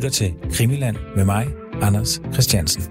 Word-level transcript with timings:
lytter 0.00 0.10
til 0.10 0.34
Krimiland 0.52 0.96
med 1.16 1.24
mig, 1.24 1.46
Anders 1.82 2.20
Christiansen. 2.32 2.82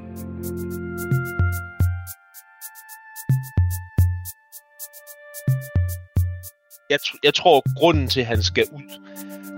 Jeg, 6.90 7.00
tr- 7.06 7.20
jeg 7.24 7.34
tror, 7.34 7.80
grunden 7.80 8.08
til, 8.08 8.20
at 8.22 8.26
han 8.26 8.44
skal 8.44 8.64
ud, 8.74 8.82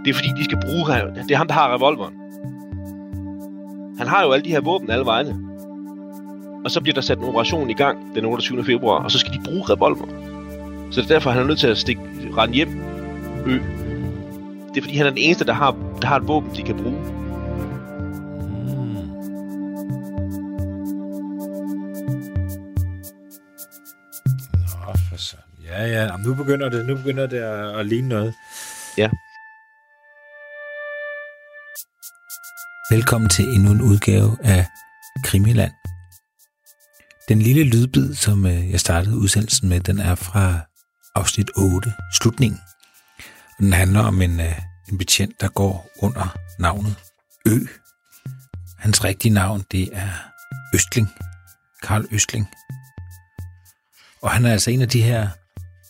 det 0.05 0.09
er 0.09 0.13
fordi, 0.13 0.29
de 0.39 0.43
skal 0.43 0.57
bruge 0.65 0.85
ham. 0.93 1.13
Det 1.13 1.31
er 1.31 1.37
ham, 1.37 1.47
der 1.47 1.53
har 1.53 1.73
revolveren. 1.75 2.13
Han 3.97 4.07
har 4.07 4.23
jo 4.25 4.31
alle 4.31 4.45
de 4.45 4.49
her 4.49 4.61
våben 4.61 4.89
alle 4.89 5.05
vegne. 5.05 5.35
Og 6.65 6.71
så 6.71 6.81
bliver 6.81 6.93
der 6.93 7.01
sat 7.01 7.17
en 7.17 7.23
operation 7.23 7.69
i 7.69 7.73
gang 7.73 8.15
den 8.15 8.25
28. 8.25 8.63
februar, 8.63 9.03
og 9.03 9.11
så 9.11 9.19
skal 9.19 9.33
de 9.33 9.39
bruge 9.45 9.63
revolver. 9.69 10.07
Så 10.91 11.01
det 11.01 11.11
er 11.11 11.13
derfor, 11.15 11.29
han 11.29 11.41
er 11.41 11.47
nødt 11.47 11.59
til 11.59 11.67
at 11.67 11.77
stikke 11.77 12.01
rende 12.37 12.55
hjem 12.55 12.69
ø. 13.45 13.59
Det 14.69 14.77
er 14.77 14.81
fordi, 14.81 14.97
han 14.97 15.05
er 15.05 15.09
den 15.09 15.17
eneste, 15.17 15.45
der 15.45 15.53
har, 15.53 15.95
der 16.01 16.07
har 16.07 16.15
et 16.15 16.27
våben, 16.27 16.51
de 16.55 16.61
kan 16.61 16.77
bruge. 16.77 17.20
Ja, 25.81 25.87
ja. 25.87 26.03
Jamen, 26.03 26.25
nu 26.25 26.33
begynder 26.33 26.69
det, 26.69 26.85
nu 26.85 26.95
begynder 26.95 27.27
det 27.27 27.37
at, 27.37 27.79
at 27.79 27.85
ligne 27.85 28.07
noget. 28.09 28.33
Ja. 28.97 29.09
Velkommen 32.95 33.29
til 33.29 33.45
endnu 33.45 33.71
en 33.71 33.81
udgave 33.81 34.37
af 34.43 34.65
Krimiland. 35.23 35.71
Den 37.29 37.41
lille 37.41 37.63
lydbid, 37.63 38.15
som 38.15 38.45
øh, 38.45 38.71
jeg 38.71 38.79
startede 38.79 39.17
udsendelsen 39.17 39.69
med, 39.69 39.79
den 39.79 39.99
er 39.99 40.15
fra 40.15 40.59
afsnit 41.15 41.51
8, 41.57 41.93
slutningen. 42.13 42.59
Den 43.59 43.73
handler 43.73 43.99
om 43.99 44.21
en, 44.21 44.39
øh, 44.39 44.59
en 44.91 44.97
betjent, 44.97 45.41
der 45.41 45.47
går 45.47 45.89
under 46.01 46.37
navnet 46.59 46.95
Ø. 47.45 47.57
Hans 48.79 49.03
rigtige 49.03 49.33
navn, 49.33 49.63
det 49.71 49.89
er 49.93 50.09
Østling. 50.75 51.07
Karl 51.83 52.05
Østling. 52.11 52.47
Og 54.21 54.31
han 54.31 54.45
er 54.45 54.51
altså 54.51 54.71
en 54.71 54.81
af 54.81 54.89
de 54.89 55.01
her 55.01 55.29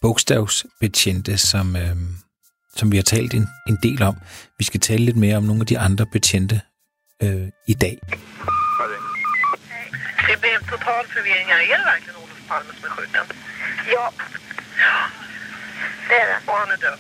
bogstavsbetjente, 0.02 1.38
som, 1.38 1.76
øh, 1.76 1.96
som 2.76 2.92
vi 2.92 2.98
har 2.98 3.04
talt 3.04 3.34
en, 3.34 3.48
en 3.68 3.78
del 3.84 4.04
om. 4.04 4.16
Vi 4.58 4.64
skal 4.64 4.80
tale 4.80 5.06
lidt 5.06 5.18
mere 5.18 5.38
om 5.38 5.44
nogle 5.44 5.62
af 5.62 5.68
de 5.68 5.80
andre 5.80 6.06
betjente 6.06 6.62
øh, 7.24 7.48
i 7.68 7.74
dag. 7.74 7.98
Det 10.30 10.38
blev 10.42 10.58
total 10.70 11.04
förvirring 11.16 11.48
här. 11.52 11.60
Är 11.74 11.78
det 11.78 11.86
verkligen 11.94 12.16
Olof 12.24 12.42
Palme 12.48 12.72
som 12.78 12.86
är 12.86 12.90
skjuten? 12.96 13.26
Ja. 13.96 14.06
Det 16.10 16.16
är 16.24 16.28
det. 16.32 16.38
Och 16.48 16.58
han 16.62 16.70
är 16.76 16.78
död? 16.78 17.00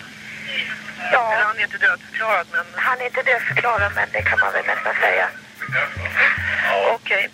Eller 0.99 1.11
Ja, 1.11 1.43
han 1.47 1.57
är 1.57 1.63
inte 1.63 1.77
dödförklarad, 1.77 2.47
men 2.51 2.65
han 2.75 3.01
är 3.01 3.05
inte 3.05 3.21
dödförklarad 3.21 3.91
men 3.95 4.07
det 4.13 4.21
kan 4.21 4.39
man 4.39 4.53
väl 4.53 4.65
nästan 4.65 4.93
säga. 5.05 5.27
okej. 6.95 7.29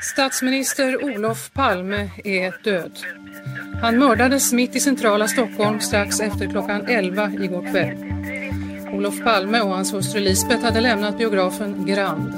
Statsminister 0.00 1.04
Olof 1.04 1.50
Palme 1.52 2.10
är 2.24 2.52
död. 2.64 2.92
Han 3.82 3.98
mördades 3.98 4.52
mitt 4.52 4.76
i 4.76 4.80
centrala 4.80 5.28
Stockholm 5.28 5.80
strax 5.80 6.20
efter 6.20 6.46
klockan 6.46 6.86
11 6.86 7.32
igår 7.32 7.70
kväll. 7.70 7.96
Olof 8.92 9.22
Palme 9.24 9.60
och 9.60 9.70
hans 9.70 9.92
hustru 9.92 10.20
Lisbeth 10.20 10.64
hade 10.64 10.80
lämnat 10.80 11.18
biografen 11.18 11.86
Grand. 11.86 12.32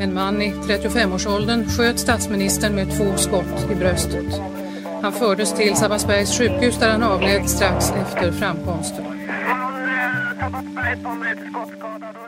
En 0.00 0.14
man 0.14 0.42
i 0.42 0.52
35-årsåldern 0.52 1.68
sköt 1.68 1.98
statsministern 1.98 2.74
med 2.74 2.96
två 2.96 3.16
skott 3.16 3.70
i 3.70 3.74
bröstet. 3.74 4.40
Han 5.02 5.12
fördes 5.12 5.54
till 5.54 5.76
Sabbatsbergs 5.76 6.38
sjukhus 6.38 6.78
där 6.78 6.90
han 6.90 7.02
avled 7.02 7.50
strax 7.50 7.90
efter 7.90 8.32
framkomsten. 8.32 9.04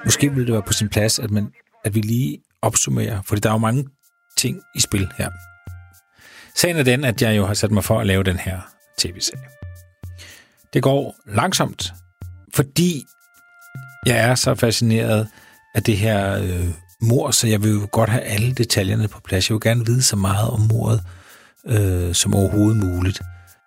Måske 0.05 0.29
ville 0.29 0.47
det 0.47 0.53
være 0.53 0.63
på 0.63 0.73
sin 0.73 0.89
plads, 0.89 1.19
at, 1.19 1.31
man, 1.31 1.53
at 1.85 1.95
vi 1.95 2.01
lige 2.01 2.39
opsummerer, 2.63 3.23
fordi 3.27 3.41
der 3.41 3.49
er 3.49 3.55
jo 3.55 3.59
mange 3.59 3.89
ting 4.37 4.61
i 4.75 4.81
spil 4.81 5.09
her. 5.19 5.31
Sagen 6.55 6.77
er 6.77 6.83
den, 6.83 7.05
at 7.05 7.23
jeg 7.23 7.37
jo 7.37 7.47
har 7.47 7.55
sat 7.55 7.71
mig 7.71 7.85
for 7.85 8.01
at 8.01 8.07
lave 8.07 8.23
den 8.23 8.39
her 8.39 8.61
tv-serie. 8.99 9.45
Det 10.73 10.83
går 10.83 11.17
langsomt, 11.27 11.93
fordi 12.55 13.05
jeg 14.07 14.19
er 14.19 14.35
så 14.35 14.55
fascineret 14.55 15.29
af 15.75 15.83
det 15.83 15.99
her 15.99 16.43
øh, 16.43 16.69
mor, 17.03 17.31
så 17.31 17.47
jeg 17.47 17.63
vil 17.63 17.71
jo 17.71 17.89
godt 17.93 18.11
have 18.11 18.23
alle 18.23 18.53
detaljerne 18.53 19.09
på 19.09 19.21
plads. 19.21 19.51
Jeg 19.51 19.55
vil 19.55 19.61
gerne 19.61 19.87
vide 19.87 20.03
så 20.03 20.17
meget 20.17 20.51
om 20.51 20.61
mordet 20.61 21.03
øh, 21.67 22.15
som 22.15 22.35
overhovedet 22.35 22.77
muligt. 22.77 23.21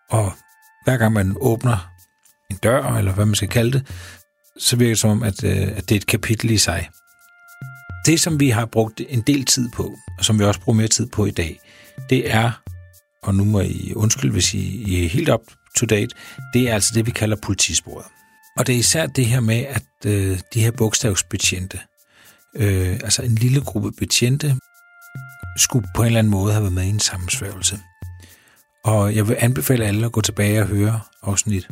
Og 0.09 0.33
hver 0.83 0.97
gang 0.97 1.13
man 1.13 1.35
åbner 1.39 1.91
en 2.51 2.57
dør, 2.63 2.83
eller 2.83 3.13
hvad 3.13 3.25
man 3.25 3.35
skal 3.35 3.50
kalde 3.50 3.71
det, 3.71 3.88
så 4.57 4.75
virker 4.75 4.91
det 4.91 5.00
som 5.00 5.09
om, 5.09 5.23
at, 5.23 5.44
øh, 5.44 5.77
at 5.77 5.89
det 5.89 5.95
er 5.95 6.00
et 6.00 6.07
kapitel 6.07 6.50
i 6.50 6.57
sig. 6.57 6.89
Det, 8.05 8.19
som 8.19 8.39
vi 8.39 8.50
har 8.50 8.65
brugt 8.65 9.01
en 9.09 9.21
del 9.21 9.45
tid 9.45 9.69
på, 9.69 9.95
og 10.17 10.25
som 10.25 10.39
vi 10.39 10.44
også 10.44 10.59
bruger 10.59 10.77
mere 10.77 10.88
tid 10.88 11.07
på 11.07 11.25
i 11.25 11.31
dag, 11.31 11.59
det 12.09 12.33
er, 12.33 12.51
og 13.23 13.35
nu 13.35 13.44
må 13.44 13.59
I 13.59 13.94
undskylde, 13.95 14.34
hvis 14.34 14.53
I, 14.53 14.84
I 14.88 15.06
er 15.06 15.09
helt 15.09 15.29
up 15.29 15.41
to 15.75 15.85
date, 15.85 16.16
det 16.53 16.69
er 16.69 16.73
altså 16.73 16.91
det, 16.95 17.06
vi 17.06 17.11
kalder 17.11 17.38
politisporet. 17.44 18.06
Og 18.57 18.67
det 18.67 18.75
er 18.75 18.79
især 18.79 19.06
det 19.06 19.25
her 19.25 19.39
med, 19.39 19.66
at 19.69 19.84
øh, 20.06 20.39
de 20.53 20.61
her 20.61 20.72
bogstavsbetjente, 20.72 21.79
øh, 22.56 22.94
altså 22.94 23.22
en 23.22 23.35
lille 23.35 23.62
gruppe 23.62 23.91
betjente, 23.91 24.56
skulle 25.57 25.88
på 25.95 26.01
en 26.01 26.06
eller 26.06 26.19
anden 26.19 26.31
måde 26.31 26.51
have 26.51 26.63
været 26.63 26.73
med 26.73 26.83
i 26.83 26.89
en 26.89 27.00
sammensværgelse. 27.00 27.79
Og 28.85 29.16
jeg 29.16 29.28
vil 29.28 29.38
anbefale 29.39 29.85
alle 29.85 30.06
at 30.06 30.12
gå 30.12 30.22
tilbage 30.22 30.62
og 30.62 30.67
høre 30.67 31.00
afsnit 31.23 31.67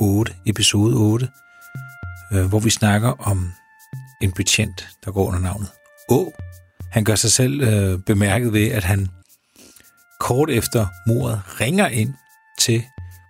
8, 0.00 0.34
episode 0.46 0.96
8, 0.96 1.28
øh, 2.32 2.44
hvor 2.44 2.58
vi 2.58 2.70
snakker 2.70 3.08
om 3.08 3.52
en 4.22 4.32
betjent, 4.32 4.88
der 5.04 5.12
går 5.12 5.26
under 5.26 5.40
navnet 5.40 5.68
Å. 6.08 6.32
Han 6.90 7.04
gør 7.04 7.14
sig 7.14 7.32
selv 7.32 7.60
øh, 7.60 7.98
bemærket 7.98 8.52
ved, 8.52 8.68
at 8.68 8.84
han 8.84 9.08
kort 10.20 10.50
efter 10.50 10.86
mordet 11.06 11.60
ringer 11.60 11.88
ind 11.88 12.14
til 12.58 12.84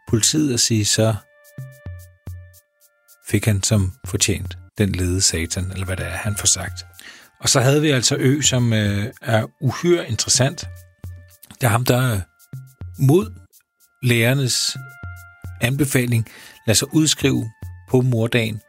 politiet 0.09 0.55
og 0.55 0.61
siger, 0.61 0.85
så 0.85 1.15
fik 3.29 3.45
han 3.45 3.63
som 3.63 3.93
fortjent 4.05 4.59
den 4.79 4.93
lede 4.93 5.21
satan, 5.21 5.71
eller 5.73 5.85
hvad 5.85 5.97
det 5.97 6.07
er, 6.07 6.11
han 6.11 6.37
får 6.37 6.47
sagt. 6.47 6.87
Og 7.41 7.49
så 7.49 7.61
havde 7.61 7.83
vi 7.83 7.91
altså 7.91 8.17
Ø, 8.19 8.41
som 8.41 8.73
øh, 8.73 9.07
er 9.23 9.47
uhyre 9.61 10.09
interessant. 10.09 10.69
Det 11.55 11.63
er 11.63 11.69
ham, 11.69 11.85
der 11.85 12.13
øh, 12.13 12.21
mod 12.99 13.33
lærernes 14.03 14.77
anbefaling 15.61 16.27
lader 16.67 16.77
sig 16.77 16.95
udskrive 16.95 17.51
på 17.89 18.01
mordagen 18.01 18.61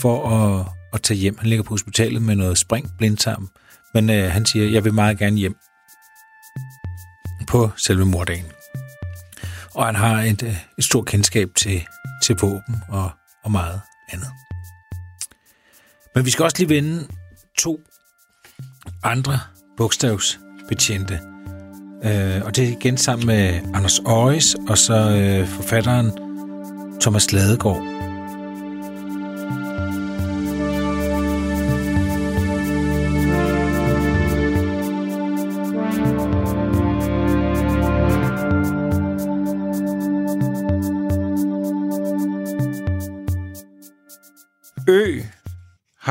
for 0.00 0.28
at, 0.30 0.66
at 0.92 1.02
tage 1.02 1.18
hjem. 1.18 1.38
Han 1.38 1.48
ligger 1.48 1.62
på 1.62 1.70
hospitalet 1.70 2.22
med 2.22 2.34
noget 2.36 2.58
spring 2.58 2.90
blindtarm, 2.98 3.48
men 3.94 4.10
øh, 4.10 4.30
han 4.30 4.46
siger, 4.46 4.70
jeg 4.70 4.84
vil 4.84 4.94
meget 4.94 5.18
gerne 5.18 5.36
hjem 5.36 5.56
på 7.52 7.70
selve 7.76 8.06
morddagen. 8.06 8.44
Og 9.74 9.86
han 9.86 9.94
har 9.94 10.22
et, 10.22 10.42
øh, 10.42 10.56
et 10.78 10.84
stort 10.84 11.06
kendskab 11.06 11.48
til, 11.54 11.86
til 12.22 12.36
våben 12.40 12.82
og, 12.88 13.10
og 13.44 13.50
meget 13.50 13.80
andet. 14.12 14.28
Men 16.14 16.24
vi 16.24 16.30
skal 16.30 16.44
også 16.44 16.58
lige 16.58 16.68
vende 16.68 17.08
to 17.58 17.80
andre 19.02 19.40
bogstavsbetjente. 19.76 21.20
Øh, 22.04 22.42
og 22.44 22.56
det 22.56 22.64
er 22.64 22.68
igen 22.68 22.98
sammen 22.98 23.26
med 23.26 23.60
Anders 23.74 24.00
Øjes 24.06 24.56
og 24.68 24.78
så 24.78 24.94
øh, 24.94 25.48
forfatteren 25.48 26.10
Thomas 27.00 27.32
Ladegaard. 27.32 28.01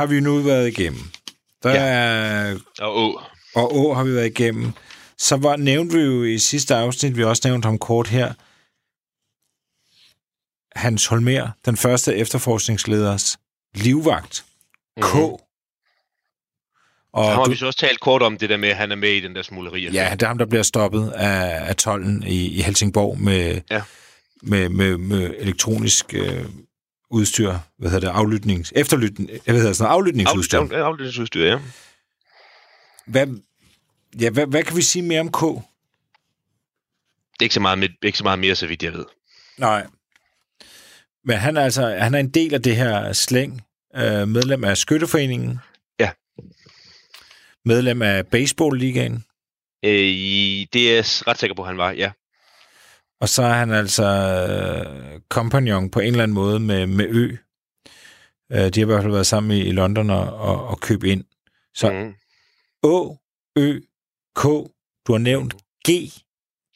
Har 0.01 0.07
vi 0.07 0.19
nu 0.19 0.39
været 0.39 0.67
igennem. 0.67 1.01
Der 1.63 1.69
Ja. 1.71 1.83
er 1.83 2.57
Og 2.79 2.95
å. 2.95 3.21
og 3.55 3.71
Å 3.75 3.93
har 3.93 4.03
vi 4.03 4.13
været 4.15 4.27
igennem. 4.39 4.71
Så 5.17 5.37
var, 5.37 5.55
nævnte 5.55 5.95
vi 5.97 6.01
jo 6.03 6.23
i 6.23 6.37
sidste 6.37 6.75
afsnit, 6.75 7.17
vi 7.17 7.23
også 7.23 7.41
nævnt 7.45 7.65
ham 7.65 7.77
kort 7.77 8.07
her, 8.07 8.33
Hans 10.79 11.05
Holmer, 11.07 11.49
den 11.65 11.77
første 11.77 12.15
efterforskningsleders 12.15 13.37
livvagt, 13.75 14.45
K. 15.01 15.13
Mhm. 15.15 15.23
Og 17.13 17.25
Så 17.25 17.31
har 17.33 17.43
du, 17.43 17.49
vi 17.51 17.57
så 17.57 17.65
også 17.65 17.79
talt 17.79 17.99
kort 17.99 18.21
om 18.21 18.37
det 18.37 18.49
der 18.49 18.57
med, 18.57 18.69
at 18.69 18.75
han 18.77 18.91
er 18.91 18.95
med 18.95 19.09
i 19.09 19.19
den 19.19 19.35
der 19.35 19.41
smugleri. 19.41 19.83
ja, 19.91 20.09
det 20.11 20.23
er 20.23 20.27
ham, 20.27 20.37
der 20.37 20.45
bliver 20.45 20.63
stoppet 20.63 21.09
af, 21.11 21.69
af 21.69 21.75
tollen 21.75 22.23
i, 22.23 22.47
i 22.47 22.61
Helsingborg 22.61 23.19
med, 23.19 23.61
Ja. 23.71 23.81
med, 24.43 24.69
med, 24.69 24.97
med 24.97 25.33
elektronisk 25.39 26.13
øh, 26.13 26.45
udstyr, 27.11 27.57
hvad 27.77 27.89
hedder 27.91 28.07
det, 28.11 28.17
aflytning, 28.17 28.65
efterlytning, 28.75 29.29
hvad 29.29 29.55
hedder 29.55 29.67
det, 29.67 29.77
sådan 29.77 29.91
aflytningsudstyr. 29.93 30.57
Ja, 30.71 30.77
aflytningsudstyr, 30.85 31.45
ja. 31.45 31.59
Hvad, 33.05 33.27
ja, 34.21 34.29
hvad, 34.29 34.47
hvad 34.47 34.63
kan 34.63 34.75
vi 34.77 34.81
sige 34.81 35.03
mere 35.03 35.19
om 35.19 35.31
K? 35.31 35.41
Det 35.41 37.39
er 37.39 37.43
ikke 37.43 37.53
så 37.55 37.59
meget, 37.59 37.91
ikke 38.03 38.17
så 38.17 38.23
meget 38.23 38.39
mere, 38.39 38.55
så 38.55 38.67
vidt 38.67 38.83
jeg 38.83 38.93
ved. 38.93 39.05
Nej. 39.57 39.87
Men 41.25 41.37
han 41.37 41.57
er 41.57 41.61
altså 41.63 41.97
han 41.99 42.13
er 42.13 42.19
en 42.19 42.29
del 42.29 42.53
af 42.53 42.61
det 42.61 42.75
her 42.75 43.13
slæng, 43.13 43.61
øh, 43.95 44.27
medlem 44.27 44.63
af 44.63 44.77
Skytteforeningen. 44.77 45.59
Ja. 45.99 46.11
medlem 47.65 48.01
af 48.01 48.27
Baseball-ligaen. 48.27 49.23
Øh, 49.85 49.91
i- 49.99 50.67
det 50.73 50.89
er 50.91 50.95
jeg 50.95 51.05
ret 51.27 51.39
sikker 51.39 51.55
på, 51.55 51.63
han 51.63 51.77
var, 51.77 51.91
ja. 51.91 52.11
Og 53.21 53.29
så 53.29 53.43
er 53.43 53.53
han 53.53 53.71
altså 53.71 54.03
øh, 54.05 55.19
kompagnon 55.29 55.89
på 55.89 55.99
en 55.99 56.07
eller 56.07 56.23
anden 56.23 56.35
måde 56.35 56.59
med, 56.59 56.87
med 56.87 57.05
Ø. 57.09 57.35
Øh, 58.51 58.57
de 58.69 58.79
har 58.79 58.81
i 58.81 58.83
hvert 58.83 59.01
fald 59.01 59.11
været 59.11 59.27
sammen 59.27 59.51
i, 59.57 59.61
i 59.61 59.71
London 59.71 60.09
og, 60.09 60.33
og, 60.33 60.67
og 60.67 60.79
købt 60.79 61.03
ind. 61.03 61.23
Så 61.75 61.91
Mm. 61.91 62.13
Å, 62.83 63.17
Ø, 63.57 63.79
K, 64.35 64.43
du 65.07 65.11
har 65.11 65.17
nævnt 65.17 65.53
G, 65.89 65.89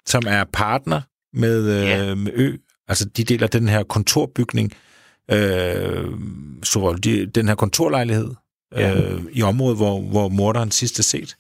som 0.06 0.24
er 0.28 0.44
partner 0.54 1.02
med, 1.34 1.82
øh, 1.82 1.88
Ja. 1.88 2.16
med 2.16 2.32
Ø. 2.36 2.58
Altså, 2.88 3.06
de 3.06 3.24
deler 3.24 3.48
den 3.48 3.68
her 3.68 3.84
kontorbygning, 3.84 4.72
øh, 5.32 6.12
så 6.64 7.00
de, 7.04 7.26
den 7.26 7.48
her 7.48 7.56
kontorlejlighed 7.56 8.36
Ja. 8.76 8.94
øh, 9.12 9.22
i 9.32 9.42
området, 9.42 9.78
hvor, 9.78 10.02
hvor 10.02 10.30
morderen 10.30 10.72
sidst 10.72 11.00
er 11.00 11.04
set. 11.04 11.38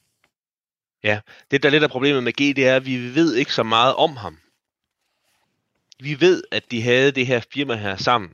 Det, 1.51 1.63
der 1.63 1.69
er 1.69 1.71
lidt 1.71 1.83
af 1.83 1.89
problemet 1.89 2.23
med 2.23 2.33
G, 2.33 2.55
det 2.55 2.67
er, 2.67 2.75
at 2.75 2.85
vi 2.85 3.15
ved 3.15 3.35
ikke 3.35 3.53
så 3.53 3.63
meget 3.63 3.95
om 3.95 4.15
ham. 4.15 4.37
Vi 5.99 6.21
ved, 6.21 6.43
at 6.51 6.71
de 6.71 6.81
havde 6.81 7.11
det 7.11 7.27
her 7.27 7.41
firma 7.53 7.75
her 7.75 7.95
sammen. 7.95 8.29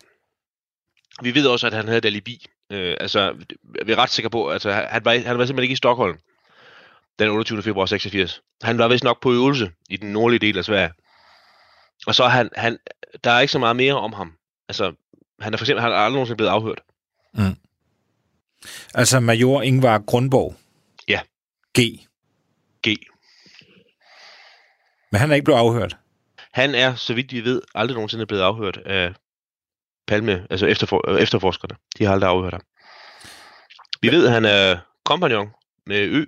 Vi 1.21 1.35
ved 1.35 1.47
også, 1.47 1.67
at 1.67 1.73
han 1.73 1.85
havde 1.85 1.97
et 1.97 2.05
alibi. 2.05 2.45
Øh, 2.71 2.97
altså, 2.99 3.35
vi 3.85 3.91
er 3.91 3.97
ret 3.97 4.09
sikre 4.09 4.29
på, 4.29 4.47
at 4.47 4.53
altså, 4.53 4.71
han, 4.71 5.05
var, 5.05 5.11
han 5.11 5.37
var 5.37 5.45
simpelthen 5.45 5.63
ikke 5.63 5.73
i 5.73 5.75
Stockholm 5.75 6.17
den 7.19 7.29
28. 7.29 7.63
februar 7.63 7.85
86. 7.85 8.41
Han 8.63 8.77
var 8.77 8.87
vist 8.87 9.03
nok 9.03 9.21
på 9.21 9.33
øvelse 9.33 9.71
i 9.89 9.97
den 9.97 10.13
nordlige 10.13 10.39
del 10.39 10.57
af 10.57 10.65
Sverige. 10.65 10.91
Og 12.07 12.15
så 12.15 12.23
er 12.23 12.29
han, 12.29 12.49
han, 12.55 12.77
der 13.23 13.31
er 13.31 13.39
ikke 13.39 13.51
så 13.51 13.59
meget 13.59 13.75
mere 13.75 13.93
om 13.93 14.13
ham. 14.13 14.33
Altså, 14.69 14.93
han 15.39 15.53
er 15.53 15.57
for 15.57 15.65
eksempel 15.65 15.81
han 15.81 15.91
er 15.91 15.95
aldrig 15.95 16.13
nogensinde 16.13 16.37
blevet 16.37 16.51
afhørt. 16.51 16.81
Altså, 18.93 19.19
major 19.19 19.61
Ingvar 19.61 19.99
Grundborg. 19.99 20.55
Ja. 21.07 21.21
G. 21.79 21.81
G. 22.87 22.95
Men 25.11 25.19
han 25.19 25.31
er 25.31 25.35
ikke 25.35 25.45
blevet 25.45 25.59
afhørt. 25.59 25.97
Han 26.53 26.75
er, 26.75 26.95
så 26.95 27.13
vidt 27.13 27.31
vi 27.31 27.43
ved, 27.43 27.61
aldrig 27.75 27.95
nogensinde 27.95 28.25
blevet 28.25 28.43
afhørt 28.43 28.77
af 28.77 29.13
Palme, 30.07 30.47
altså 30.49 30.65
efterfor, 30.65 31.17
efterforskerne. 31.17 31.75
De 31.97 32.05
har 32.05 32.13
aldrig 32.13 32.29
afhørt 32.29 32.53
ham. 32.53 32.61
Vi 34.01 34.11
ved, 34.11 34.25
at 34.27 34.33
han 34.33 34.45
er 34.45 34.79
kompagnon 35.03 35.49
med 35.85 35.99
Ø. 35.99 36.25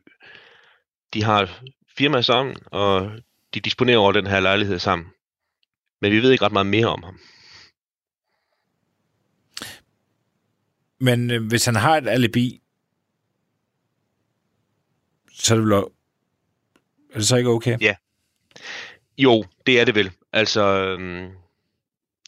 De 1.14 1.24
har 1.24 1.62
firma 1.98 2.22
sammen, 2.22 2.56
og 2.66 3.12
de 3.54 3.60
disponerer 3.60 3.98
over 3.98 4.12
den 4.12 4.28
her 4.28 4.40
lejlighed 4.40 4.80
sammen. 4.80 5.08
Men 6.02 6.12
vi 6.12 6.22
ved 6.22 6.32
ikke 6.32 6.46
ret 6.46 6.52
meget 6.52 6.66
mere 6.66 6.88
om 6.88 7.04
ham. 7.04 7.20
Men 11.00 11.32
øh, 11.32 11.48
hvis 11.48 11.66
han 11.66 11.76
har 11.76 11.98
et 11.98 12.08
alibi, 12.08 12.62
så 15.32 15.54
er 15.54 15.58
det 15.58 15.66
vel... 15.66 15.74
Er 15.74 17.18
det 17.18 17.28
så 17.28 17.36
ikke 17.36 17.50
okay? 17.50 17.78
Ja. 17.82 17.96
Jo, 19.18 19.46
det 19.66 19.80
er 19.80 19.86
det 19.86 19.96
vel. 19.96 20.12
Altså, 20.34 20.62
øhm, 20.62 21.32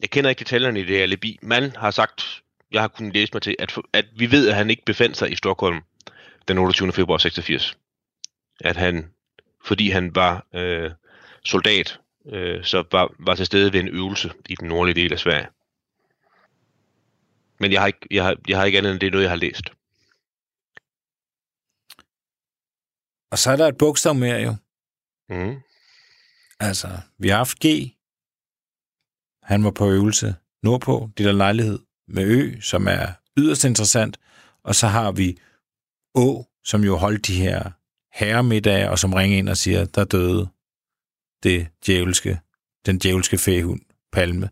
jeg 0.02 0.10
kender 0.10 0.30
ikke 0.30 0.40
detaljerne 0.40 0.80
i 0.80 0.86
det 0.86 1.02
alibi. 1.02 1.40
Man 1.42 1.76
har 1.76 1.92
sagt, 1.92 2.44
jeg 2.72 2.82
har 2.82 2.88
kunnet 2.88 3.14
læse 3.14 3.34
mig 3.34 3.42
til, 3.42 3.56
at, 3.60 3.78
at 3.94 4.06
vi 4.18 4.32
ved, 4.32 4.50
at 4.50 4.56
han 4.56 4.70
ikke 4.70 4.86
befandt 4.86 5.18
sig 5.18 5.32
i 5.32 5.36
Stockholm 5.36 5.82
den 6.48 6.58
28. 6.58 6.92
februar 6.92 7.18
86. 7.18 7.78
At 8.62 8.78
han, 8.78 9.12
fordi 9.64 9.90
han 9.90 10.16
var 10.16 10.46
øh, 10.54 10.92
soldat, 11.44 12.00
øh, 12.26 12.64
så 12.64 12.84
var, 12.92 13.14
var 13.20 13.36
til 13.36 13.46
stede 13.46 13.74
ved 13.74 13.80
en 13.80 13.88
øvelse 13.88 14.32
i 14.50 14.56
den 14.56 14.68
nordlige 14.68 15.02
del 15.02 15.14
af 15.14 15.20
Sverige. 15.20 15.48
Men 17.60 17.72
jeg 17.72 17.82
har 17.82 17.88
ikke, 17.88 18.08
jeg 18.12 18.24
har, 18.24 18.36
jeg 18.48 18.58
har 18.58 18.66
ikke 18.66 18.78
andet 18.78 18.92
end 18.92 19.00
det 19.00 19.08
er 19.08 19.12
noget, 19.12 19.24
jeg 19.24 19.32
har 19.32 19.38
læst. 19.38 19.70
Og 23.32 23.38
så 23.38 23.52
er 23.52 23.56
der 23.56 23.68
et 23.68 23.78
bogstav 23.78 24.16
mere 24.16 24.42
jo. 24.42 24.56
Mm. 25.30 25.62
Altså, 26.60 26.88
vi 27.20 27.30
har 27.30 27.38
haft 27.38 27.60
G. 27.66 27.66
Han 29.44 29.64
var 29.64 29.72
på 29.72 29.90
øvelse 29.92 30.36
nordpå, 30.64 31.10
det 31.18 31.26
der 31.26 31.32
lejlighed 31.32 31.80
med 32.08 32.24
Ø, 32.26 32.60
som 32.62 32.88
er 32.88 33.08
yderst 33.38 33.64
interessant. 33.64 34.20
Og 34.64 34.76
så 34.76 34.88
har 34.88 35.12
vi 35.12 35.38
Å, 36.16 36.46
som 36.64 36.84
jo 36.84 36.96
holdt 36.98 37.28
de 37.28 37.36
her 37.36 37.72
herremiddage, 38.14 38.90
og 38.90 39.00
som 39.00 39.14
ringer 39.14 39.38
ind 39.38 39.50
og 39.50 39.58
siger, 39.58 39.86
der 39.86 40.04
døde 40.04 40.48
det 41.44 41.68
djævelske, 41.86 42.40
den 42.86 42.98
djævelske 43.00 43.38
fæhund, 43.38 43.82
Palme. 44.12 44.50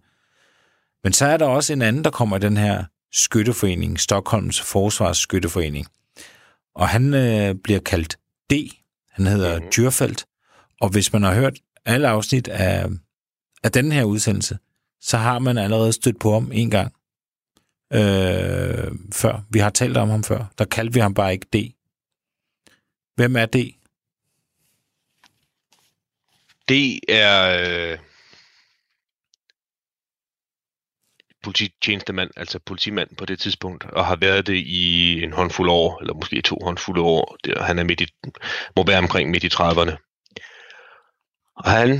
Men 1.04 1.14
så 1.14 1.26
er 1.26 1.38
der 1.38 1.46
også 1.46 1.74
en 1.74 1.82
anden, 1.82 2.04
der 2.04 2.12
kommer 2.12 2.38
i 2.38 2.40
den 2.40 2.58
her 2.58 2.86
skytteforening, 3.12 4.00
Stockholms 4.00 4.62
Forsvarsskytteforening. 4.62 5.88
Og 6.76 6.90
han 6.90 7.14
øh, 7.14 7.56
bliver 7.56 7.80
kaldt 7.80 8.18
D. 8.52 8.54
Han 9.10 9.28
hedder 9.28 9.60
Mhm. 9.60 9.70
Dyrfeldt. 9.78 10.26
Og 10.82 10.90
hvis 10.90 11.14
man 11.14 11.24
har 11.24 11.34
hørt 11.34 11.60
alle 11.86 12.08
afsnit 12.08 12.48
af, 12.48 12.86
af 13.64 13.72
den 13.72 13.92
her 13.92 14.04
udsendelse, 14.04 14.58
så 15.02 15.18
har 15.18 15.40
man 15.40 15.58
allerede 15.58 15.94
stødt 15.94 16.20
på 16.20 16.34
ham 16.34 16.52
en 16.54 16.70
gang 16.70 16.94
øh, 17.94 18.92
før. 19.14 19.46
Vi 19.50 19.60
har 19.60 19.70
talt 19.70 19.98
om 19.98 20.10
ham 20.10 20.24
før. 20.24 20.46
Der 20.58 20.66
kaldte 20.66 20.94
vi 20.94 21.00
ham 21.00 21.14
bare 21.14 21.34
ikke 21.34 21.48
D. 21.54 21.56
Hvem 23.16 23.36
er 23.36 23.46
D? 23.46 23.56
Det 26.70 27.00
er 27.10 27.58
øh, 27.60 28.00
polititjenestemand, 31.44 32.30
altså 32.36 32.60
politimand 32.60 33.16
på 33.16 33.26
det 33.26 33.40
tidspunkt, 33.40 33.84
og 33.84 34.06
har 34.06 34.16
været 34.16 34.48
det 34.48 34.56
i 34.56 35.22
en 35.24 35.34
håndfuld 35.34 35.70
år, 35.70 36.00
eller 36.02 36.14
måske 36.14 36.42
to 36.42 36.60
håndfulde 36.64 37.02
år. 37.02 37.38
Der, 37.44 37.64
han 37.64 37.80
er 37.80 37.84
midt 37.84 38.02
i, 38.02 38.08
må 38.76 38.86
være 38.86 38.98
omkring 38.98 39.30
midt 39.30 39.44
i 39.44 39.48
30'erne. 39.48 40.13
Og 41.56 41.72
han 41.72 42.00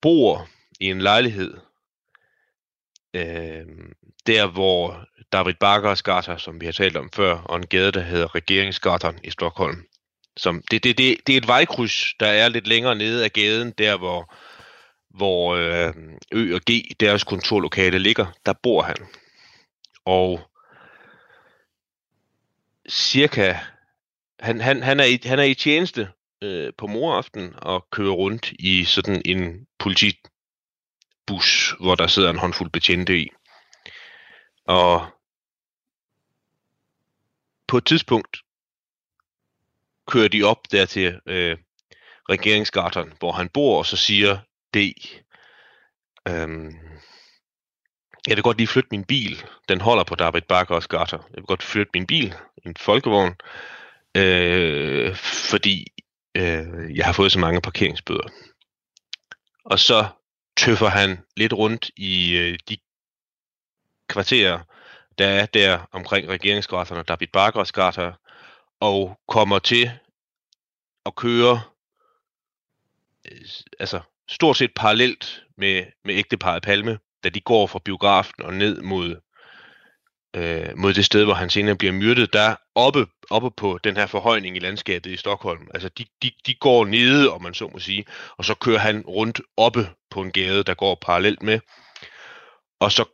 bor 0.00 0.48
i 0.80 0.90
en 0.90 1.00
lejlighed, 1.00 1.54
øh, 3.14 3.66
der 4.26 4.46
hvor 4.46 5.06
David 5.32 5.54
Bakkers 5.54 6.02
gata, 6.02 6.38
som 6.38 6.60
vi 6.60 6.66
har 6.66 6.72
talt 6.72 6.96
om 6.96 7.10
før, 7.12 7.38
og 7.38 7.56
en 7.56 7.66
gade, 7.66 7.92
der 7.92 8.00
hedder 8.00 8.34
Regeringsgatan 8.34 9.18
i 9.24 9.30
Stockholm. 9.30 9.86
Som, 10.36 10.62
det, 10.70 10.84
det, 10.84 10.98
det, 10.98 11.16
det 11.26 11.32
er 11.32 11.36
et 11.36 11.46
vejkryds, 11.46 12.14
der 12.20 12.26
er 12.26 12.48
lidt 12.48 12.66
længere 12.66 12.94
nede 12.94 13.24
af 13.24 13.32
gaden, 13.32 13.70
der 13.70 13.96
hvor, 13.96 14.34
hvor 15.10 15.54
øh, 15.54 15.94
Ø 16.32 16.54
og 16.54 16.60
G, 16.70 16.72
deres 17.00 17.24
kontorlokale 17.24 17.98
ligger. 17.98 18.26
Der 18.46 18.52
bor 18.52 18.82
han. 18.82 18.96
Og 20.04 20.40
cirka, 22.88 23.54
han, 24.40 24.60
han, 24.60 24.82
han, 24.82 25.00
er, 25.00 25.04
i, 25.04 25.20
han 25.24 25.38
er 25.38 25.42
i 25.42 25.54
tjeneste 25.54 26.08
øh, 26.44 26.72
på 26.78 26.86
moraften 26.86 27.54
og 27.56 27.86
kører 27.90 28.12
rundt 28.12 28.52
i 28.58 28.84
sådan 28.84 29.22
en 29.24 29.66
politibus, 29.78 31.74
hvor 31.80 31.94
der 31.94 32.06
sidder 32.06 32.30
en 32.30 32.38
håndfuld 32.38 32.70
betjente 32.70 33.18
i. 33.18 33.30
Og 34.66 35.06
på 37.66 37.76
et 37.76 37.86
tidspunkt 37.86 38.38
kører 40.06 40.28
de 40.28 40.42
op 40.42 40.72
der 40.72 40.86
til 40.86 41.20
øh, 41.26 41.56
regeringsgatan, 42.30 43.12
hvor 43.18 43.32
han 43.32 43.48
bor, 43.48 43.78
og 43.78 43.86
så 43.86 43.96
siger 43.96 44.38
D, 44.74 44.76
øhm, 46.28 46.72
jeg 48.26 48.36
vil 48.36 48.42
godt 48.42 48.56
lige 48.56 48.66
flytte 48.66 48.88
min 48.90 49.04
bil. 49.04 49.44
Den 49.68 49.80
holder 49.80 50.04
på 50.04 50.14
David 50.14 50.42
Barkers 50.42 50.86
gata. 50.86 51.16
Jeg 51.16 51.36
vil 51.36 51.44
godt 51.44 51.62
flytte 51.62 51.90
min 51.94 52.06
bil, 52.06 52.34
en 52.66 52.76
folkevogn, 52.76 53.34
øh, 54.16 55.16
fordi 55.50 55.86
øh, 56.36 56.96
jeg 56.96 57.06
har 57.06 57.12
fået 57.12 57.32
så 57.32 57.38
mange 57.38 57.60
parkeringsbøder. 57.60 58.28
Og 59.64 59.78
så 59.78 60.06
tøffer 60.56 60.88
han 60.88 61.18
lidt 61.36 61.52
rundt 61.52 61.90
i 61.96 62.36
øh, 62.36 62.58
de 62.68 62.76
kvarterer, 64.08 64.60
der 65.18 65.26
er 65.26 65.46
der 65.46 65.88
omkring 65.92 66.28
regeringsgræsserne, 66.28 67.02
der 67.08 67.16
er 67.20 67.26
Bakkers 67.32 67.72
gata, 67.72 68.12
og 68.80 69.20
kommer 69.28 69.58
til 69.58 69.90
at 71.06 71.14
køre 71.14 71.60
øh, 73.24 73.40
altså 73.78 74.00
stort 74.28 74.56
set 74.56 74.70
parallelt 74.76 75.44
med, 75.56 75.84
med 76.04 76.14
ægteparet 76.14 76.62
Palme, 76.62 76.98
da 77.24 77.28
de 77.28 77.40
går 77.40 77.66
fra 77.66 77.78
biografen 77.84 78.42
og 78.42 78.54
ned 78.54 78.82
mod, 78.82 79.20
øh, 80.34 80.68
mod 80.76 80.94
det 80.94 81.04
sted, 81.04 81.24
hvor 81.24 81.34
han 81.34 81.50
senere 81.50 81.76
bliver 81.76 81.92
myrdet, 81.92 82.32
der 82.32 82.56
oppe, 82.74 83.06
oppe 83.30 83.50
på 83.50 83.78
den 83.84 83.96
her 83.96 84.06
forhøjning 84.06 84.56
i 84.56 84.60
landskabet 84.60 85.10
i 85.10 85.16
Stockholm. 85.16 85.68
Altså 85.74 85.88
de, 85.88 86.04
de, 86.22 86.30
de 86.46 86.54
går 86.54 86.84
nede, 86.84 87.32
om 87.32 87.42
man 87.42 87.54
så 87.54 87.68
må 87.72 87.78
sige, 87.78 88.04
og 88.36 88.44
så 88.44 88.54
kører 88.54 88.78
han 88.78 89.00
rundt 89.00 89.40
oppe 89.56 89.90
på 90.10 90.22
en 90.22 90.32
gade, 90.32 90.64
der 90.64 90.74
går 90.74 90.98
parallelt 91.02 91.42
med, 91.42 91.60
og 92.80 92.92
så 92.92 93.04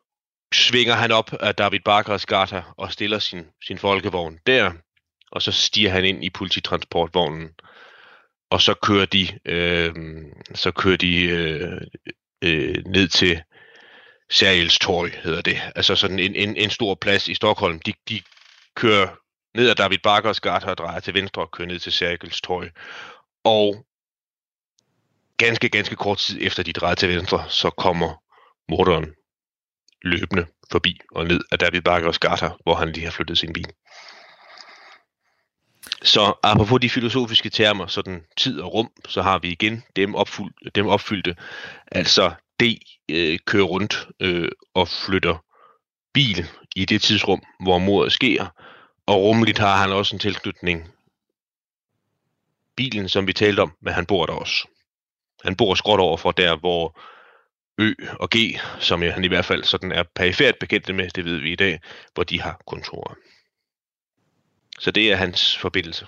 svinger 0.54 0.94
han 0.94 1.12
op 1.12 1.32
af 1.40 1.54
David 1.54 1.80
Barkers 1.84 2.26
gata 2.26 2.62
og 2.76 2.92
stiller 2.92 3.18
sin, 3.18 3.46
sin 3.66 3.78
folkevogn 3.78 4.38
der, 4.46 4.72
og 5.32 5.42
så 5.42 5.52
stiger 5.52 5.90
han 5.90 6.04
ind 6.04 6.24
i 6.24 6.30
polititransportvognen, 6.30 7.48
og 8.50 8.60
så 8.60 8.74
kører 8.74 9.06
de, 9.06 9.28
øh, 9.44 9.94
så 10.54 10.70
kører 10.70 10.96
de 10.96 11.22
øh, 11.24 11.80
øh, 12.44 12.84
ned 12.86 13.08
til 13.08 13.42
Sergels 14.30 14.78
Torg, 14.78 15.10
hedder 15.22 15.42
det. 15.42 15.60
Altså 15.76 15.96
sådan 15.96 16.18
en, 16.18 16.34
en, 16.34 16.56
en 16.56 16.70
stor 16.70 16.94
plads 16.94 17.28
i 17.28 17.34
Stockholm. 17.34 17.80
De, 17.80 17.92
de 18.08 18.22
kører 18.74 19.08
ned 19.54 19.70
ad 19.70 19.74
David 19.74 19.98
Barkers 19.98 20.40
gata 20.40 20.70
og 20.70 20.78
drejer 20.78 21.00
til 21.00 21.14
venstre 21.14 21.42
og 21.42 21.50
kører 21.50 21.68
ned 21.68 21.78
til 21.78 21.92
Sergels 21.92 22.40
Torg. 22.40 22.64
Og 23.44 23.86
ganske, 25.36 25.68
ganske 25.68 25.96
kort 25.96 26.18
tid 26.18 26.38
efter 26.40 26.62
de 26.62 26.72
drejer 26.72 26.94
til 26.94 27.08
venstre, 27.08 27.44
så 27.48 27.70
kommer 27.70 28.22
morderen 28.68 29.14
løbende 30.02 30.46
forbi 30.72 31.00
og 31.10 31.26
ned 31.26 31.40
ad 31.52 31.58
David 31.58 31.82
Barkers 31.82 32.18
gata, 32.18 32.50
hvor 32.62 32.74
han 32.74 32.92
lige 32.92 33.04
har 33.04 33.10
flyttet 33.10 33.38
sin 33.38 33.52
bil. 33.52 33.72
Så 36.02 36.34
apropos 36.42 36.80
de 36.80 36.90
filosofiske 36.90 37.50
termer, 37.50 37.86
sådan 37.86 38.24
tid 38.36 38.60
og 38.60 38.74
rum, 38.74 38.90
så 39.08 39.22
har 39.22 39.38
vi 39.38 39.48
igen 39.52 39.82
dem, 39.96 40.14
opfyld, 40.14 40.70
dem 40.74 40.86
opfyldte. 40.86 41.36
Altså 41.92 42.32
D 42.60 42.62
øh, 43.10 43.38
kører 43.46 43.64
rundt 43.64 44.08
øh, 44.20 44.48
og 44.74 44.88
flytter 44.88 45.44
bil 46.14 46.46
i 46.76 46.84
det 46.84 47.02
tidsrum, 47.02 47.42
hvor 47.60 47.78
mordet 47.78 48.12
sker, 48.12 48.46
og 49.06 49.22
rummeligt 49.22 49.58
har 49.58 49.76
han 49.76 49.92
også 49.92 50.16
en 50.16 50.20
tilknytning 50.20 50.92
bilen, 52.76 53.08
som 53.08 53.26
vi 53.26 53.32
talte 53.32 53.60
om, 53.60 53.76
men 53.80 53.94
han 53.94 54.06
bor 54.06 54.26
der 54.26 54.32
også. 54.32 54.68
Han 55.44 55.56
bor 55.56 55.74
skråt 55.74 56.00
over 56.00 56.16
for 56.16 56.32
der, 56.32 56.56
hvor 56.56 57.00
Ø 57.78 57.94
og 58.20 58.28
G, 58.30 58.36
som 58.80 59.02
han 59.02 59.24
i 59.24 59.28
hvert 59.28 59.44
fald 59.44 59.64
sådan 59.64 59.92
er 59.92 60.02
perifært 60.14 60.58
bekendt 60.60 60.94
med, 60.94 61.10
det 61.10 61.24
ved 61.24 61.38
vi 61.38 61.52
i 61.52 61.56
dag, 61.56 61.80
hvor 62.14 62.24
de 62.24 62.40
har 62.40 62.60
kontorer. 62.66 63.14
Så 64.78 64.90
det 64.90 65.12
er 65.12 65.16
hans 65.16 65.58
forbindelse 65.58 66.06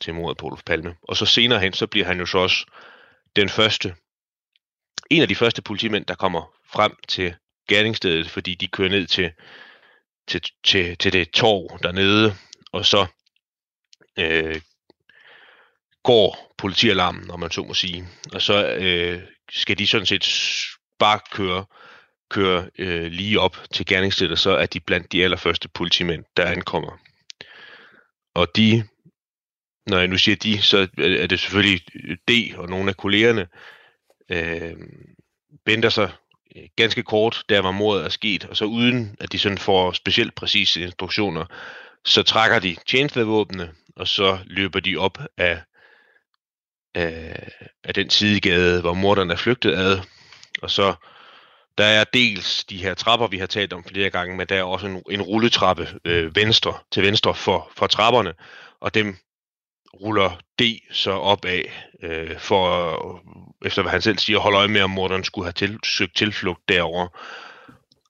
til 0.00 0.14
mordet 0.14 0.38
på 0.38 0.46
Olof 0.46 0.62
Palme. 0.66 0.96
Og 1.02 1.16
så 1.16 1.26
senere 1.26 1.60
hen, 1.60 1.72
så 1.72 1.86
bliver 1.86 2.06
han 2.06 2.18
jo 2.18 2.26
så 2.26 2.38
også 2.38 2.66
den 3.36 3.48
første, 3.48 3.94
en 5.10 5.22
af 5.22 5.28
de 5.28 5.34
første 5.34 5.62
politimænd, 5.62 6.06
der 6.06 6.14
kommer 6.14 6.52
frem 6.72 6.92
til 7.08 7.34
gerningsstedet, 7.68 8.30
fordi 8.30 8.54
de 8.54 8.68
kører 8.68 8.88
ned 8.88 9.06
til, 9.06 9.32
til, 10.28 10.42
til, 10.64 10.98
til 10.98 11.12
det 11.12 11.30
torv 11.30 11.78
dernede, 11.82 12.34
og 12.72 12.86
så 12.86 13.06
øh, 14.18 14.60
går 16.02 16.54
politialarmen, 16.58 17.30
om 17.30 17.40
man 17.40 17.50
så 17.50 17.62
må 17.62 17.74
sige. 17.74 18.08
Og 18.32 18.42
så 18.42 18.68
øh, 18.68 19.22
skal 19.50 19.78
de 19.78 19.86
sådan 19.86 20.06
set 20.06 20.24
bare 20.98 21.20
køre, 21.32 21.64
køre 22.30 22.70
øh, 22.78 23.12
lige 23.12 23.40
op 23.40 23.56
til 23.72 23.86
gerningsstedet, 23.86 24.32
og 24.32 24.38
så 24.38 24.50
er 24.50 24.66
de 24.66 24.80
blandt 24.80 25.12
de 25.12 25.24
allerførste 25.24 25.68
politimænd, 25.68 26.24
der 26.36 26.44
ankommer. 26.44 26.98
Og 28.34 28.56
de, 28.56 28.88
når 29.86 29.98
jeg 29.98 30.08
nu 30.08 30.18
siger 30.18 30.36
de, 30.36 30.62
så 30.62 30.88
er 30.98 31.26
det 31.26 31.40
selvfølgelig 31.40 31.82
D 32.28 32.54
og 32.56 32.68
nogle 32.68 32.90
af 32.90 32.96
kollegerne, 32.96 33.46
øh, 34.28 34.76
bender 35.64 35.88
sig 35.88 36.12
øh, 36.56 36.62
ganske 36.76 37.02
kort, 37.02 37.42
der 37.48 37.60
var 37.60 37.70
mordet 37.70 38.04
er 38.04 38.08
sket, 38.08 38.44
og 38.44 38.56
så 38.56 38.64
uden 38.64 39.16
at 39.20 39.32
de 39.32 39.38
sådan 39.38 39.58
får 39.58 39.92
specielt 39.92 40.34
præcise 40.34 40.80
instruktioner, 40.80 41.44
så 42.04 42.22
trækker 42.22 42.58
de 42.58 42.76
tjenestvåbnene, 42.86 43.72
og 43.96 44.08
så 44.08 44.38
løber 44.44 44.80
de 44.80 44.96
op 44.96 45.18
af, 45.36 45.62
af, 46.94 47.48
af 47.84 47.94
den 47.94 48.10
sidegade, 48.10 48.80
hvor 48.80 48.94
morderen 48.94 49.30
er 49.30 49.36
flygtet 49.36 49.74
ad, 49.74 50.00
og 50.62 50.70
så 50.70 50.94
der 51.78 51.84
er 51.84 52.04
dels 52.04 52.64
de 52.64 52.76
her 52.76 52.94
trapper, 52.94 53.26
vi 53.26 53.38
har 53.38 53.46
talt 53.46 53.72
om 53.72 53.84
flere 53.84 54.10
gange, 54.10 54.36
men 54.36 54.46
der 54.46 54.56
er 54.56 54.62
også 54.62 54.86
en, 54.86 55.02
en 55.10 55.22
rulletrappe 55.22 55.88
øh, 56.04 56.36
venstre 56.36 56.74
til 56.92 57.02
venstre 57.02 57.34
for, 57.34 57.70
for 57.76 57.86
trapperne, 57.86 58.34
og 58.80 58.94
dem 58.94 59.16
ruller 59.94 60.40
D 60.58 60.62
så 60.92 61.10
op 61.10 61.44
af, 61.44 61.90
øh, 62.02 62.38
for, 62.38 63.22
efter 63.64 63.82
hvad 63.82 63.92
han 63.92 64.02
selv 64.02 64.18
siger, 64.18 64.38
holde 64.38 64.58
øje 64.58 64.68
med, 64.68 64.80
om 64.80 64.90
morderen 64.90 65.24
skulle 65.24 65.46
have 65.46 65.52
til, 65.52 65.78
søgt 65.84 66.16
tilflugt 66.16 66.68
derover. 66.68 67.08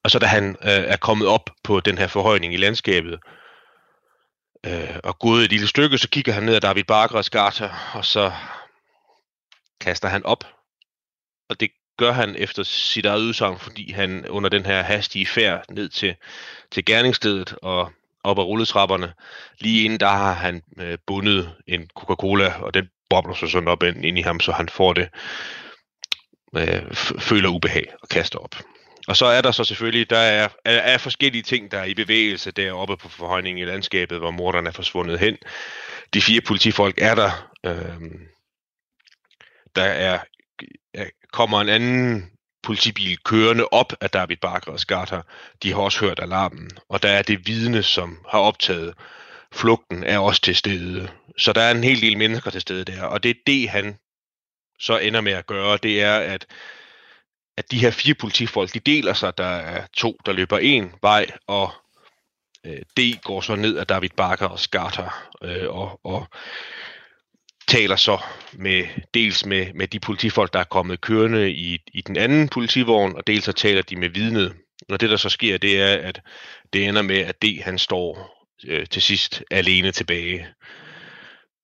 Og 0.04 0.11
så 0.11 0.18
da 0.18 0.26
han 0.26 0.49
øh, 0.50 0.70
er 0.70 0.97
kommet 0.97 1.28
op 1.28 1.50
på 1.64 1.80
den 1.80 1.99
her 1.99 2.06
forhøjning 2.06 2.54
i 2.54 2.56
landskabet, 2.56 3.18
øh, 4.66 4.97
og 5.04 5.18
gået 5.18 5.44
et 5.44 5.50
lille 5.50 5.66
stykke, 5.66 5.99
så 5.99 6.08
kigger 6.08 6.32
han 6.32 6.42
ned 6.42 6.54
ad 6.54 6.61
David 6.61 6.85
Barkers 6.85 7.30
gata, 7.30 7.70
og 7.94 8.04
så 8.04 8.32
kaster 9.80 10.08
han 10.08 10.25
op. 10.25 10.44
Og 11.49 11.61
det 11.61 11.70
gør 11.99 12.12
han 12.12 12.37
efter 12.37 12.62
sit 12.62 13.06
eget 13.06 13.20
udsagn, 13.20 13.58
fordi 13.58 13.92
han 13.92 14.28
under 14.28 14.50
den 14.50 14.66
her 14.66 14.82
hastige 14.82 15.26
færd 15.26 15.64
ned 15.70 15.88
til, 15.88 16.16
til 16.70 16.85
gerningsstedet 16.85 17.54
og 17.62 17.92
op 18.28 18.38
ad 18.38 18.44
rulletrapperne. 18.44 19.12
Lige 19.61 19.85
inden 19.85 20.00
der 20.00 20.08
har 20.08 20.32
han 20.32 20.62
øh, 20.80 20.99
bundet 21.06 21.54
en 21.66 21.90
Coca-Cola, 21.99 22.52
og 22.61 22.75
den 22.75 22.88
bobler 23.11 23.35
sig 23.35 23.50
sådan 23.50 23.68
op 23.68 23.82
ind, 23.82 24.04
ind 24.04 24.18
i 24.18 24.23
ham, 24.23 24.40
så 24.40 24.52
han 24.52 24.68
får 24.68 24.92
det, 24.92 25.08
øh, 26.56 26.94
føler 27.20 27.49
ubehag 27.49 27.87
og 28.02 28.08
kaster 28.08 28.38
op. 28.38 28.54
Og 29.08 29.16
så 29.16 29.26
er 29.26 29.40
der 29.40 29.52
så 29.52 29.64
selvfølgelig, 29.64 30.11
der 30.11 30.18
er, 30.18 30.49
er, 30.64 30.78
er 30.78 30.99
forskellige 30.99 31.42
ting, 31.42 31.70
der 31.70 31.78
er 31.78 31.85
i 31.85 31.94
bevægelse 31.94 32.50
deroppe 32.50 32.97
på 32.97 33.08
forhøjningen 33.08 33.62
i 33.62 33.70
landskabet, 33.70 34.18
hvor 34.18 34.30
morderen 34.30 34.66
er 34.66 34.70
forsvundet 34.70 35.18
hen. 35.18 35.37
De 36.14 36.23
fire 36.23 36.40
politifolk 36.40 36.99
er 36.99 37.14
der. 37.14 37.50
Øh, 37.66 38.11
der 39.76 39.82
er, 39.82 40.18
er, 40.94 41.06
kommer 41.32 41.61
en 41.61 41.68
anden 41.68 42.30
politibil 42.62 43.19
kørende 43.25 43.69
op 43.69 43.93
af 44.00 44.11
David 44.11 44.37
Barker 44.37 44.73
og 44.73 44.81
Skarter. 44.81 45.23
De 45.62 45.73
har 45.73 45.81
også 45.81 46.00
hørt 46.00 46.21
alarmen, 46.21 46.71
og 46.88 47.03
der 47.03 47.09
er 47.09 47.23
det 47.23 47.47
vidne, 47.47 47.83
som 47.83 48.19
har 48.29 48.38
optaget 48.38 48.95
flugten, 49.53 50.05
er 50.05 50.19
også 50.19 50.41
til 50.41 50.57
stede. 50.57 51.09
Så 51.38 51.53
der 51.53 51.61
er 51.61 51.71
en 51.71 51.85
hel 51.85 52.00
del 52.00 52.19
mennesker 52.19 52.50
til 52.50 52.61
stede 52.61 52.85
der, 52.85 53.03
og 53.03 53.23
det 53.23 53.31
er 53.31 53.41
det, 53.47 53.69
han 53.69 53.99
så 54.79 54.99
ender 54.99 55.21
med 55.21 55.33
at 55.33 55.47
gøre, 55.47 55.79
det 55.83 56.03
er, 56.03 56.19
at 56.19 56.47
at 57.59 57.71
de 57.71 57.79
her 57.79 57.91
fire 57.91 58.15
politifolk, 58.15 58.75
de 58.75 58.81
deler 58.81 59.12
sig. 59.12 59.38
Der 59.38 59.45
er 59.45 59.87
to, 59.93 60.19
der 60.27 60.33
løber 60.33 60.59
en 60.59 60.95
vej, 61.03 61.27
og 61.47 61.71
øh, 62.67 62.83
D 62.97 63.21
går 63.23 63.41
så 63.41 63.57
ned 63.57 63.77
af 63.77 63.87
David 63.87 64.09
Barker 64.17 64.47
og 64.47 64.59
Skarter, 64.59 65.29
øh, 65.43 65.69
og, 65.69 66.00
og 66.05 66.27
taler 67.69 67.97
så 67.97 68.19
med 68.53 68.87
dels 69.15 69.47
med, 69.47 69.73
med 69.75 69.89
de 69.89 70.01
politifolk, 70.01 70.53
der 70.53 70.61
er 70.61 70.65
kommet 70.65 71.01
kørende 71.01 71.51
i, 71.51 71.79
i 71.95 72.01
den 72.01 72.17
anden 72.17 72.49
politivogn, 72.49 73.17
og 73.17 73.27
dels 73.27 73.45
så 73.45 73.53
taler 73.53 73.83
de 73.83 73.97
med 73.97 74.09
vidnet. 74.09 74.57
Og 74.89 75.01
det, 75.01 75.11
der 75.11 75.17
så 75.17 75.29
sker, 75.29 75.59
det 75.59 75.83
er, 75.83 76.09
at 76.09 76.21
det 76.73 76.89
ender 76.89 77.03
med, 77.03 77.19
at 77.19 77.43
D 77.43 77.63
han 77.63 77.79
står 77.79 78.35
øh, 78.67 78.87
til 78.87 79.03
sidst 79.03 79.43
alene 79.51 79.93
tilbage. 79.93 80.49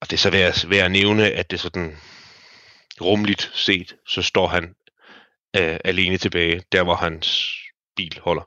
Og 0.00 0.10
det 0.10 0.12
er 0.12 0.18
så 0.18 0.30
værd, 0.30 0.68
værd 0.68 0.84
at 0.84 0.90
nævne, 0.90 1.30
at 1.30 1.50
det 1.50 1.60
sådan 1.60 1.96
rumligt 3.00 3.50
set, 3.54 3.96
så 4.08 4.22
står 4.22 4.46
han 4.46 4.74
øh, 5.56 5.78
alene 5.84 6.18
tilbage, 6.18 6.62
der 6.72 6.82
hvor 6.82 6.94
hans 6.94 7.50
bil 7.96 8.20
holder. 8.22 8.42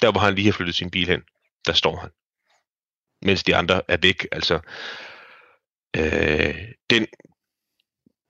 Der 0.00 0.12
hvor 0.12 0.20
han 0.20 0.34
lige 0.34 0.44
har 0.44 0.52
flyttet 0.52 0.74
sin 0.74 0.90
bil 0.90 1.08
hen, 1.08 1.22
der 1.66 1.72
står 1.72 1.96
han. 1.96 2.10
Mens 3.22 3.42
de 3.42 3.56
andre 3.56 3.82
er 3.88 3.96
væk. 3.96 4.26
Altså, 4.32 4.60
øh, 5.96 6.54
den 6.90 7.06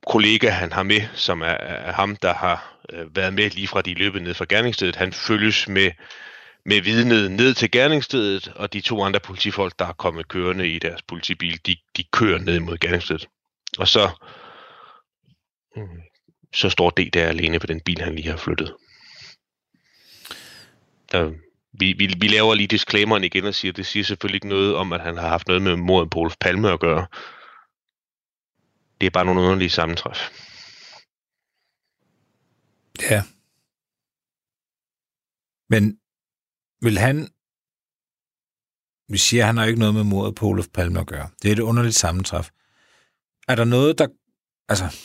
kollega, 0.06 0.48
han 0.48 0.72
har 0.72 0.82
med, 0.82 1.00
som 1.14 1.40
er, 1.42 1.46
er 1.46 1.92
ham, 1.92 2.16
der 2.16 2.34
har 2.34 2.78
øh, 2.92 3.16
været 3.16 3.34
med 3.34 3.50
lige 3.50 3.68
fra 3.68 3.82
de 3.82 3.94
løbet 3.94 4.22
ned 4.22 4.34
fra 4.34 4.46
gerningsstedet, 4.48 4.96
han 4.96 5.12
følges 5.12 5.68
med, 5.68 5.90
med 6.64 6.80
vidnet 6.80 7.30
ned 7.30 7.54
til 7.54 7.70
gerningsstedet, 7.70 8.48
og 8.48 8.72
de 8.72 8.80
to 8.80 9.02
andre 9.02 9.20
politifolk, 9.20 9.78
der 9.78 9.86
er 9.86 9.92
kommet 9.92 10.28
kørende 10.28 10.68
i 10.68 10.78
deres 10.78 11.02
politibil, 11.02 11.60
de, 11.66 11.76
de 11.96 12.04
kører 12.12 12.38
ned 12.38 12.60
mod 12.60 12.78
gerningsstedet. 12.78 13.28
Og 13.78 13.88
så, 13.88 14.10
mm, 15.76 16.02
så 16.54 16.70
står 16.70 16.90
D 16.90 17.10
der 17.12 17.28
alene 17.28 17.58
på 17.58 17.66
den 17.66 17.80
bil, 17.80 18.00
han 18.00 18.14
lige 18.14 18.30
har 18.30 18.36
flyttet. 18.36 18.74
Der, 21.12 21.32
vi, 21.72 21.92
vi, 21.92 22.14
vi 22.20 22.28
laver 22.28 22.54
lige 22.54 22.66
disclaimeren 22.66 23.24
igen 23.24 23.44
og 23.44 23.54
siger, 23.54 23.72
det 23.72 23.86
siger 23.86 24.04
selvfølgelig 24.04 24.36
ikke 24.36 24.48
noget 24.48 24.74
om, 24.76 24.92
at 24.92 25.00
han 25.00 25.16
har 25.16 25.28
haft 25.28 25.48
noget 25.48 25.62
med 25.62 25.76
mordet 25.76 26.10
på 26.10 26.18
Olof 26.18 26.36
Palme 26.40 26.72
at 26.72 26.80
gøre. 26.80 27.06
Det 29.02 29.06
er 29.06 29.10
bare 29.10 29.24
nogle 29.24 29.40
underlige 29.40 29.70
sammentræf. 29.70 30.30
Ja. 33.10 33.22
Men 35.68 35.98
vil 36.80 36.98
han... 36.98 37.28
Vi 39.08 39.18
siger, 39.18 39.42
at 39.42 39.46
han 39.46 39.56
har 39.56 39.64
ikke 39.64 39.78
noget 39.78 39.94
med 39.94 40.04
mordet 40.04 40.34
på 40.34 40.46
Olof 40.46 40.66
Palme 40.74 41.00
at 41.00 41.06
gøre. 41.06 41.30
Det 41.42 41.48
er 41.48 41.52
et 41.52 41.58
underligt 41.58 41.94
sammentræf. 41.94 42.50
Er 43.48 43.54
der 43.54 43.64
noget, 43.64 43.98
der... 43.98 44.06
Altså, 44.68 44.96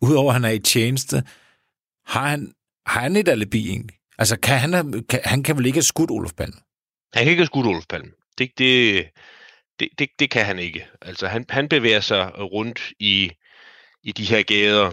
udover 0.00 0.28
at 0.30 0.34
han 0.34 0.44
er 0.44 0.50
i 0.50 0.58
tjeneste, 0.58 1.16
har 2.06 2.28
han, 2.28 2.54
har 2.86 3.00
han 3.00 3.16
et 3.16 3.28
alibi 3.28 3.68
egentlig? 3.68 3.98
Altså, 4.18 4.40
kan 4.40 4.58
han, 4.58 5.04
kan, 5.08 5.20
han 5.24 5.42
kan 5.42 5.56
vel 5.56 5.66
ikke 5.66 5.76
have 5.76 5.82
skudt 5.82 6.10
Olof 6.10 6.32
Palme? 6.32 6.56
Han 7.14 7.22
kan 7.24 7.30
ikke 7.30 7.40
have 7.40 7.46
skudt 7.46 7.66
Olof 7.66 7.86
Palme. 7.88 8.10
Det, 8.38 8.58
det, 8.58 9.04
det, 9.80 9.88
det, 9.98 10.08
det 10.18 10.30
kan 10.30 10.44
han 10.44 10.58
ikke. 10.58 10.86
Altså, 11.02 11.26
han, 11.26 11.44
han 11.48 11.68
bevæger 11.68 12.00
sig 12.00 12.32
rundt 12.38 12.92
i, 12.98 13.30
i 14.02 14.12
de 14.12 14.24
her 14.24 14.42
gader 14.42 14.92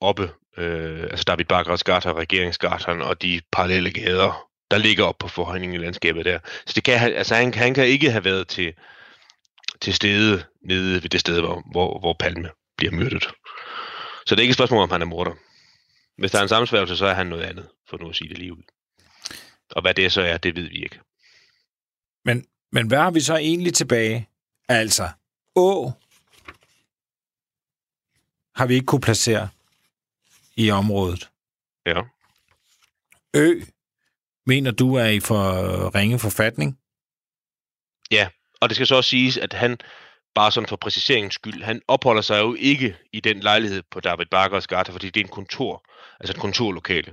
oppe, 0.00 0.30
øh, 0.56 1.02
altså 1.02 1.24
David 1.24 1.44
Bakkers 1.44 1.84
gater, 1.84 2.18
regeringsgaterne 2.18 3.04
og 3.04 3.22
de 3.22 3.40
parallelle 3.52 3.92
gader, 3.92 4.48
der 4.70 4.78
ligger 4.78 5.04
op 5.04 5.18
på 5.18 5.28
forhøjningen 5.28 5.80
i 5.80 5.84
landskabet 5.84 6.24
der. 6.24 6.38
Så 6.66 6.72
det 6.74 6.84
kan 6.84 6.98
han, 6.98 7.12
altså 7.12 7.34
han, 7.34 7.54
han 7.54 7.74
kan 7.74 7.86
ikke 7.86 8.10
have 8.10 8.24
været 8.24 8.48
til, 8.48 8.74
til 9.80 9.94
stede 9.94 10.44
nede 10.62 11.02
ved 11.02 11.10
det 11.10 11.20
sted, 11.20 11.40
hvor, 11.40 11.62
hvor, 11.72 11.98
hvor 11.98 12.16
Palme 12.20 12.50
bliver 12.76 12.92
myrdet. 12.92 13.28
Så 14.26 14.34
det 14.34 14.38
er 14.38 14.42
ikke 14.42 14.52
et 14.52 14.56
spørgsmål, 14.56 14.82
om 14.82 14.90
han 14.90 15.02
er 15.02 15.06
morder. 15.06 15.32
Hvis 16.18 16.30
der 16.30 16.38
er 16.38 16.42
en 16.42 16.48
sammensværgelse, 16.48 16.96
så 16.96 17.06
er 17.06 17.14
han 17.14 17.26
noget 17.26 17.42
andet, 17.42 17.68
for 17.90 17.98
nu 17.98 18.08
at 18.08 18.16
sige 18.16 18.28
det 18.28 18.38
lige 18.38 18.52
ud. 18.52 18.62
Og 19.70 19.82
hvad 19.82 19.94
det 19.94 20.12
så 20.12 20.22
er, 20.22 20.36
det 20.38 20.56
ved 20.56 20.68
vi 20.68 20.82
ikke. 20.82 21.00
Men, 22.24 22.46
men 22.72 22.86
hvad 22.86 22.98
har 22.98 23.10
vi 23.10 23.20
så 23.20 23.36
egentlig 23.36 23.74
tilbage 23.74 24.28
Altså, 24.68 25.08
Å 25.56 25.92
har 28.54 28.66
vi 28.66 28.74
ikke 28.74 28.86
kunne 28.86 29.00
placere 29.00 29.48
i 30.56 30.70
området. 30.70 31.30
Ja. 31.86 32.02
Ø 33.34 33.60
mener 34.46 34.70
du 34.70 34.94
er 34.94 35.06
i 35.06 35.20
for 35.20 35.94
ringe 35.94 36.18
forfatning? 36.18 36.78
Ja, 38.10 38.28
og 38.60 38.68
det 38.68 38.76
skal 38.76 38.86
så 38.86 38.96
også 38.96 39.10
siges, 39.10 39.36
at 39.36 39.52
han, 39.52 39.78
bare 40.34 40.52
sådan 40.52 40.68
for 40.68 40.76
præciseringens 40.76 41.34
skyld, 41.34 41.62
han 41.62 41.82
opholder 41.88 42.22
sig 42.22 42.40
jo 42.40 42.54
ikke 42.54 42.96
i 43.12 43.20
den 43.20 43.40
lejlighed 43.40 43.82
på 43.90 44.00
David 44.00 44.26
Barkers 44.26 44.66
gata, 44.66 44.92
fordi 44.92 45.10
det 45.10 45.20
er 45.20 45.24
en 45.24 45.30
kontor, 45.30 45.84
altså 46.20 46.32
et 46.32 46.40
kontorlokale. 46.40 47.12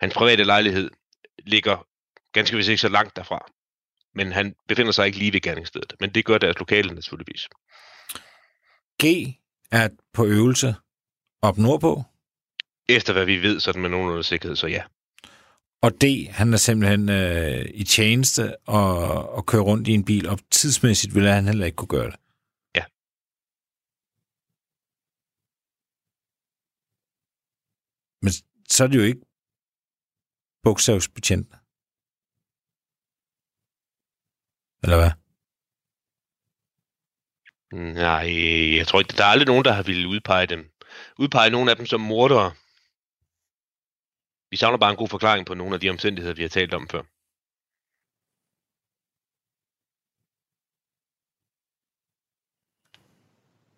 Hans 0.00 0.14
private 0.14 0.44
lejlighed 0.44 0.90
ligger 1.38 1.86
ganske 2.32 2.56
vist 2.56 2.68
ikke 2.68 2.80
så 2.80 2.88
langt 2.88 3.16
derfra. 3.16 3.52
Men 4.14 4.32
han 4.32 4.54
befinder 4.68 4.92
sig 4.92 5.06
ikke 5.06 5.18
lige 5.18 5.32
ved 5.32 5.40
gerningsstedet. 5.40 5.94
Men 6.00 6.14
det 6.14 6.24
gør 6.24 6.38
deres 6.38 6.58
lokale 6.58 6.94
naturligvis. 6.94 7.48
G 9.02 9.04
er 9.70 9.88
på 10.12 10.26
øvelse 10.26 10.74
op 11.42 11.58
nordpå, 11.58 12.02
Efter 12.88 13.12
hvad 13.12 13.24
vi 13.24 13.42
ved, 13.42 13.60
sådan 13.60 13.82
med 13.82 13.90
nogenlunde 13.90 14.24
sikkerhed, 14.24 14.56
så 14.56 14.66
ja. 14.66 14.82
og 15.82 15.90
D, 16.02 16.04
han 16.30 16.52
er 16.52 16.56
simpelthen 16.56 17.08
øh, 17.08 17.64
i 17.74 17.84
tjeneste 17.84 18.56
og, 18.68 19.28
og 19.28 19.46
kører 19.46 19.62
rundt 19.62 19.88
i 19.88 19.92
en 19.92 20.04
bil, 20.04 20.28
og 20.28 20.38
tidsmæssigt 20.50 21.14
ville 21.14 21.32
han 21.32 21.46
heller 21.46 21.66
ikke 21.66 21.76
kunne 21.76 21.88
gøre 21.88 22.10
det. 22.10 22.16
Ja. 22.76 22.84
Men 28.24 28.32
så 28.68 28.84
er 28.84 28.88
det 28.88 28.98
jo 28.98 29.02
ikke 29.02 29.20
bogstavsbetjent. 30.62 31.61
Eller 34.82 34.96
hvad? 34.96 35.10
Nej, 37.72 38.76
jeg 38.76 38.86
tror 38.86 38.98
ikke, 39.00 39.16
der 39.16 39.24
er 39.24 39.28
aldrig 39.28 39.46
nogen, 39.46 39.64
der 39.64 39.72
har 39.72 39.82
ville 39.82 40.08
udpege 40.08 40.46
dem. 40.46 40.70
Udpege 41.18 41.50
nogle 41.50 41.70
af 41.70 41.76
dem 41.76 41.86
som 41.86 42.00
mordere. 42.00 42.52
Vi 44.50 44.56
savner 44.56 44.78
bare 44.78 44.90
en 44.90 44.96
god 44.96 45.08
forklaring 45.08 45.46
på 45.46 45.54
nogle 45.54 45.74
af 45.74 45.80
de 45.80 45.90
omstændigheder, 45.90 46.34
vi 46.34 46.42
har 46.42 46.48
talt 46.48 46.74
om 46.74 46.88
før. 46.88 47.02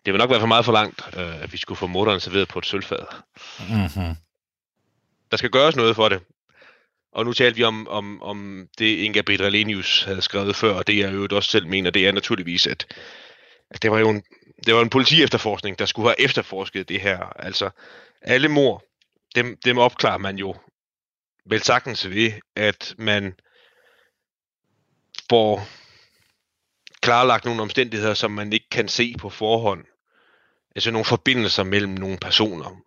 Det 0.05 0.13
vil 0.13 0.19
nok 0.19 0.29
være 0.29 0.39
for 0.39 0.47
meget 0.47 0.65
for 0.65 0.71
langt, 0.71 1.01
øh, 1.17 1.43
at 1.43 1.53
vi 1.53 1.57
skulle 1.57 1.77
få 1.77 1.87
morderen 1.87 2.19
serveret 2.19 2.47
på 2.47 2.59
et 2.59 2.65
sølvfad. 2.65 3.05
Mm-hmm. 3.59 4.15
Der 5.31 5.37
skal 5.37 5.49
gøres 5.49 5.75
noget 5.75 5.95
for 5.95 6.09
det. 6.09 6.23
Og 7.15 7.25
nu 7.25 7.33
talte 7.33 7.57
vi 7.57 7.63
om, 7.63 7.87
om, 7.87 8.21
om 8.21 8.67
det, 8.77 8.97
Inga 8.97 9.21
Bedrelenius 9.21 10.03
havde 10.03 10.21
skrevet 10.21 10.55
før, 10.55 10.73
og 10.73 10.87
det 10.87 10.97
jeg 10.97 11.13
jo 11.13 11.27
også 11.31 11.49
selv 11.49 11.67
mener, 11.67 11.89
det 11.89 12.07
er 12.07 12.11
naturligvis, 12.11 12.67
at, 12.67 12.95
at 13.69 13.81
det 13.81 13.91
var 13.91 13.99
jo 13.99 14.09
en, 14.09 14.23
det 14.65 14.75
var 14.75 14.81
en 14.81 14.89
politiefterforskning, 14.89 15.79
der 15.79 15.85
skulle 15.85 16.07
have 16.07 16.21
efterforsket 16.21 16.89
det 16.89 17.01
her. 17.01 17.17
Altså, 17.19 17.69
alle 18.21 18.47
mor, 18.47 18.83
dem, 19.35 19.57
dem 19.65 19.77
opklarer 19.77 20.17
man 20.17 20.37
jo 20.37 20.55
vel 21.45 21.61
sagtens 21.61 22.09
ved, 22.09 22.31
at 22.55 22.95
man 22.97 23.33
får 25.29 25.67
klarlagt 27.01 27.45
nogle 27.45 27.61
omstændigheder, 27.61 28.13
som 28.13 28.31
man 28.31 28.53
ikke 28.53 28.69
kan 28.69 28.87
se 28.87 29.15
på 29.19 29.29
forhånd. 29.29 29.85
Altså 30.75 30.91
nogle 30.91 31.05
forbindelser 31.05 31.63
mellem 31.63 31.91
nogle 31.91 32.17
personer, 32.17 32.81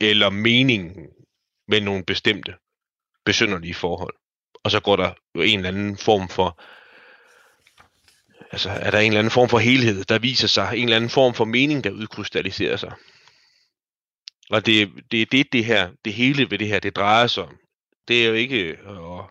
eller 0.00 0.30
meningen 0.30 1.06
med 1.68 1.80
nogle 1.80 2.04
bestemte 2.04 2.54
besynderlige 3.28 3.74
forhold. 3.74 4.14
Og 4.64 4.70
så 4.70 4.80
går 4.80 4.96
der 4.96 5.12
jo 5.34 5.40
en 5.40 5.58
eller 5.58 5.68
anden 5.68 5.96
form 5.96 6.28
for 6.28 6.60
altså 8.52 8.70
er 8.70 8.90
der 8.90 8.98
en 8.98 9.12
eller 9.12 9.18
anden 9.18 9.30
form 9.30 9.48
for 9.48 9.58
helhed, 9.58 10.04
der 10.04 10.18
viser 10.18 10.48
sig, 10.48 10.68
en 10.74 10.84
eller 10.84 10.96
anden 10.96 11.10
form 11.10 11.34
for 11.34 11.44
mening, 11.44 11.84
der 11.84 11.90
udkrystalliserer 11.90 12.76
sig. 12.76 12.92
Og 14.50 14.66
det, 14.66 14.90
det 15.10 15.22
er 15.22 15.26
det, 15.26 15.52
det 15.52 15.64
her, 15.64 15.90
det 16.04 16.12
hele 16.12 16.50
ved 16.50 16.58
det 16.58 16.68
her, 16.68 16.80
det 16.80 16.96
drejer 16.96 17.26
sig 17.26 17.44
om. 17.44 17.56
Det 18.08 18.24
er 18.24 18.28
jo 18.28 18.34
ikke 18.34 18.78
at, 18.86 19.24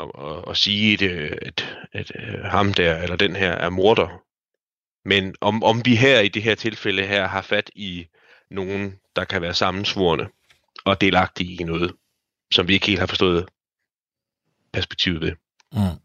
at, 0.00 0.10
at, 0.18 0.44
at 0.50 0.56
sige, 0.56 1.04
at, 1.04 1.38
at, 1.42 1.76
at, 1.92 2.12
øh, 2.14 2.44
ham 2.44 2.74
der, 2.74 3.02
eller 3.02 3.16
den 3.16 3.36
her, 3.36 3.52
er 3.52 3.70
morder. 3.70 4.22
Men 5.04 5.34
om, 5.40 5.64
om 5.64 5.82
vi 5.84 5.96
her 5.96 6.20
i 6.20 6.28
det 6.28 6.42
her 6.42 6.54
tilfælde 6.54 7.06
her 7.06 7.26
har 7.26 7.42
fat 7.42 7.70
i 7.74 8.06
nogen, 8.50 8.94
der 9.16 9.24
kan 9.24 9.42
være 9.42 9.54
sammensvorne 9.54 10.28
og 10.84 11.00
delagtige 11.00 11.60
i 11.60 11.64
noget, 11.64 11.92
som 12.54 12.68
vi 12.68 12.74
ikke 12.74 12.86
helt 12.86 13.00
har 13.00 13.06
forstået 13.06 13.48
perspektivet 14.72 15.20
ved. 15.20 15.32
Mm. 15.72 16.00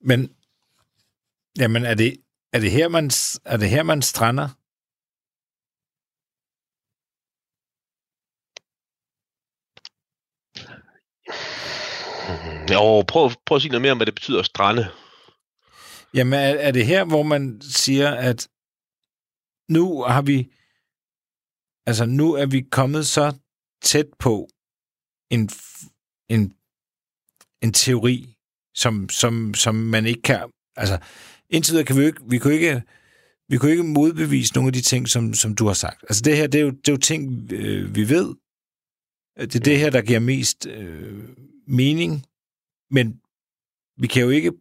Men, 0.00 0.36
jamen, 1.58 1.84
er 1.84 1.94
det, 1.94 2.16
er 2.52 2.60
det 2.60 2.70
her, 2.70 2.88
man, 2.88 3.10
er 3.44 3.56
det 3.56 3.70
her, 3.70 3.82
man 3.82 4.02
strander? 4.02 4.48
Jo, 12.72 13.02
prøv, 13.08 13.30
prøv 13.46 13.56
at 13.56 13.62
sige 13.62 13.70
noget 13.70 13.82
mere 13.82 13.92
om, 13.92 13.98
hvad 13.98 14.06
det 14.06 14.14
betyder 14.14 14.38
at 14.38 14.46
strande. 14.46 14.90
Jamen, 16.14 16.32
er, 16.32 16.54
er 16.54 16.70
det 16.70 16.86
her, 16.86 17.04
hvor 17.04 17.22
man 17.22 17.60
siger, 17.60 18.14
at 18.14 18.48
nu 19.68 20.02
har 20.02 20.22
vi, 20.22 20.52
altså 21.86 22.06
nu 22.06 22.32
er 22.32 22.46
vi 22.46 22.60
kommet 22.70 23.06
så 23.06 23.38
tæt 23.82 24.06
på 24.18 24.48
en, 25.30 25.48
en, 26.28 26.42
en 27.62 27.72
teori, 27.72 28.36
som, 28.74 29.08
som, 29.08 29.54
som 29.54 29.74
man 29.74 30.06
ikke 30.06 30.22
kan, 30.22 30.50
altså 30.76 30.98
indtil 31.50 31.72
videre 31.72 31.86
kan 31.86 31.96
vi 31.96 32.00
jo 32.00 32.06
ikke, 32.06 32.22
vi 32.28 32.38
kunne 32.38 32.54
ikke, 32.54 32.82
vi 33.48 33.56
kunne 33.58 33.70
ikke 33.70 33.82
modbevise 33.82 34.54
nogle 34.54 34.68
af 34.68 34.72
de 34.72 34.80
ting, 34.80 35.08
som, 35.08 35.34
som 35.34 35.54
du 35.54 35.66
har 35.66 35.74
sagt. 35.74 36.02
Altså 36.02 36.22
det 36.22 36.36
her, 36.36 36.46
det 36.46 36.60
er 36.60 36.64
jo, 36.64 36.70
det 36.70 36.88
er 36.88 36.92
jo 36.92 36.98
ting, 36.98 37.52
øh, 37.52 37.94
vi 37.96 38.08
ved. 38.08 38.34
Det 39.36 39.54
er 39.54 39.60
det 39.60 39.78
her, 39.78 39.90
der 39.90 40.02
giver 40.02 40.20
mest 40.20 40.66
øh, 40.66 41.28
mening, 41.66 42.26
men 42.90 43.20
vi 44.02 44.06
kan 44.06 44.22
jo 44.22 44.30
ikke, 44.30 44.52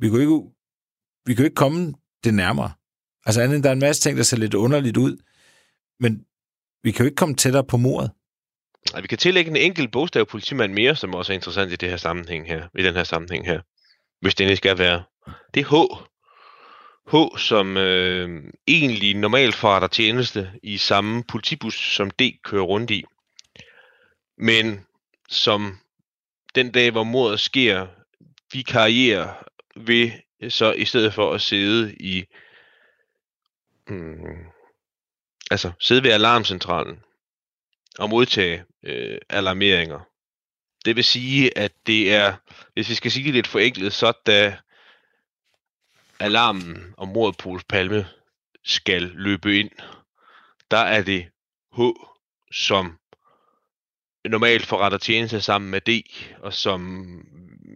vi 0.00 0.08
kan 0.08 0.16
jo 0.16 0.20
ikke, 0.20 0.38
vi 1.26 1.34
kan 1.34 1.42
jo 1.42 1.46
ikke 1.46 1.62
komme 1.64 1.94
det 2.24 2.34
nærmere. 2.34 2.72
Altså 3.30 3.42
andet 3.42 3.56
end, 3.56 3.62
der 3.62 3.68
er 3.68 3.72
en 3.72 3.80
masse 3.80 4.02
ting, 4.02 4.16
der 4.16 4.22
ser 4.22 4.36
lidt 4.36 4.54
underligt 4.54 4.96
ud, 4.96 5.16
men 6.00 6.24
vi 6.82 6.90
kan 6.90 7.04
jo 7.04 7.04
ikke 7.04 7.16
komme 7.16 7.34
tættere 7.34 7.64
på 7.64 7.76
mordet. 7.76 8.10
Vi 9.02 9.06
kan 9.06 9.18
tillægge 9.18 9.50
en 9.50 9.56
enkelt 9.56 9.92
bogstav 9.92 10.26
politimand 10.26 10.72
mere, 10.72 10.96
som 10.96 11.14
også 11.14 11.32
er 11.32 11.34
interessant 11.34 11.72
i 11.72 11.76
det 11.76 11.90
her 11.90 11.96
sammenhæng 11.96 12.46
her, 12.48 12.68
i 12.78 12.82
den 12.82 12.94
her 12.94 13.04
sammenhæng 13.04 13.46
her. 13.46 13.60
Hvis 14.20 14.34
det 14.34 14.44
endelig 14.44 14.56
skal 14.56 14.78
være. 14.78 15.02
Det 15.54 15.60
er 15.60 15.68
H. 15.70 15.96
H 17.12 17.38
som 17.38 17.76
øh, 17.76 18.42
egentlig 18.66 19.14
normalt 19.14 19.54
farter 19.54 19.88
tjeneste 19.88 20.50
i 20.62 20.76
samme 20.76 21.24
politibus, 21.28 21.94
som 21.94 22.10
D 22.10 22.22
kører 22.44 22.62
rundt 22.62 22.90
i. 22.90 23.04
Men 24.38 24.80
som 25.28 25.78
den 26.54 26.72
dag, 26.72 26.90
hvor 26.90 27.04
mordet 27.04 27.40
sker, 27.40 27.86
vikarierer 28.52 29.28
ved 29.76 30.10
så 30.48 30.72
i 30.72 30.84
stedet 30.84 31.14
for 31.14 31.32
at 31.32 31.40
sidde 31.40 31.94
i 31.94 32.24
mm, 33.90 34.46
altså 35.50 35.72
sidde 35.80 36.02
ved 36.02 36.10
alarmcentralen 36.10 37.02
og 37.98 38.10
modtage 38.10 38.64
øh, 38.82 39.18
alarmeringer. 39.28 40.00
Det 40.84 40.96
vil 40.96 41.04
sige, 41.04 41.58
at 41.58 41.72
det 41.86 42.14
er, 42.14 42.36
hvis 42.74 42.88
vi 42.88 42.94
skal 42.94 43.10
sige 43.10 43.24
det 43.24 43.34
lidt 43.34 43.46
forenklet, 43.46 43.92
så 43.92 44.12
da 44.26 44.56
alarmen 46.20 46.94
om 46.96 47.08
mordet 47.08 47.38
på 47.38 47.58
Palme 47.68 48.08
skal 48.64 49.02
løbe 49.02 49.58
ind, 49.58 49.70
der 50.70 50.78
er 50.78 51.02
det 51.02 51.28
H, 51.76 51.80
som 52.52 52.98
normalt 54.24 54.66
forretter 54.66 54.98
tjeneste 54.98 55.40
sammen 55.40 55.70
med 55.70 55.80
D, 55.80 55.90
og 56.38 56.54
som 56.54 57.06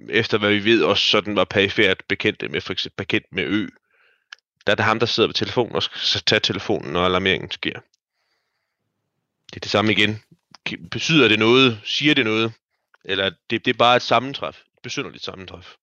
efter 0.08 0.38
hvad 0.38 0.50
vi 0.50 0.64
ved 0.64 0.84
også 0.84 1.06
sådan 1.06 1.36
var 1.36 1.44
perifært 1.44 2.02
bekendt 2.08 2.50
med, 2.50 2.60
for 2.60 2.72
eksempel 2.72 2.96
bekendt 2.96 3.26
med 3.32 3.44
Ø. 3.44 3.66
Der 4.66 4.70
er 4.72 4.74
det 4.76 4.84
ham, 4.84 4.98
der 4.98 5.06
sidder 5.06 5.26
ved 5.26 5.34
telefonen 5.34 5.74
og 5.76 5.82
skal 5.82 6.22
tage 6.26 6.40
telefonen, 6.40 6.92
når 6.92 7.04
alarmeringen 7.04 7.50
sker. 7.50 7.80
Det 9.50 9.56
er 9.56 9.60
det 9.60 9.70
samme 9.70 9.92
igen. 9.92 10.22
Betyder 10.90 11.28
det 11.28 11.38
noget? 11.38 11.80
Siger 11.84 12.14
det 12.14 12.24
noget? 12.24 12.52
Eller 13.04 13.30
det, 13.50 13.64
det 13.64 13.68
er 13.74 13.78
bare 13.78 13.96
et 13.96 14.02
sammentræf? 14.02 14.56
Et 14.58 14.82
besynderligt 14.82 15.24
sammentræf. 15.24 15.74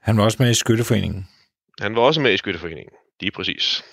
Han 0.00 0.16
var 0.16 0.24
også 0.24 0.42
med 0.42 0.50
i 0.50 0.54
Skytteforeningen. 0.54 1.28
Han 1.80 1.94
var 1.96 2.00
også 2.02 2.20
med 2.20 2.32
i 2.34 2.36
Skytteforeningen. 2.36 2.92
Lige 3.20 3.30
præcis. 3.30 3.84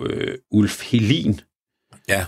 øh, 0.00 0.38
Ulf 0.50 0.82
Helin, 0.90 1.40
Ja. 2.08 2.26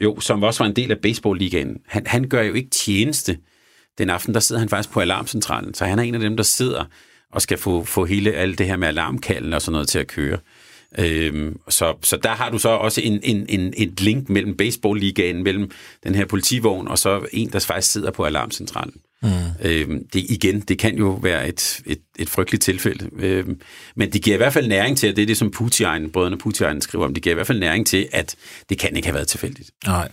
jo, 0.00 0.20
som 0.20 0.42
også 0.42 0.62
var 0.64 0.70
en 0.70 0.76
del 0.76 0.90
af 0.90 1.00
baseballligaen, 1.00 1.82
han, 1.86 2.06
han 2.06 2.28
gør 2.28 2.42
jo 2.42 2.54
ikke 2.54 2.70
tjeneste. 2.70 3.38
Den 3.98 4.10
aften, 4.10 4.34
der 4.34 4.40
sidder 4.40 4.58
han 4.58 4.68
faktisk 4.68 4.90
på 4.92 5.00
alarmcentralen, 5.00 5.74
så 5.74 5.84
han 5.84 5.98
er 5.98 6.02
en 6.02 6.14
af 6.14 6.20
dem, 6.20 6.36
der 6.36 6.44
sidder 6.44 6.84
og 7.32 7.42
skal 7.42 7.58
få, 7.58 7.84
få 7.84 8.04
hele 8.04 8.32
alt 8.32 8.58
det 8.58 8.66
her 8.66 8.76
med 8.76 8.88
alarmkalden 8.88 9.52
og 9.52 9.62
sådan 9.62 9.72
noget 9.72 9.88
til 9.88 9.98
at 9.98 10.06
køre. 10.06 10.38
Øhm, 10.98 11.60
så, 11.68 11.96
så 12.02 12.16
der 12.16 12.28
har 12.28 12.50
du 12.50 12.58
så 12.58 12.68
også 12.68 13.00
en, 13.00 13.20
en, 13.22 13.46
en, 13.48 13.74
et 13.76 14.00
link 14.00 14.28
mellem 14.28 14.56
baseballligaen, 14.56 15.42
mellem 15.42 15.70
den 16.04 16.14
her 16.14 16.24
politivogn, 16.24 16.88
og 16.88 16.98
så 16.98 17.26
en, 17.32 17.52
der 17.52 17.58
faktisk 17.58 17.92
sidder 17.92 18.10
på 18.10 18.24
alarmcentralen. 18.24 18.94
Mm. 19.22 19.28
Øhm, 19.62 20.08
det, 20.12 20.26
igen, 20.30 20.60
det 20.60 20.78
kan 20.78 20.98
jo 20.98 21.08
være 21.22 21.48
et, 21.48 21.80
et, 21.86 22.00
et 22.18 22.28
frygteligt 22.28 22.62
tilfælde. 22.62 23.10
Øhm, 23.18 23.60
men 23.96 24.12
det 24.12 24.22
giver 24.22 24.36
i 24.36 24.38
hvert 24.38 24.52
fald 24.52 24.68
næring 24.68 24.98
til, 24.98 25.06
at 25.06 25.16
det 25.16 25.22
er 25.22 25.26
det, 25.26 25.36
som 25.36 25.50
Putin, 25.50 26.10
brødrene 26.12 26.38
Putin 26.38 26.80
skriver 26.80 27.04
om, 27.04 27.14
det 27.14 27.22
giver 27.22 27.34
i 27.34 27.34
hvert 27.34 27.46
fald 27.46 27.58
næring 27.58 27.86
til, 27.86 28.08
at 28.12 28.36
det 28.68 28.78
kan 28.78 28.96
ikke 28.96 29.08
have 29.08 29.14
været 29.14 29.28
tilfældigt. 29.28 29.70
Nej, 29.86 30.08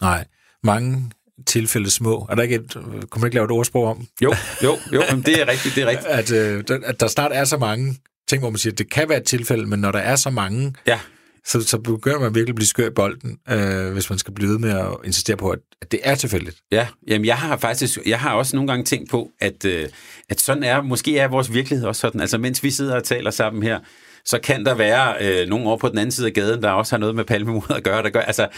nej. 0.00 0.24
Mange 0.62 1.10
tilfælde 1.46 1.90
små. 1.90 2.26
Er 2.30 2.34
der 2.34 2.42
ikke 2.42 2.54
et, 2.54 2.72
kunne 3.10 3.20
man 3.20 3.26
ikke 3.26 3.34
lave 3.34 3.44
et 3.44 3.50
ordsprog 3.50 3.84
om? 3.86 4.06
Jo, 4.22 4.34
jo, 4.62 4.78
jo, 4.92 5.02
men 5.10 5.22
det 5.22 5.40
er 5.42 5.48
rigtigt, 5.48 5.74
det 5.74 5.82
er 5.82 5.86
rigtigt. 5.86 6.08
At, 6.08 6.32
øh, 6.32 6.64
der- 6.68 6.78
at 6.84 7.00
der 7.00 7.06
snart 7.06 7.30
er 7.34 7.44
så 7.44 7.56
mange 7.56 7.96
ting, 8.28 8.40
hvor 8.42 8.50
man 8.50 8.58
siger, 8.58 8.72
at 8.72 8.78
det 8.78 8.90
kan 8.90 9.08
være 9.08 9.18
et 9.18 9.24
tilfælde, 9.24 9.66
men 9.66 9.78
når 9.80 9.92
der 9.92 9.98
er 9.98 10.16
så 10.16 10.30
mange, 10.30 10.74
Ja, 10.86 10.98
så, 11.46 11.60
så 11.62 11.78
begynder 11.78 12.18
man 12.20 12.34
virkelig 12.34 12.52
at 12.52 12.56
blive 12.56 12.66
skør 12.68 12.86
i 12.86 12.90
bolden, 12.90 13.38
øh, 13.50 13.92
hvis 13.92 14.10
man 14.10 14.18
skal 14.18 14.34
blive 14.34 14.50
ved 14.50 14.58
med 14.58 14.70
at 14.70 14.86
insistere 15.04 15.36
på, 15.36 15.50
at, 15.50 15.58
at 15.82 15.92
det 15.92 16.00
er 16.02 16.14
tilfældigt. 16.14 16.56
Ja, 16.72 16.86
jamen 17.08 17.24
jeg 17.26 17.36
har 17.36 17.56
faktisk, 17.56 17.98
jeg 18.06 18.20
har 18.20 18.34
også 18.34 18.56
nogle 18.56 18.68
gange 18.72 18.84
tænkt 18.84 19.10
på, 19.10 19.30
at, 19.40 19.64
øh, 19.64 19.88
at 20.28 20.40
sådan 20.40 20.62
er, 20.62 20.82
måske 20.82 21.18
er 21.18 21.28
vores 21.28 21.52
virkelighed 21.52 21.86
også 21.86 22.00
sådan. 22.00 22.20
Altså 22.20 22.38
mens 22.38 22.62
vi 22.62 22.70
sidder 22.70 22.96
og 22.96 23.04
taler 23.04 23.30
sammen 23.30 23.62
her, 23.62 23.78
så 24.24 24.38
kan 24.38 24.66
der 24.66 24.74
være 24.74 25.16
øh, 25.20 25.48
nogen 25.48 25.66
over 25.66 25.76
på 25.76 25.88
den 25.88 25.98
anden 25.98 26.12
side 26.12 26.26
af 26.26 26.32
gaden, 26.32 26.62
der 26.62 26.70
også 26.70 26.92
har 26.92 26.98
noget 26.98 27.14
med 27.14 27.24
palmemordet 27.24 27.74
at 27.74 27.84
gøre. 27.84 28.02
Der 28.02 28.10
gør 28.10 28.20
altså, 28.20 28.48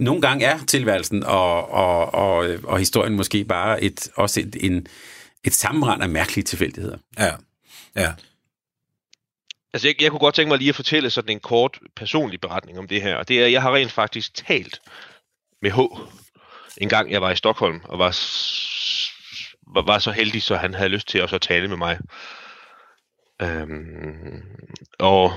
nogle 0.00 0.20
gange 0.20 0.44
er 0.44 0.58
tilværelsen 0.66 1.24
og, 1.24 1.70
og, 1.70 2.14
og, 2.14 2.56
og 2.64 2.78
historien 2.78 3.16
måske 3.16 3.44
bare 3.44 3.82
et, 3.82 4.08
også 4.16 4.40
et, 4.40 4.56
en, 4.60 4.86
et 5.44 5.54
sammenrend 5.54 6.02
af 6.02 6.08
mærkelige 6.08 6.44
tilfældigheder. 6.44 6.98
Ja, 7.18 7.30
ja. 7.96 8.12
Altså, 9.72 9.88
jeg, 9.88 10.02
jeg 10.02 10.10
kunne 10.10 10.20
godt 10.20 10.34
tænke 10.34 10.48
mig 10.48 10.58
lige 10.58 10.68
at 10.68 10.76
fortælle 10.76 11.10
sådan 11.10 11.30
en 11.30 11.40
kort 11.40 11.78
personlig 11.96 12.40
beretning 12.40 12.78
om 12.78 12.88
det 12.88 13.02
her. 13.02 13.16
Og 13.16 13.28
det 13.28 13.42
er, 13.42 13.46
jeg 13.46 13.62
har 13.62 13.74
rent 13.74 13.92
faktisk 13.92 14.34
talt 14.34 14.80
med 15.62 15.70
H. 15.70 15.78
En 16.78 16.88
gang 16.88 17.10
jeg 17.10 17.22
var 17.22 17.30
i 17.30 17.36
Stockholm, 17.36 17.80
og 17.84 17.98
var, 17.98 18.12
var 19.82 19.98
så 19.98 20.10
heldig, 20.10 20.42
så 20.42 20.56
han 20.56 20.74
havde 20.74 20.88
lyst 20.88 21.08
til 21.08 21.22
også 21.22 21.36
at 21.36 21.42
tale 21.42 21.68
med 21.68 21.76
mig. 21.76 21.98
Øhm, 23.42 24.42
og 24.98 25.32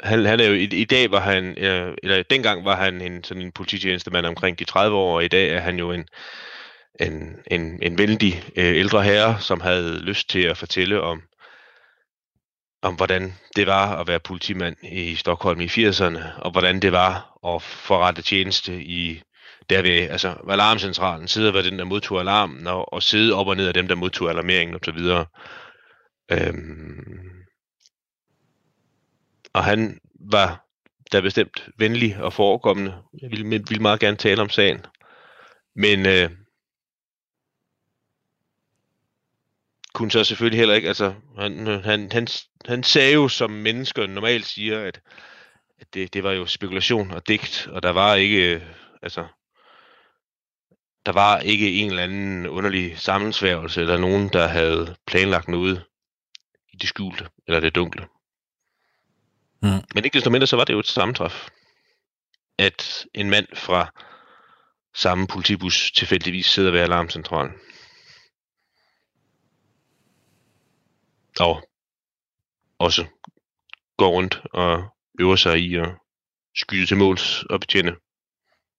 han, 0.00 0.24
han 0.24 0.40
er 0.40 0.46
jo, 0.46 0.52
i, 0.54 0.62
i 0.64 0.84
dag 0.84 1.10
var 1.10 1.20
han, 1.20 1.58
øh, 1.58 1.94
eller 2.02 2.22
dengang 2.22 2.64
var 2.64 2.76
han 2.76 3.00
en 3.00 3.24
sådan 3.24 3.42
en 3.42 3.52
polititjenestemand 3.52 4.26
omkring 4.26 4.58
de 4.58 4.64
30 4.64 4.96
år, 4.96 5.16
og 5.16 5.24
i 5.24 5.28
dag 5.28 5.50
er 5.50 5.60
han 5.60 5.78
jo 5.78 5.92
en, 5.92 6.08
en, 7.00 7.36
en, 7.50 7.82
en 7.82 7.98
vældig 7.98 8.44
øh, 8.56 8.76
ældre 8.76 9.02
herre, 9.02 9.40
som 9.40 9.60
havde 9.60 10.00
lyst 10.00 10.28
til 10.30 10.42
at 10.42 10.56
fortælle 10.56 11.00
om, 11.00 11.22
om 12.82 12.94
hvordan 12.94 13.34
det 13.56 13.66
var 13.66 13.96
at 13.96 14.08
være 14.08 14.20
politimand 14.20 14.76
i 14.82 15.14
Stockholm 15.14 15.60
i 15.60 15.66
80'erne, 15.66 16.40
og 16.40 16.50
hvordan 16.50 16.80
det 16.80 16.92
var 16.92 17.38
at 17.46 17.62
forrette 17.62 18.22
tjeneste 18.22 18.82
i 18.82 19.22
derved, 19.70 20.10
altså 20.10 20.34
alarmcentralen, 20.48 21.28
sidde 21.28 21.54
ved 21.54 21.62
den, 21.62 21.78
der 21.78 21.84
modtog 21.84 22.20
alarmen, 22.20 22.66
og, 22.66 22.92
og 22.92 23.02
sidde 23.02 23.34
op 23.34 23.46
og 23.46 23.56
ned 23.56 23.66
af 23.68 23.74
dem, 23.74 23.88
der 23.88 23.94
modtog 23.94 24.30
alarmeringen 24.30 24.74
og 24.74 24.80
så 24.84 24.92
videre. 24.92 25.26
Øhm, 26.30 27.44
og 29.52 29.64
han 29.64 30.00
var 30.14 30.66
da 31.12 31.20
bestemt 31.20 31.68
venlig 31.76 32.22
og 32.22 32.32
forekommende. 32.32 33.02
Jeg 33.22 33.30
ville, 33.30 33.48
ville 33.48 33.82
meget 33.82 34.00
gerne 34.00 34.16
tale 34.16 34.42
om 34.42 34.48
sagen. 34.48 34.84
Men 35.74 36.06
øh, 36.06 36.30
kunne 39.94 40.10
så 40.10 40.24
selvfølgelig 40.24 40.58
heller 40.58 40.74
ikke, 40.74 40.88
altså 40.88 41.14
han, 41.38 41.66
han, 41.66 42.12
han, 42.12 42.28
han 42.66 42.82
sagde 42.82 43.14
jo, 43.14 43.28
som 43.28 43.50
mennesker 43.50 44.06
normalt 44.06 44.46
siger, 44.46 44.80
at, 44.80 45.00
at 45.80 45.94
det, 45.94 46.14
det 46.14 46.22
var 46.22 46.32
jo 46.32 46.46
spekulation 46.46 47.10
og 47.10 47.28
digt, 47.28 47.68
og 47.70 47.82
der 47.82 47.90
var 47.90 48.14
ikke, 48.14 48.54
øh, 48.54 48.62
altså, 49.02 49.26
der 51.06 51.12
var 51.12 51.38
ikke 51.38 51.72
en 51.72 51.90
eller 51.90 52.02
anden 52.02 52.46
underlig 52.46 52.98
sammensværgelse, 52.98 53.80
eller 53.80 53.98
nogen, 53.98 54.28
der 54.28 54.46
havde 54.46 54.96
planlagt 55.06 55.48
noget 55.48 55.84
det 56.80 56.88
skjulte, 56.88 57.28
eller 57.46 57.60
det 57.60 57.74
dunkle. 57.74 58.08
Mm. 59.62 59.82
Men 59.94 60.04
ikke 60.04 60.14
desto 60.14 60.30
mindre, 60.30 60.46
så 60.46 60.56
var 60.56 60.64
det 60.64 60.72
jo 60.72 60.78
et 60.78 60.86
sammentræf, 60.86 61.48
at 62.58 63.06
en 63.14 63.30
mand 63.30 63.46
fra 63.54 63.92
samme 64.94 65.26
politibus 65.26 65.92
tilfældigvis 65.92 66.46
sidder 66.46 66.70
ved 66.70 66.80
alarmcentralen. 66.80 67.52
Og 71.40 71.68
også 72.78 73.06
går 73.96 74.08
rundt 74.08 74.40
og 74.52 74.96
øver 75.20 75.36
sig 75.36 75.58
i 75.58 75.74
at 75.74 75.88
skyde 76.56 76.86
til 76.86 76.96
måls 76.96 77.42
og 77.42 77.60
betjene 77.60 77.96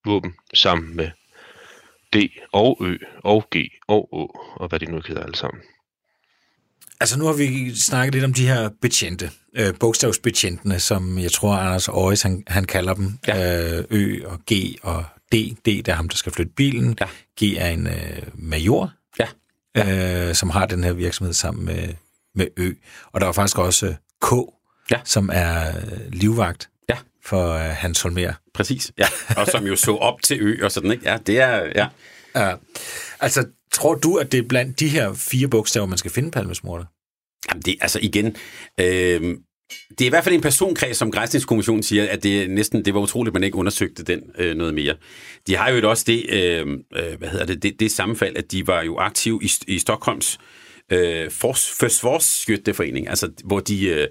våben 0.05 0.35
sammen 0.53 0.95
med 0.95 1.11
D 2.13 2.15
og 2.51 2.77
Ø 2.81 2.97
og 3.23 3.47
G 3.55 3.57
og 3.87 4.13
Å 4.13 4.23
og 4.55 4.67
hvad 4.67 4.79
det 4.79 4.89
nu 4.89 5.01
hedder 5.07 5.23
alle 5.23 5.35
sammen. 5.35 5.63
Altså 7.01 7.19
nu 7.19 7.25
har 7.25 7.33
vi 7.33 7.75
snakket 7.75 8.13
lidt 8.13 8.25
om 8.25 8.33
de 8.33 8.47
her 8.47 8.69
betjente, 8.81 9.31
øh, 9.55 9.73
bogstavsbetjentene, 9.79 10.79
som 10.79 11.19
jeg 11.19 11.31
tror 11.31 11.53
Anders 11.55 11.87
Aarhus, 11.87 12.21
han, 12.21 12.43
han 12.47 12.65
kalder 12.65 12.93
dem, 12.93 13.19
ja. 13.27 13.77
øh, 13.77 13.83
Ø 13.89 14.19
og 14.25 14.39
G 14.53 14.75
og 14.83 15.05
D. 15.31 15.35
D, 15.35 15.65
det 15.65 15.87
er 15.87 15.93
ham, 15.93 16.09
der 16.09 16.15
skal 16.17 16.31
flytte 16.31 16.51
bilen. 16.55 16.97
Ja. 16.99 17.05
G 17.41 17.55
er 17.57 17.67
en 17.69 17.87
øh, 17.87 18.21
major, 18.33 18.93
Ja. 19.75 20.27
øh, 20.29 20.35
som 20.35 20.49
har 20.49 20.65
den 20.65 20.83
her 20.83 20.93
virksomhed 20.93 21.33
sammen 21.33 21.65
med, 21.65 21.87
med 22.35 22.47
Ø. 22.57 22.71
Og 23.11 23.21
der 23.21 23.27
er 23.27 23.31
faktisk 23.31 23.57
også 23.57 23.85
øh, 23.87 23.95
K, 24.21 24.33
Ja. 24.91 24.99
som 25.05 25.29
er 25.33 25.67
øh, 25.77 26.11
livvagt 26.13 26.69
Ja. 26.89 26.97
for 27.25 27.53
øh, 27.53 27.59
Hans 27.61 28.01
Holmer. 28.01 28.33
Præcis, 28.53 28.91
ja. 28.97 29.07
Og 29.37 29.47
som 29.47 29.65
jo 29.65 29.75
så 29.75 29.95
op 29.95 30.21
til 30.23 30.37
ø 30.41 30.65
og 30.65 30.71
sådan, 30.71 30.91
ikke? 30.91 31.09
Ja, 31.11 31.17
det 31.27 31.39
er, 31.39 31.63
ja. 31.75 31.87
Ja. 32.35 32.55
Altså, 33.19 33.45
tror 33.73 33.95
du, 33.95 34.15
at 34.15 34.31
det 34.31 34.37
er 34.37 34.47
blandt 34.47 34.79
de 34.79 34.87
her 34.87 35.13
fire 35.13 35.47
bogstaver, 35.47 35.87
man 35.87 35.97
skal 35.97 36.11
finde 36.11 36.31
Palmesmorter? 36.31 36.85
Jamen, 37.49 37.61
det, 37.61 37.75
altså 37.81 37.99
igen, 38.01 38.35
øh, 38.79 39.37
det 39.89 40.01
er 40.01 40.05
i 40.05 40.09
hvert 40.09 40.23
fald 40.23 40.35
en 40.35 40.41
personkreds, 40.41 40.97
som 40.97 41.11
Græsningskommissionen 41.11 41.83
siger, 41.83 42.09
at 42.09 42.23
det 42.23 42.43
er 42.43 42.47
næsten, 42.47 42.85
det 42.85 42.93
var 42.93 42.99
utroligt, 42.99 43.31
at 43.31 43.33
man 43.33 43.43
ikke 43.43 43.57
undersøgte 43.57 44.03
den 44.03 44.21
øh, 44.37 44.55
noget 44.55 44.73
mere. 44.73 44.95
De 45.47 45.55
har 45.55 45.69
jo 45.69 45.89
også 45.89 46.03
det, 46.07 46.25
øhm, 46.29 46.77
øh, 46.95 47.17
hvad 47.17 47.29
hedder 47.29 47.45
det, 47.45 47.63
det, 47.63 47.79
det 47.79 47.91
sammenfald, 47.91 48.37
at 48.37 48.51
de 48.51 48.67
var 48.67 48.81
jo 48.81 48.97
aktive 48.97 49.39
i, 49.43 49.51
i 49.67 49.79
Stockholms 49.79 50.39
øh, 50.91 51.31
fors, 51.31 51.71
forsvarsskytteforening, 51.79 53.09
altså 53.09 53.31
hvor 53.43 53.59
de 53.59 53.87
øh, 53.87 54.07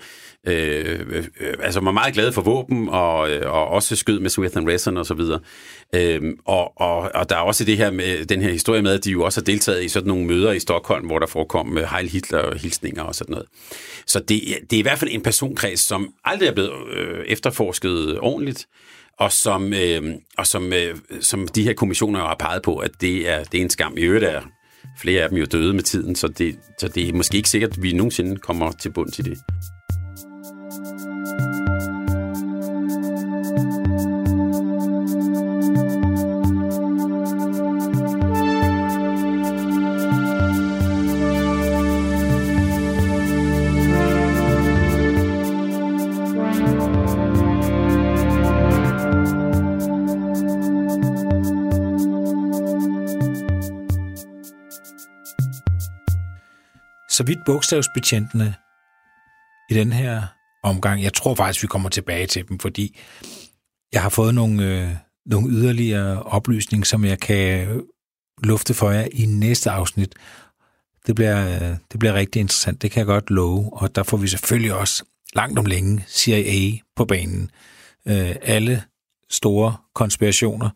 Øh, 0.46 1.00
øh, 1.08 1.24
øh, 1.40 1.54
altså 1.62 1.80
var 1.80 1.90
meget 1.90 2.14
glade 2.14 2.32
for 2.32 2.42
våben 2.42 2.88
og, 2.88 3.30
øh, 3.30 3.52
og 3.52 3.68
også 3.68 3.96
skød 3.96 4.20
med 4.20 4.30
Smith 4.30 4.58
Wesson 4.58 4.96
og 4.96 5.06
så 5.06 5.14
videre. 5.14 5.40
Øh, 5.94 6.22
og, 6.44 6.80
og, 6.80 7.10
og 7.14 7.28
der 7.28 7.36
er 7.36 7.40
også 7.40 7.64
det 7.64 7.76
her 7.76 7.90
med 7.90 8.24
den 8.24 8.42
her 8.42 8.50
historie 8.50 8.82
med, 8.82 8.92
at 8.92 9.04
de 9.04 9.10
jo 9.10 9.22
også 9.24 9.40
har 9.40 9.44
deltaget 9.44 9.84
i 9.84 9.88
sådan 9.88 10.08
nogle 10.08 10.26
møder 10.26 10.52
i 10.52 10.58
Stockholm, 10.58 11.06
hvor 11.06 11.18
der 11.18 11.26
forekom 11.26 11.78
øh, 11.78 11.84
Heil 11.84 12.08
Hitler-hilsninger 12.08 13.02
og 13.02 13.14
sådan 13.14 13.32
noget. 13.32 13.46
Så 14.06 14.18
det, 14.20 14.42
det 14.70 14.76
er 14.76 14.80
i 14.80 14.82
hvert 14.82 14.98
fald 14.98 15.10
en 15.12 15.22
personkreds, 15.22 15.80
som 15.80 16.12
aldrig 16.24 16.48
er 16.48 16.52
blevet 16.52 16.72
øh, 16.92 17.24
efterforsket 17.26 18.18
ordentligt, 18.20 18.66
og 19.18 19.32
som, 19.32 19.72
øh, 19.72 20.14
og 20.38 20.46
som, 20.46 20.72
øh, 20.72 20.96
som 21.20 21.48
de 21.48 21.62
her 21.62 21.72
kommissioner 21.72 22.20
har 22.20 22.36
peget 22.38 22.62
på, 22.62 22.76
at 22.76 22.90
det 23.00 23.28
er, 23.28 23.44
det 23.44 23.58
er 23.58 23.62
en 23.62 23.70
skam. 23.70 23.94
I 23.96 24.00
øvrigt 24.00 24.24
er 24.24 24.42
flere 24.98 25.22
af 25.22 25.28
dem 25.28 25.38
jo 25.38 25.44
døde 25.44 25.72
med 25.72 25.82
tiden, 25.82 26.14
så 26.14 26.28
det, 26.28 26.58
så 26.78 26.88
det 26.88 27.08
er 27.08 27.12
måske 27.12 27.36
ikke 27.36 27.48
sikkert, 27.48 27.70
at 27.70 27.82
vi 27.82 27.92
nogensinde 27.92 28.36
kommer 28.36 28.72
til 28.72 28.92
bund 28.92 29.12
til 29.12 29.24
det. 29.24 29.38
Så 57.18 57.24
vidt 57.24 57.44
bogstavsbetjentene 57.46 58.54
i 59.70 59.74
den 59.74 59.92
her 59.92 60.37
omgang, 60.68 61.02
jeg 61.02 61.14
tror 61.14 61.34
faktisk, 61.34 61.62
vi 61.62 61.66
kommer 61.66 61.88
tilbage 61.88 62.26
til 62.26 62.48
dem, 62.48 62.58
fordi 62.58 62.98
jeg 63.92 64.02
har 64.02 64.08
fået 64.08 64.34
nogle, 64.34 64.64
øh, 64.64 64.90
nogle 65.26 65.50
yderligere 65.50 66.22
oplysninger, 66.22 66.84
som 66.84 67.04
jeg 67.04 67.20
kan 67.20 67.68
øh, 67.68 67.82
lufte 68.42 68.74
for 68.74 68.90
jer 68.90 69.08
i 69.12 69.26
næste 69.26 69.70
afsnit. 69.70 70.14
Det 71.06 71.14
bliver, 71.14 71.54
øh, 71.54 71.76
det 71.92 71.98
bliver 71.98 72.14
rigtig 72.14 72.40
interessant, 72.40 72.82
det 72.82 72.90
kan 72.90 72.98
jeg 72.98 73.06
godt 73.06 73.30
love, 73.30 73.72
og 73.72 73.94
der 73.94 74.02
får 74.02 74.16
vi 74.16 74.28
selvfølgelig 74.28 74.74
også 74.74 75.04
langt 75.34 75.58
om 75.58 75.66
længe 75.66 76.04
CIA 76.08 76.78
på 76.96 77.04
banen. 77.04 77.50
Øh, 78.06 78.36
alle 78.42 78.82
store 79.30 79.76
konspirationer 79.94 80.70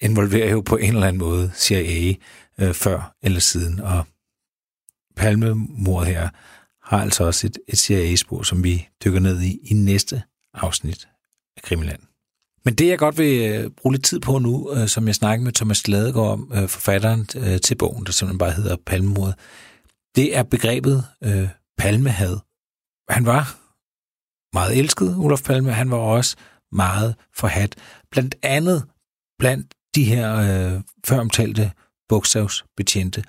involverer 0.00 0.50
jo 0.50 0.60
på 0.60 0.76
en 0.76 0.94
eller 0.94 1.06
anden 1.06 1.18
måde 1.18 1.50
CIA 1.54 2.14
øh, 2.60 2.74
før 2.74 3.14
eller 3.22 3.40
siden, 3.40 3.80
og 3.80 4.06
Palmemordet 5.16 6.08
her 6.08 6.28
har 6.86 7.02
altså 7.02 7.24
også 7.24 7.46
et, 7.46 7.58
et 7.68 7.78
CIA-spor, 7.78 8.42
som 8.42 8.64
vi 8.64 8.88
dykker 9.04 9.20
ned 9.20 9.40
i 9.40 9.58
i 9.62 9.74
næste 9.74 10.22
afsnit 10.54 11.08
af 11.56 11.62
Krimiland. 11.62 12.00
Men 12.64 12.74
det, 12.74 12.88
jeg 12.88 12.98
godt 12.98 13.18
vil 13.18 13.50
øh, 13.50 13.70
bruge 13.70 13.92
lidt 13.94 14.04
tid 14.04 14.20
på 14.20 14.38
nu, 14.38 14.72
øh, 14.74 14.88
som 14.88 15.06
jeg 15.06 15.14
snakkede 15.14 15.44
med 15.44 15.52
Thomas 15.52 15.88
Ladegaard 15.88 16.30
om, 16.30 16.52
øh, 16.54 16.68
forfatteren 16.68 17.26
til 17.60 17.74
bogen, 17.74 18.06
der 18.06 18.12
simpelthen 18.12 18.38
bare 18.38 18.52
hedder 18.52 18.76
Palmemordet, 18.86 19.34
det 20.16 20.36
er 20.36 20.42
begrebet 20.42 21.04
øh, 21.24 21.48
palmehad. 21.78 22.36
Han 23.08 23.26
var 23.26 23.58
meget 24.56 24.78
elsket, 24.78 25.16
Olof 25.16 25.42
Palme. 25.42 25.72
Han 25.72 25.90
var 25.90 25.96
også 25.96 26.36
meget 26.72 27.14
forhat. 27.34 27.74
Blandt 28.10 28.34
andet 28.42 28.84
blandt 29.38 29.74
de 29.94 30.04
her 30.04 30.36
øh, 30.36 30.80
føromtalte 31.06 31.72
bogstavsbetjente. 32.08 33.24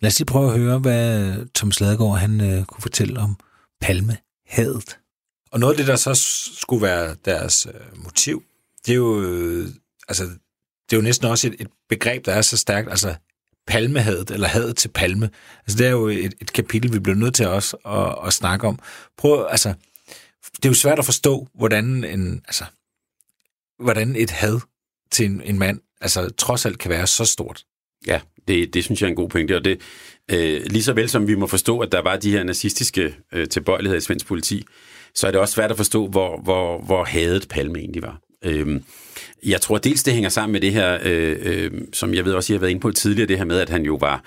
Lad 0.00 0.08
os 0.08 0.18
lige 0.18 0.26
prøve 0.26 0.52
at 0.52 0.58
høre, 0.58 0.78
hvad 0.78 1.46
Tom 1.54 1.72
Sladegaard 1.72 2.18
han, 2.18 2.40
øh, 2.40 2.64
kunne 2.64 2.82
fortælle 2.82 3.20
om 3.20 3.36
palmehadet. 3.80 4.98
Og 5.52 5.60
noget 5.60 5.72
af 5.72 5.76
det, 5.76 5.86
der 5.86 5.96
så 5.96 6.14
skulle 6.60 6.82
være 6.82 7.16
deres 7.24 7.66
øh, 7.66 8.04
motiv, 8.04 8.42
det 8.86 8.92
er 8.92 8.96
jo, 8.96 9.22
øh, 9.22 9.68
altså, 10.08 10.24
det 10.24 10.92
er 10.92 10.96
jo 10.96 11.02
næsten 11.02 11.26
også 11.26 11.46
et, 11.46 11.56
et 11.58 11.68
begreb, 11.88 12.26
der 12.26 12.32
er 12.32 12.42
så 12.42 12.56
stærkt, 12.56 12.90
altså 12.90 13.14
palmehadet, 13.66 14.30
eller 14.30 14.48
hadet 14.48 14.76
til 14.76 14.88
palme. 14.88 15.30
Altså, 15.58 15.78
det 15.78 15.86
er 15.86 15.90
jo 15.90 16.08
et, 16.08 16.34
et 16.40 16.52
kapitel, 16.52 16.92
vi 16.92 16.98
bliver 16.98 17.16
nødt 17.16 17.34
til 17.34 17.46
også 17.46 17.76
at, 17.76 18.26
at 18.26 18.32
snakke 18.32 18.66
om. 18.66 18.78
Prøv, 19.18 19.46
altså, 19.50 19.74
det 20.56 20.64
er 20.64 20.68
jo 20.68 20.74
svært 20.74 20.98
at 20.98 21.04
forstå, 21.04 21.48
hvordan 21.54 22.04
en, 22.04 22.42
altså, 22.48 22.64
hvordan 23.78 24.16
et 24.16 24.30
had 24.30 24.60
til 25.10 25.26
en, 25.26 25.40
en 25.40 25.58
mand, 25.58 25.80
altså 26.00 26.30
trods 26.30 26.66
alt 26.66 26.78
kan 26.78 26.90
være 26.90 27.06
så 27.06 27.24
stort. 27.24 27.64
Ja, 28.06 28.20
det, 28.48 28.74
det 28.74 28.84
synes 28.84 29.00
jeg 29.00 29.06
er 29.06 29.10
en 29.10 29.16
god 29.16 29.28
pointe, 29.28 29.56
og 29.56 29.64
det, 29.64 29.80
øh, 30.32 30.62
lige 30.66 30.82
så 30.82 30.92
vel 30.92 31.08
som 31.08 31.28
vi 31.28 31.34
må 31.34 31.46
forstå, 31.46 31.78
at 31.78 31.92
der 31.92 32.02
var 32.02 32.16
de 32.16 32.30
her 32.30 32.44
nazistiske 32.44 33.14
øh, 33.32 33.48
tilbøjeligheder 33.48 33.98
i 33.98 34.02
svensk 34.02 34.26
politi, 34.26 34.64
så 35.14 35.26
er 35.26 35.30
det 35.30 35.40
også 35.40 35.54
svært 35.54 35.70
at 35.70 35.76
forstå, 35.76 36.06
hvor, 36.06 36.40
hvor, 36.40 36.82
hvor 36.82 37.04
hadet 37.04 37.48
Palme 37.48 37.78
egentlig 37.78 38.02
var. 38.02 38.20
Øh, 38.44 38.80
jeg 39.46 39.60
tror 39.60 39.78
dels, 39.78 40.02
det 40.02 40.14
hænger 40.14 40.30
sammen 40.30 40.52
med 40.52 40.60
det 40.60 40.72
her, 40.72 40.98
øh, 41.04 41.36
øh, 41.40 41.70
som 41.92 42.14
jeg 42.14 42.24
ved 42.24 42.32
også, 42.32 42.52
I 42.52 42.54
har 42.54 42.60
været 42.60 42.70
inde 42.70 42.80
på 42.80 42.90
tidligere, 42.90 43.28
det 43.28 43.38
her 43.38 43.44
med, 43.44 43.60
at 43.60 43.68
han 43.68 43.82
jo 43.82 43.94
var 43.94 44.24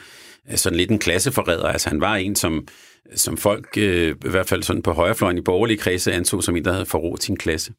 sådan 0.55 0.77
lidt 0.77 0.91
en 0.91 0.99
klasseforræder. 0.99 1.67
Altså 1.67 1.89
han 1.89 2.01
var 2.01 2.15
en, 2.15 2.35
som, 2.35 2.67
som 3.15 3.37
folk, 3.37 3.67
øh, 3.77 4.15
i 4.25 4.29
hvert 4.29 4.49
fald 4.49 4.63
sådan 4.63 4.81
på 4.81 4.91
højrefløjen 4.91 5.37
i 5.37 5.41
borgerlige 5.41 5.77
kredse, 5.77 6.13
anså 6.13 6.41
som 6.41 6.55
en, 6.55 6.65
der 6.65 6.71
havde 6.71 6.85
forrådt 6.85 7.23
sin 7.23 7.37
klasse. 7.37 7.73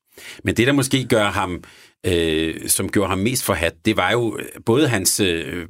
Men 0.44 0.56
det, 0.56 0.66
der 0.66 0.72
måske 0.72 1.04
gør 1.04 1.24
ham, 1.24 1.64
øh, 2.06 2.68
som 2.68 2.88
gjorde 2.88 3.08
ham 3.08 3.18
mest 3.18 3.44
forhat, 3.44 3.74
det 3.84 3.96
var 3.96 4.12
jo 4.12 4.38
øh, 4.38 4.44
både 4.66 4.88
hans, 4.88 5.20
øh, 5.20 5.66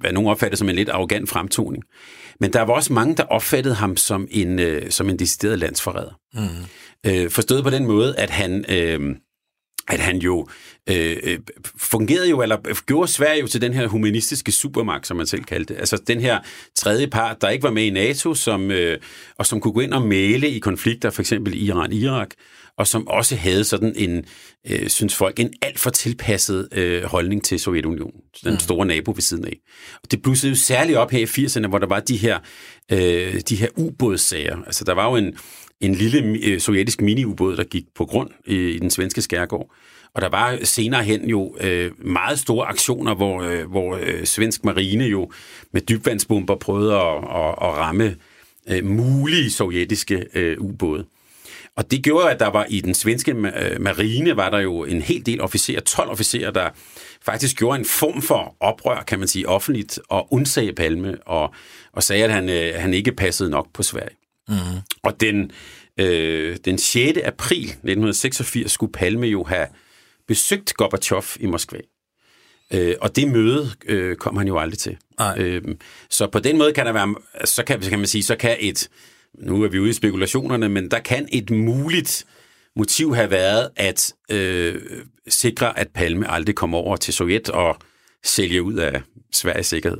hvad 0.00 0.12
nogen 0.12 0.30
opfattede 0.30 0.58
som 0.58 0.68
en 0.68 0.76
lidt 0.76 0.88
arrogant 0.88 1.28
fremtoning, 1.28 1.84
men 2.40 2.52
der 2.52 2.62
var 2.62 2.74
også 2.74 2.92
mange, 2.92 3.16
der 3.16 3.22
opfattede 3.22 3.74
ham 3.74 3.96
som 3.96 4.28
en, 4.30 4.58
øh, 4.58 4.90
som 4.90 5.08
en 5.10 5.18
decideret 5.18 5.58
landsforræder. 5.58 6.18
Mm. 6.34 7.10
Øh, 7.10 7.30
forstået 7.30 7.64
på 7.64 7.70
den 7.70 7.86
måde, 7.86 8.18
at 8.18 8.30
han... 8.30 8.64
Øh, 8.68 9.16
at 9.88 10.00
han 10.00 10.18
jo 10.18 10.48
øh, 10.90 11.16
øh, 11.22 11.38
fungerede 11.76 12.30
jo, 12.30 12.42
eller 12.42 12.84
gjorde 12.86 13.10
Sverige 13.10 13.40
jo 13.40 13.46
til 13.46 13.60
den 13.60 13.74
her 13.74 13.86
humanistiske 13.86 14.52
supermagt, 14.52 15.06
som 15.06 15.16
man 15.16 15.26
selv 15.26 15.44
kaldte 15.44 15.74
det. 15.74 15.80
Altså 15.80 15.96
den 16.06 16.20
her 16.20 16.38
tredje 16.74 17.06
part, 17.06 17.40
der 17.40 17.48
ikke 17.48 17.62
var 17.62 17.70
med 17.70 17.82
i 17.84 17.90
NATO, 17.90 18.34
som, 18.34 18.70
øh, 18.70 18.98
og 19.38 19.46
som 19.46 19.60
kunne 19.60 19.72
gå 19.72 19.80
ind 19.80 19.94
og 19.94 20.02
male 20.02 20.50
i 20.50 20.58
konflikter, 20.58 21.10
for 21.10 21.22
eksempel 21.22 21.54
Iran-Irak, 21.54 22.30
og 22.78 22.86
som 22.86 23.08
også 23.08 23.36
havde 23.36 23.64
sådan 23.64 23.92
en, 23.96 24.24
øh, 24.70 24.88
synes 24.88 25.14
folk, 25.14 25.40
en 25.40 25.52
alt 25.62 25.78
for 25.78 25.90
tilpasset 25.90 26.68
øh, 26.72 27.02
holdning 27.02 27.44
til 27.44 27.60
Sovjetunionen, 27.60 28.20
den 28.44 28.52
mm. 28.52 28.58
store 28.58 28.86
nabo 28.86 29.10
ved 29.10 29.22
siden 29.22 29.44
af. 29.44 29.56
Og 30.02 30.10
det 30.10 30.22
blussede 30.22 30.50
jo 30.50 30.56
særligt 30.56 30.98
op 30.98 31.10
her 31.10 31.18
i 31.18 31.44
80'erne, 31.44 31.68
hvor 31.68 31.78
der 31.78 31.86
var 31.86 32.00
de 32.00 32.16
her, 32.16 32.38
øh, 32.92 33.40
de 33.48 33.56
her 33.56 33.68
ubådssager. 33.76 34.56
Altså 34.66 34.84
der 34.84 34.92
var 34.92 35.10
jo 35.10 35.16
en, 35.16 35.36
en 35.80 35.94
lille 35.94 36.38
øh, 36.44 36.60
sovjetisk 36.60 37.00
mini-ubåd, 37.00 37.56
der 37.56 37.64
gik 37.64 37.84
på 37.94 38.04
grund 38.04 38.30
i, 38.46 38.54
i 38.54 38.78
den 38.78 38.90
svenske 38.90 39.22
skærgård. 39.22 39.74
Og 40.14 40.22
der 40.22 40.28
var 40.28 40.58
senere 40.62 41.04
hen 41.04 41.28
jo 41.28 41.56
øh, 41.60 41.90
meget 41.98 42.38
store 42.38 42.66
aktioner, 42.66 43.14
hvor, 43.14 43.42
øh, 43.42 43.70
hvor 43.70 43.96
øh, 44.02 44.24
svensk 44.24 44.64
marine 44.64 45.04
jo 45.04 45.30
med 45.72 45.80
dybvandsbomber 45.80 46.56
prøvede 46.56 46.94
at, 46.94 47.16
at, 47.16 47.50
at 47.62 47.76
ramme 47.76 48.16
øh, 48.68 48.84
mulige 48.84 49.50
sovjetiske 49.50 50.26
øh, 50.34 50.56
ubåde. 50.60 51.06
Og 51.76 51.90
det 51.90 52.04
gjorde, 52.04 52.30
at 52.30 52.40
der 52.40 52.46
var 52.46 52.66
i 52.68 52.80
den 52.80 52.94
svenske 52.94 53.32
øh, 53.32 53.80
marine, 53.80 54.36
var 54.36 54.50
der 54.50 54.58
jo 54.58 54.84
en 54.84 55.02
hel 55.02 55.26
del 55.26 55.40
officerer, 55.40 55.80
12 55.80 56.10
officerer, 56.10 56.50
der 56.50 56.70
faktisk 57.22 57.56
gjorde 57.56 57.78
en 57.78 57.84
form 57.84 58.22
for 58.22 58.56
oprør, 58.60 59.02
kan 59.02 59.18
man 59.18 59.28
sige, 59.28 59.48
offentligt, 59.48 60.00
og 60.08 60.32
undsagde 60.32 60.72
Palme, 60.72 61.18
og, 61.26 61.54
og 61.92 62.02
sagde, 62.02 62.24
at 62.24 62.32
han, 62.32 62.48
øh, 62.48 62.74
han 62.76 62.94
ikke 62.94 63.12
passede 63.12 63.50
nok 63.50 63.66
på 63.72 63.82
Sverige. 63.82 64.16
Mm. 64.48 64.54
Og 65.02 65.20
den, 65.20 65.50
øh, 65.96 66.56
den 66.64 66.78
6. 66.78 67.18
april 67.24 67.64
1986 67.64 68.72
skulle 68.72 68.92
Palme 68.92 69.26
jo 69.26 69.44
have 69.44 69.66
besøgt 70.28 70.74
Gorbachev 70.74 71.24
i 71.40 71.46
Moskva. 71.46 71.78
Øh, 72.70 72.94
og 73.00 73.16
det 73.16 73.28
møde 73.28 73.70
øh, 73.86 74.16
kom 74.16 74.36
han 74.36 74.46
jo 74.46 74.58
aldrig 74.58 74.78
til. 74.78 74.96
Øh, 75.38 75.62
så 76.10 76.26
på 76.26 76.38
den 76.38 76.58
måde 76.58 76.72
kan 76.72 76.86
der 76.86 76.92
være, 76.92 77.14
så 77.44 77.64
kan, 77.64 77.80
kan 77.80 77.98
man 77.98 78.08
sige, 78.08 78.22
så 78.22 78.36
kan 78.36 78.56
et, 78.60 78.88
nu 79.38 79.62
er 79.62 79.68
vi 79.68 79.78
ude 79.78 79.90
i 79.90 79.92
spekulationerne, 79.92 80.68
men 80.68 80.90
der 80.90 80.98
kan 80.98 81.28
et 81.32 81.50
muligt 81.50 82.26
motiv 82.76 83.14
have 83.14 83.30
været 83.30 83.70
at 83.76 84.14
øh, 84.30 84.82
sikre, 85.28 85.78
at 85.78 85.88
Palme 85.94 86.30
aldrig 86.30 86.54
kommer 86.54 86.78
over 86.78 86.96
til 86.96 87.14
Sovjet 87.14 87.48
og 87.48 87.76
sælge 88.24 88.62
ud 88.62 88.74
af 88.74 89.02
Sveriges 89.32 89.66
sikkerhed. 89.66 89.98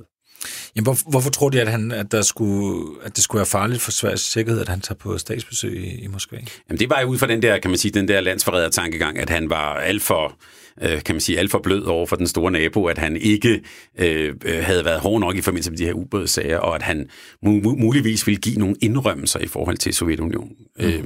Jamen, 0.77 0.85
hvor, 0.85 1.11
hvorfor 1.11 1.31
tror 1.31 1.51
de, 1.51 1.61
at, 1.61 1.69
han, 1.69 1.93
at, 1.93 2.13
der 2.13 2.23
skulle, 2.23 2.97
at 3.05 3.17
det 3.17 3.25
skulle 3.25 3.39
være 3.39 3.47
farligt 3.47 3.83
for 3.83 3.91
Sveriges 3.91 4.21
sikkerhed, 4.21 4.61
at 4.61 4.69
han 4.69 4.81
tager 4.81 4.99
på 4.99 5.19
statsbesøg 5.19 5.77
i, 5.77 6.05
i 6.05 6.07
Moskva? 6.07 6.39
Jamen, 6.69 6.81
det 6.81 6.91
var 6.91 7.01
jo 7.01 7.07
ud 7.07 7.19
fra 7.19 7.27
den 7.27 7.43
der, 7.43 7.59
kan 7.59 7.71
man 7.71 7.79
sige, 7.79 7.93
den 7.93 8.09
der 8.09 8.21
landsforræder 8.21 8.69
tankegang, 8.69 9.19
at 9.19 9.31
han 9.31 9.51
var 9.51 9.75
alt 9.75 10.03
for, 10.03 10.39
øh, 10.83 11.03
kan 11.03 11.15
man 11.15 11.21
sige, 11.21 11.39
alt 11.39 11.51
for 11.51 11.59
blød 11.59 11.83
over 11.83 12.07
for 12.07 12.17
den 12.17 12.27
store 12.27 12.51
nabo, 12.51 12.87
at 12.87 12.99
han 12.99 13.17
ikke 13.17 13.63
øh, 13.99 14.35
havde 14.45 14.85
været 14.85 15.01
hård 15.01 15.21
nok 15.21 15.37
i 15.37 15.41
forbindelse 15.41 15.71
med 15.71 15.79
de 15.79 15.85
her 15.85 15.93
ubådssager, 15.93 16.59
og 16.59 16.75
at 16.75 16.83
han 16.83 17.09
mu- 17.47 17.81
muligvis 17.81 18.27
ville 18.27 18.41
give 18.41 18.57
nogle 18.57 18.77
indrømmelser 18.81 19.41
i 19.41 19.47
forhold 19.47 19.77
til 19.77 19.95
Sovjetunionen. 19.95 20.57
Mm. 20.79 20.85
Øh, 20.85 21.05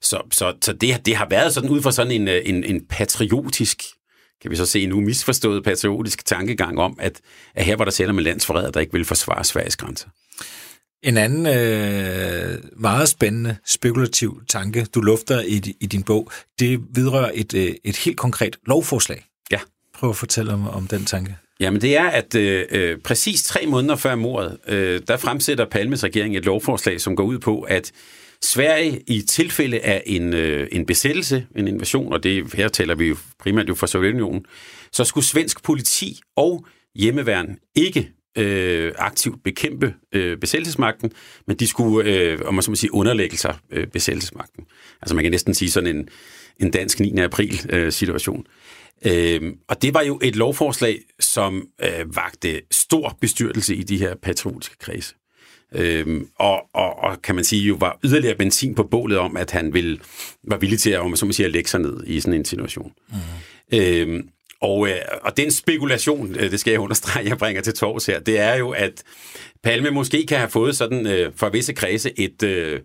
så 0.00 0.22
så, 0.32 0.54
så 0.62 0.72
det, 0.72 1.06
det 1.06 1.16
har 1.16 1.26
været 1.30 1.54
sådan 1.54 1.70
ud 1.70 1.82
fra 1.82 1.92
sådan 1.92 2.12
en, 2.12 2.28
en, 2.28 2.64
en 2.64 2.84
patriotisk 2.88 3.82
kan 4.42 4.50
vi 4.50 4.56
så 4.56 4.66
se 4.66 4.86
nu 4.86 5.00
misforstået 5.00 5.64
patriotisk 5.64 6.24
tankegang 6.24 6.78
om, 6.78 6.96
at, 7.00 7.20
at 7.54 7.64
her 7.64 7.76
var 7.76 7.84
der 7.84 7.92
selv 7.92 8.14
med 8.14 8.22
landsforræder, 8.22 8.70
der 8.70 8.80
ikke 8.80 8.92
ville 8.92 9.04
forsvare 9.04 9.44
Sveriges 9.44 9.76
grænser. 9.76 10.08
En 11.02 11.16
anden 11.16 11.46
øh, 11.46 12.58
meget 12.76 13.08
spændende 13.08 13.56
spekulativ 13.66 14.42
tanke, 14.48 14.86
du 14.94 15.00
lufter 15.00 15.40
i, 15.40 15.74
i 15.80 15.86
din 15.86 16.02
bog, 16.02 16.30
det 16.58 16.80
vidrører 16.94 17.30
et, 17.34 17.54
øh, 17.54 17.74
et 17.84 17.96
helt 17.96 18.16
konkret 18.16 18.56
lovforslag. 18.66 19.26
Ja. 19.50 19.58
Prøv 19.94 20.10
at 20.10 20.16
fortælle 20.16 20.52
om, 20.52 20.68
om 20.68 20.86
den 20.86 21.04
tanke. 21.04 21.36
Jamen 21.60 21.80
det 21.80 21.96
er, 21.96 22.04
at 22.04 22.34
øh, 22.34 22.66
øh, 22.70 22.98
præcis 22.98 23.42
tre 23.42 23.66
måneder 23.66 23.96
før 23.96 24.14
mordet, 24.14 24.58
øh, 24.68 25.00
der 25.08 25.16
fremsætter 25.16 25.64
Palmes 25.64 26.04
regering 26.04 26.36
et 26.36 26.44
lovforslag, 26.44 27.00
som 27.00 27.16
går 27.16 27.24
ud 27.24 27.38
på, 27.38 27.60
at 27.60 27.92
Sverige 28.42 29.00
i 29.06 29.22
tilfælde 29.22 29.80
af 29.80 30.02
en, 30.06 30.34
øh, 30.34 30.68
en 30.72 30.86
besættelse, 30.86 31.46
en 31.56 31.68
invasion, 31.68 32.12
og 32.12 32.22
det 32.22 32.54
her 32.54 32.68
taler 32.68 32.94
vi 32.94 33.06
jo 33.06 33.16
primært 33.38 33.68
jo 33.68 33.74
fra 33.74 33.86
Sovjetunionen, 33.86 34.44
så 34.92 35.04
skulle 35.04 35.26
svensk 35.26 35.62
politi 35.62 36.20
og 36.36 36.66
hjemmeværn 36.94 37.58
ikke 37.74 38.10
øh, 38.38 38.92
aktivt 38.98 39.42
bekæmpe 39.42 39.94
øh, 40.14 40.38
besættelsesmagten, 40.38 41.12
men 41.46 41.56
de 41.56 41.66
skulle, 41.66 42.10
øh, 42.10 42.38
om 42.44 42.54
man 42.54 42.62
så 42.62 42.70
må 42.70 42.74
sige, 42.74 42.94
underlægge 42.94 43.36
sig 43.36 43.56
øh, 43.70 43.86
besættelsesmagten. 43.86 44.64
Altså 45.02 45.14
man 45.14 45.24
kan 45.24 45.30
næsten 45.30 45.54
sige 45.54 45.70
sådan 45.70 45.96
en, 45.96 46.08
en 46.60 46.70
dansk 46.70 47.00
9. 47.00 47.18
april 47.18 47.66
øh, 47.70 47.92
situation. 47.92 48.46
Øh, 49.06 49.54
og 49.68 49.82
det 49.82 49.94
var 49.94 50.02
jo 50.02 50.20
et 50.22 50.36
lovforslag, 50.36 51.00
som 51.20 51.68
øh, 51.82 52.16
vagte 52.16 52.60
stor 52.70 53.18
bestyrtelse 53.20 53.76
i 53.76 53.82
de 53.82 53.98
her 53.98 54.14
patriotiske 54.22 54.76
kredse. 54.78 55.14
Øhm, 55.74 56.28
og, 56.38 56.62
og, 56.74 56.98
og 56.98 57.22
kan 57.22 57.34
man 57.34 57.44
sige, 57.44 57.62
jo 57.62 57.76
var 57.80 57.98
yderligere 58.04 58.34
benzin 58.34 58.74
på 58.74 58.82
bålet 58.82 59.18
om, 59.18 59.36
at 59.36 59.50
han 59.50 59.74
ville, 59.74 59.98
var 60.44 60.56
villig 60.56 60.78
til 60.78 60.90
at, 60.90 61.00
om 61.00 61.10
man 61.10 61.16
så 61.16 61.26
må 61.26 61.32
sige, 61.32 61.46
at 61.46 61.52
lægge 61.52 61.70
sig 61.70 61.80
ned 61.80 62.04
i 62.06 62.20
sådan 62.20 62.38
en 62.38 62.44
situation. 62.44 62.92
Mm. 63.08 63.78
Øhm, 63.78 64.28
og, 64.60 64.88
øh, 64.88 64.96
og 65.22 65.36
den 65.36 65.50
spekulation, 65.50 66.34
øh, 66.34 66.50
det 66.50 66.60
skal 66.60 66.70
jeg 66.70 66.80
understrege, 66.80 67.28
jeg 67.28 67.38
bringer 67.38 67.62
til 67.62 67.74
tors 67.74 68.06
her, 68.06 68.20
det 68.20 68.38
er 68.38 68.54
jo, 68.54 68.70
at 68.70 69.02
Palme 69.62 69.90
måske 69.90 70.26
kan 70.26 70.38
have 70.38 70.50
fået 70.50 70.76
sådan 70.76 71.06
øh, 71.06 71.32
for 71.36 71.48
visse 71.48 71.72
kredse 71.72 72.12
et, 72.20 72.42
øh, 72.42 72.80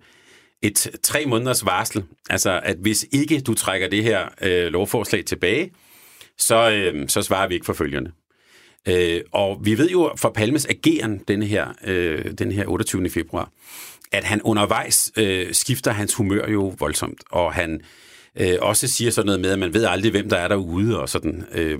et 0.61 0.87
tre 1.03 1.25
måneders 1.25 1.65
varsel. 1.65 2.03
Altså, 2.29 2.59
at 2.63 2.77
hvis 2.77 3.05
ikke 3.11 3.41
du 3.41 3.53
trækker 3.53 3.89
det 3.89 4.03
her 4.03 4.27
øh, 4.41 4.67
lovforslag 4.67 5.25
tilbage, 5.25 5.71
så, 6.37 6.71
øh, 6.71 7.09
så 7.09 7.21
svarer 7.21 7.47
vi 7.47 7.53
ikke 7.53 7.65
for 7.65 7.73
følgerne. 7.73 8.11
Øh, 8.87 9.21
og 9.31 9.59
vi 9.61 9.77
ved 9.77 9.89
jo 9.89 10.11
fra 10.17 10.29
Palmes 10.29 10.65
ageren 10.65 11.21
denne 11.27 11.45
her, 11.45 11.67
øh, 11.85 12.31
den 12.37 12.51
her 12.51 12.65
28. 12.67 13.09
februar, 13.09 13.49
at 14.11 14.23
han 14.23 14.41
undervejs 14.41 15.11
øh, 15.17 15.53
skifter 15.53 15.91
hans 15.91 16.13
humør 16.13 16.49
jo 16.49 16.75
voldsomt, 16.79 17.23
og 17.31 17.53
han 17.53 17.81
øh, 18.39 18.57
også 18.61 18.87
siger 18.87 19.11
sådan 19.11 19.25
noget 19.25 19.41
med, 19.41 19.51
at 19.51 19.59
man 19.59 19.73
ved 19.73 19.85
aldrig, 19.85 20.11
hvem 20.11 20.29
der 20.29 20.37
er 20.37 20.47
derude 20.47 21.01
og 21.01 21.09
sådan. 21.09 21.45
Øh, 21.51 21.79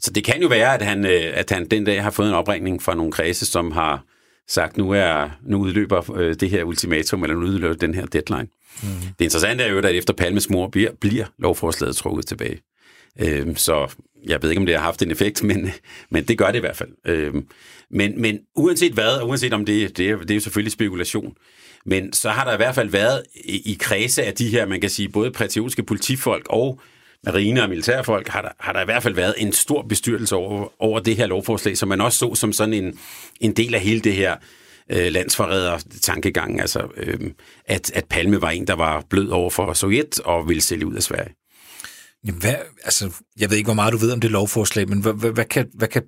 så 0.00 0.10
det 0.10 0.24
kan 0.24 0.42
jo 0.42 0.48
være, 0.48 0.74
at 0.74 0.82
han, 0.82 1.04
øh, 1.04 1.30
at 1.34 1.50
han 1.50 1.66
den 1.66 1.84
dag 1.84 2.02
har 2.02 2.10
fået 2.10 2.28
en 2.28 2.34
opringning 2.34 2.82
fra 2.82 2.94
nogle 2.94 3.12
kredse, 3.12 3.46
som 3.46 3.72
har 3.72 4.04
sagt, 4.48 4.76
nu 4.76 4.90
er 4.90 5.30
nu 5.42 5.58
udløber 5.58 6.16
øh, 6.16 6.34
det 6.34 6.50
her 6.50 6.64
ultimatum, 6.64 7.22
eller 7.22 7.36
nu 7.36 7.46
udløber 7.46 7.74
den 7.74 7.94
her 7.94 8.06
deadline. 8.06 8.48
Mm. 8.82 8.88
Det 9.18 9.24
interessante 9.24 9.64
er 9.64 9.72
jo, 9.72 9.78
at 9.78 9.84
efter 9.84 10.14
Palmes 10.14 10.50
mor 10.50 10.68
bliver, 10.68 10.90
bliver 11.00 11.24
lovforslaget 11.38 11.96
trukket 11.96 12.26
tilbage. 12.26 12.58
Øh, 13.20 13.56
så 13.56 13.94
jeg 14.26 14.42
ved 14.42 14.50
ikke, 14.50 14.60
om 14.60 14.66
det 14.66 14.74
har 14.74 14.82
haft 14.82 15.02
en 15.02 15.10
effekt, 15.10 15.42
men, 15.42 15.70
men 16.10 16.24
det 16.24 16.38
gør 16.38 16.46
det 16.46 16.56
i 16.56 16.60
hvert 16.60 16.76
fald. 16.76 16.90
Øh, 17.06 17.34
men, 17.90 18.20
men 18.20 18.38
uanset 18.56 18.92
hvad, 18.92 19.20
og 19.20 19.28
uanset 19.28 19.52
om 19.52 19.64
det, 19.64 19.96
det, 19.96 20.10
er, 20.10 20.16
det 20.16 20.30
er 20.30 20.34
jo 20.34 20.40
selvfølgelig 20.40 20.72
spekulation, 20.72 21.34
men 21.86 22.12
så 22.12 22.30
har 22.30 22.44
der 22.44 22.52
i 22.52 22.56
hvert 22.56 22.74
fald 22.74 22.88
været 22.88 23.22
i, 23.34 23.72
i 23.72 23.76
kredse 23.80 24.22
af 24.22 24.34
de 24.34 24.48
her, 24.48 24.66
man 24.66 24.80
kan 24.80 24.90
sige, 24.90 25.08
både 25.08 25.30
patriotiske 25.30 25.82
politifolk 25.82 26.46
og 26.50 26.80
marine- 27.26 27.62
og 27.62 27.68
militærfolk, 27.68 28.28
har 28.28 28.42
der, 28.42 28.48
har 28.60 28.72
der 28.72 28.80
i 28.80 28.84
hvert 28.84 29.02
fald 29.02 29.14
været 29.14 29.34
en 29.38 29.52
stor 29.52 29.82
bestyrelse 29.82 30.36
over, 30.36 30.82
over 30.82 30.98
det 31.00 31.16
her 31.16 31.26
lovforslag, 31.26 31.76
som 31.76 31.88
man 31.88 32.00
også 32.00 32.18
så 32.18 32.34
som 32.34 32.52
sådan 32.52 32.74
en, 32.74 32.98
en 33.40 33.52
del 33.52 33.74
af 33.74 33.80
hele 33.80 34.00
det 34.00 34.12
her 34.12 34.36
øh, 34.92 35.12
landsforræder 35.12 35.78
tankegang, 36.02 36.60
altså 36.60 36.88
øh, 36.96 37.30
at, 37.66 37.90
at 37.94 38.04
Palme 38.04 38.42
var 38.42 38.50
en, 38.50 38.66
der 38.66 38.74
var 38.74 39.04
blød 39.10 39.28
over 39.28 39.50
for 39.50 39.72
Sovjet 39.72 40.20
og 40.20 40.48
ville 40.48 40.62
sælge 40.62 40.86
ud 40.86 40.94
af 40.94 41.02
Sverige. 41.02 41.34
Jamen, 42.26 42.40
hvad, 42.40 42.54
altså, 42.84 43.12
jeg 43.38 43.50
ved 43.50 43.56
ikke, 43.56 43.66
hvor 43.66 43.74
meget 43.74 43.92
du 43.92 43.98
ved 43.98 44.12
om 44.12 44.20
det 44.20 44.30
lovforslag, 44.30 44.88
men 44.88 45.00
hvad, 45.00 45.12
hvad, 45.12 45.30
hvad, 45.30 45.44
kan, 45.44 45.66
hvad, 45.74 45.88
kan, 45.88 46.02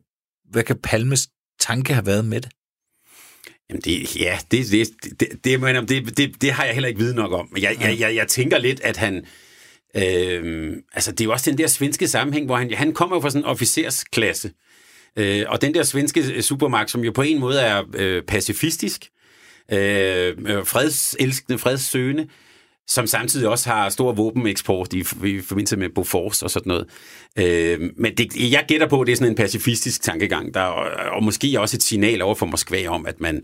hvad 0.50 0.62
kan 0.62 0.76
Palmes 0.82 1.28
tanke 1.60 1.94
have 1.94 2.06
været 2.06 2.24
med 2.24 2.40
det? 2.40 2.50
Jamen 3.70 3.82
det, 3.82 4.16
ja, 4.16 4.38
det, 4.50 4.70
det, 4.70 4.88
det, 5.20 5.44
det, 5.44 5.88
det, 5.88 6.16
det, 6.16 6.42
det 6.42 6.52
har 6.52 6.64
jeg 6.64 6.74
heller 6.74 6.88
ikke 6.88 7.00
viden 7.00 7.16
nok 7.16 7.32
om. 7.32 7.56
Jeg, 7.60 7.76
jeg, 7.80 8.00
jeg, 8.00 8.14
jeg 8.14 8.28
tænker 8.28 8.58
lidt, 8.58 8.80
at 8.80 8.96
han... 8.96 9.26
Øh, 9.96 10.72
altså, 10.92 11.12
det 11.12 11.20
er 11.20 11.24
jo 11.24 11.32
også 11.32 11.50
den 11.50 11.58
der 11.58 11.66
svenske 11.66 12.08
sammenhæng, 12.08 12.46
hvor 12.46 12.56
han, 12.56 12.74
han 12.74 12.92
kommer 12.92 13.16
jo 13.16 13.20
fra 13.20 13.30
sådan 13.30 13.42
en 13.42 13.46
officersklasse. 13.46 14.50
Øh, 15.16 15.44
og 15.48 15.62
den 15.62 15.74
der 15.74 15.82
svenske 15.82 16.42
supermagt, 16.42 16.90
som 16.90 17.04
jo 17.04 17.12
på 17.12 17.22
en 17.22 17.40
måde 17.40 17.60
er 17.60 17.82
øh, 17.94 18.22
pacifistisk, 18.22 19.04
øh, 19.72 20.36
fredselskende, 20.66 21.58
fredssøgende, 21.58 22.28
som 22.88 23.06
samtidig 23.06 23.48
også 23.48 23.70
har 23.70 23.88
stor 23.88 24.12
våbeneksport 24.12 24.92
i, 24.92 24.98
i 25.24 25.40
forbindelse 25.40 25.76
med 25.76 25.88
Bofors 25.88 26.42
og 26.42 26.50
sådan 26.50 26.70
noget. 26.70 26.86
Øh, 27.38 27.90
men 27.96 28.14
det, 28.16 28.50
jeg 28.52 28.64
gætter 28.68 28.88
på, 28.88 29.00
at 29.00 29.06
det 29.06 29.12
er 29.12 29.16
sådan 29.16 29.32
en 29.32 29.36
pacifistisk 29.36 30.02
tankegang, 30.02 30.54
der, 30.54 30.60
og, 30.60 31.12
og 31.12 31.24
måske 31.24 31.60
også 31.60 31.76
et 31.76 31.82
signal 31.82 32.22
over 32.22 32.34
for 32.34 32.46
Moskva 32.46 32.88
om, 32.88 33.06
at 33.06 33.20
man 33.20 33.42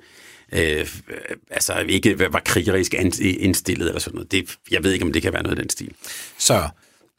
øh, 0.53 0.87
altså 1.51 1.85
ikke 1.89 2.33
var 2.33 2.43
krigerisk 2.45 2.95
indstillet 3.21 3.89
eller 3.89 4.01
sådan 4.01 4.15
noget. 4.15 4.33
Det, 4.33 4.57
jeg 4.71 4.85
ved 4.85 4.93
ikke, 4.93 5.05
om 5.05 5.13
det 5.13 5.23
kan 5.23 5.33
være 5.33 5.43
noget 5.43 5.59
af 5.59 5.63
den 5.63 5.71
stil. 5.71 5.91
Så 6.39 6.69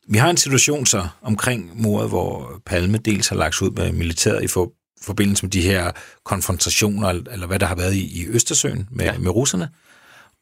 vi 0.08 0.18
har 0.18 0.30
en 0.30 0.38
situation 0.38 0.86
så 0.86 1.08
omkring 1.22 1.72
mordet, 1.82 2.10
hvor 2.10 2.62
Palme 2.66 2.98
dels 2.98 3.28
har 3.28 3.36
lagt 3.36 3.62
ud 3.62 3.72
med 3.72 3.92
militæret 3.92 4.44
i 4.44 4.48
for, 4.48 4.72
forbindelse 5.02 5.46
med 5.46 5.52
de 5.52 5.62
her 5.62 5.92
konfrontationer, 6.24 7.08
eller 7.08 7.48
hvad 7.48 7.60
der 7.60 7.66
har 7.66 7.76
været 7.76 7.94
i, 7.94 8.22
i 8.22 8.28
Østersøen 8.28 8.88
med, 8.92 9.06
ja. 9.06 9.18
med 9.18 9.32
russerne. 9.32 9.70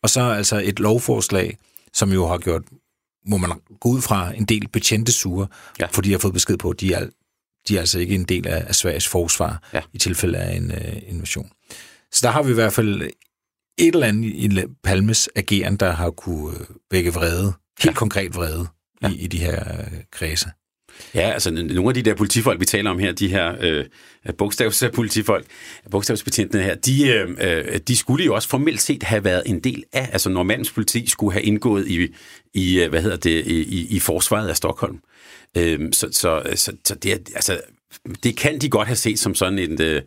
Og 0.03 0.09
så 0.09 0.21
altså 0.21 0.61
et 0.63 0.79
lovforslag, 0.79 1.57
som 1.93 2.13
jo 2.13 2.27
har 2.27 2.37
gjort, 2.37 2.61
må 3.25 3.37
man 3.37 3.51
gå 3.79 3.89
ud 3.89 4.01
fra, 4.01 4.33
en 4.35 4.45
del 4.45 4.67
betjente 4.67 5.11
sure, 5.11 5.47
ja. 5.79 5.85
fordi 5.85 6.07
de 6.07 6.13
har 6.13 6.19
fået 6.19 6.33
besked 6.33 6.57
på, 6.57 6.69
at 6.69 6.79
de 6.79 6.93
er, 6.93 7.07
de 7.67 7.75
er 7.75 7.79
altså 7.79 7.99
ikke 7.99 8.15
en 8.15 8.23
del 8.23 8.47
af, 8.47 8.63
af 8.67 8.75
Sveriges 8.75 9.07
forsvar 9.07 9.69
ja. 9.73 9.81
i 9.93 9.97
tilfælde 9.97 10.37
af 10.37 10.55
en 10.55 10.71
uh, 10.71 11.09
invasion. 11.09 11.51
Så 12.11 12.19
der 12.23 12.31
har 12.31 12.43
vi 12.43 12.51
i 12.51 12.53
hvert 12.53 12.73
fald 12.73 13.01
et 13.77 13.93
eller 13.93 14.07
andet 14.07 14.29
i 14.29 14.65
Palmes 14.83 15.29
ageren, 15.35 15.77
der 15.77 15.91
har 15.91 16.11
kunne 16.11 16.59
øh, 16.59 16.65
vække 16.91 17.13
vrede, 17.13 17.53
helt 17.79 17.95
ja. 17.95 17.99
konkret 17.99 18.35
vrede, 18.35 18.67
ja. 19.01 19.09
i, 19.09 19.15
i 19.15 19.27
de 19.27 19.37
her 19.37 19.79
uh, 19.79 19.97
kredse. 20.11 20.51
Ja, 21.15 21.31
altså 21.31 21.51
nogle 21.51 21.87
af 21.87 21.93
de 21.93 22.01
der 22.01 22.15
politifolk, 22.15 22.59
vi 22.59 22.65
taler 22.65 22.89
om 22.89 22.99
her, 22.99 23.11
de 23.11 23.27
her 23.27 23.55
øh, 23.61 23.85
bogstavspolitifolk, 24.37 25.45
bogstavsbetjentene 25.91 26.63
her, 26.63 26.75
de, 26.75 27.07
øh, 27.07 27.29
øh, 27.41 27.79
de 27.87 27.95
skulle 27.95 28.25
jo 28.25 28.35
også 28.35 28.49
formelt 28.49 28.81
set 28.81 29.03
have 29.03 29.23
været 29.23 29.43
en 29.45 29.59
del 29.59 29.83
af, 29.93 30.09
altså 30.11 30.29
Normandens 30.29 30.71
politi 30.71 31.07
skulle 31.07 31.33
have 31.33 31.43
indgået 31.43 31.87
i, 31.87 32.07
i 32.53 32.79
øh, 32.81 32.89
hvad 32.89 33.01
hedder 33.01 33.17
det, 33.17 33.47
i, 33.47 33.95
i 33.95 33.99
forsvaret 33.99 34.47
af 34.47 34.55
Stockholm. 34.55 34.99
Øh, 35.57 35.79
så, 35.91 36.07
så, 36.11 36.41
så, 36.55 36.71
så 36.85 36.95
det, 36.95 37.11
altså, 37.11 37.59
det 38.23 38.37
kan 38.37 38.59
de 38.59 38.69
godt 38.69 38.87
have 38.87 38.95
set 38.95 39.19
som 39.19 39.35
sådan 39.35 39.59
en, 39.59 39.81
øh, 39.81 40.01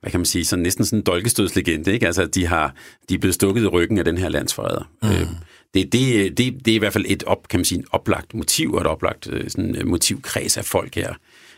hvad 0.00 0.10
kan 0.10 0.20
man 0.20 0.26
sige, 0.26 0.44
sådan 0.44 0.62
næsten 0.62 0.84
sådan 0.84 0.98
en 0.98 1.02
dolkestødslegende, 1.02 1.92
ikke? 1.92 2.06
Altså, 2.06 2.26
de, 2.26 2.46
har, 2.46 2.74
de 3.08 3.14
er 3.14 3.18
blevet 3.18 3.34
stukket 3.34 3.62
i 3.62 3.66
ryggen 3.66 3.98
af 3.98 4.04
den 4.04 4.18
her 4.18 4.28
landsforræder. 4.28 4.90
Mm. 5.02 5.08
Øh, 5.08 5.26
det, 5.74 5.92
det, 5.92 6.38
det, 6.38 6.64
det 6.64 6.70
er 6.70 6.74
i 6.74 6.78
hvert 6.78 6.92
fald 6.92 7.04
et 7.08 7.22
op, 7.22 7.48
kan 7.48 7.58
man 7.60 7.64
sige, 7.64 7.84
oplagt 7.90 8.34
motiv 8.34 8.74
og 8.74 8.80
et 8.80 8.86
oplagt 8.86 9.28
øh, 9.32 9.50
sådan, 9.50 9.76
øh, 9.76 9.86
motivkreds 9.86 10.56
af 10.56 10.64
folk 10.64 10.94
her, 10.94 11.14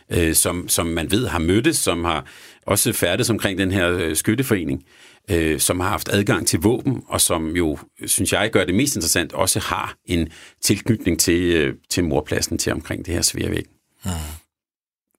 øh, 0.09 0.35
som, 0.35 0.69
som 0.69 0.87
man 0.87 1.11
ved 1.11 1.27
har 1.27 1.39
mødtes, 1.39 1.77
som 1.77 2.03
har 2.03 2.25
også 2.65 2.93
færdes 2.93 3.29
omkring 3.29 3.57
den 3.57 3.71
her 3.71 3.89
øh, 3.89 4.15
skytteforening, 4.15 4.85
øh, 5.31 5.59
som 5.59 5.79
har 5.79 5.89
haft 5.89 6.09
adgang 6.09 6.47
til 6.47 6.59
våben, 6.59 7.03
og 7.07 7.21
som 7.21 7.55
jo, 7.55 7.77
synes 8.05 8.33
jeg, 8.33 8.51
gør 8.51 8.65
det 8.65 8.75
mest 8.75 8.95
interessant, 8.95 9.33
også 9.33 9.59
har 9.59 9.95
en 10.05 10.29
tilknytning 10.61 11.19
til, 11.19 11.41
øh, 11.41 11.75
til 11.89 12.03
morpladsen 12.03 12.57
til 12.57 12.73
omkring 12.73 13.05
det 13.05 13.13
her 13.13 13.21
sværvæg. 13.21 13.65
Hmm. 14.03 14.13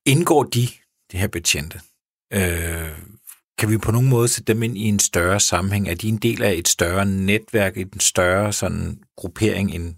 Indgår 0.07 0.42
de, 0.42 0.68
det 1.12 1.20
her 1.20 1.28
betjente, 1.28 1.80
øh, 2.33 2.88
kan 3.64 3.72
vi 3.72 3.79
på 3.79 3.92
nogen 3.92 4.09
måde 4.09 4.29
sætte 4.29 4.53
dem 4.53 4.62
ind 4.62 4.79
i 4.79 4.83
en 4.83 4.98
større 4.98 5.40
sammenhæng? 5.40 5.88
Er 5.88 5.94
de 5.94 6.09
en 6.09 6.16
del 6.16 6.42
af 6.42 6.53
et 6.53 6.68
større 6.68 7.07
netværk, 7.07 7.77
en 7.77 8.00
større 8.00 8.53
sådan 8.53 8.98
gruppering 9.16 9.74
end, 9.74 9.94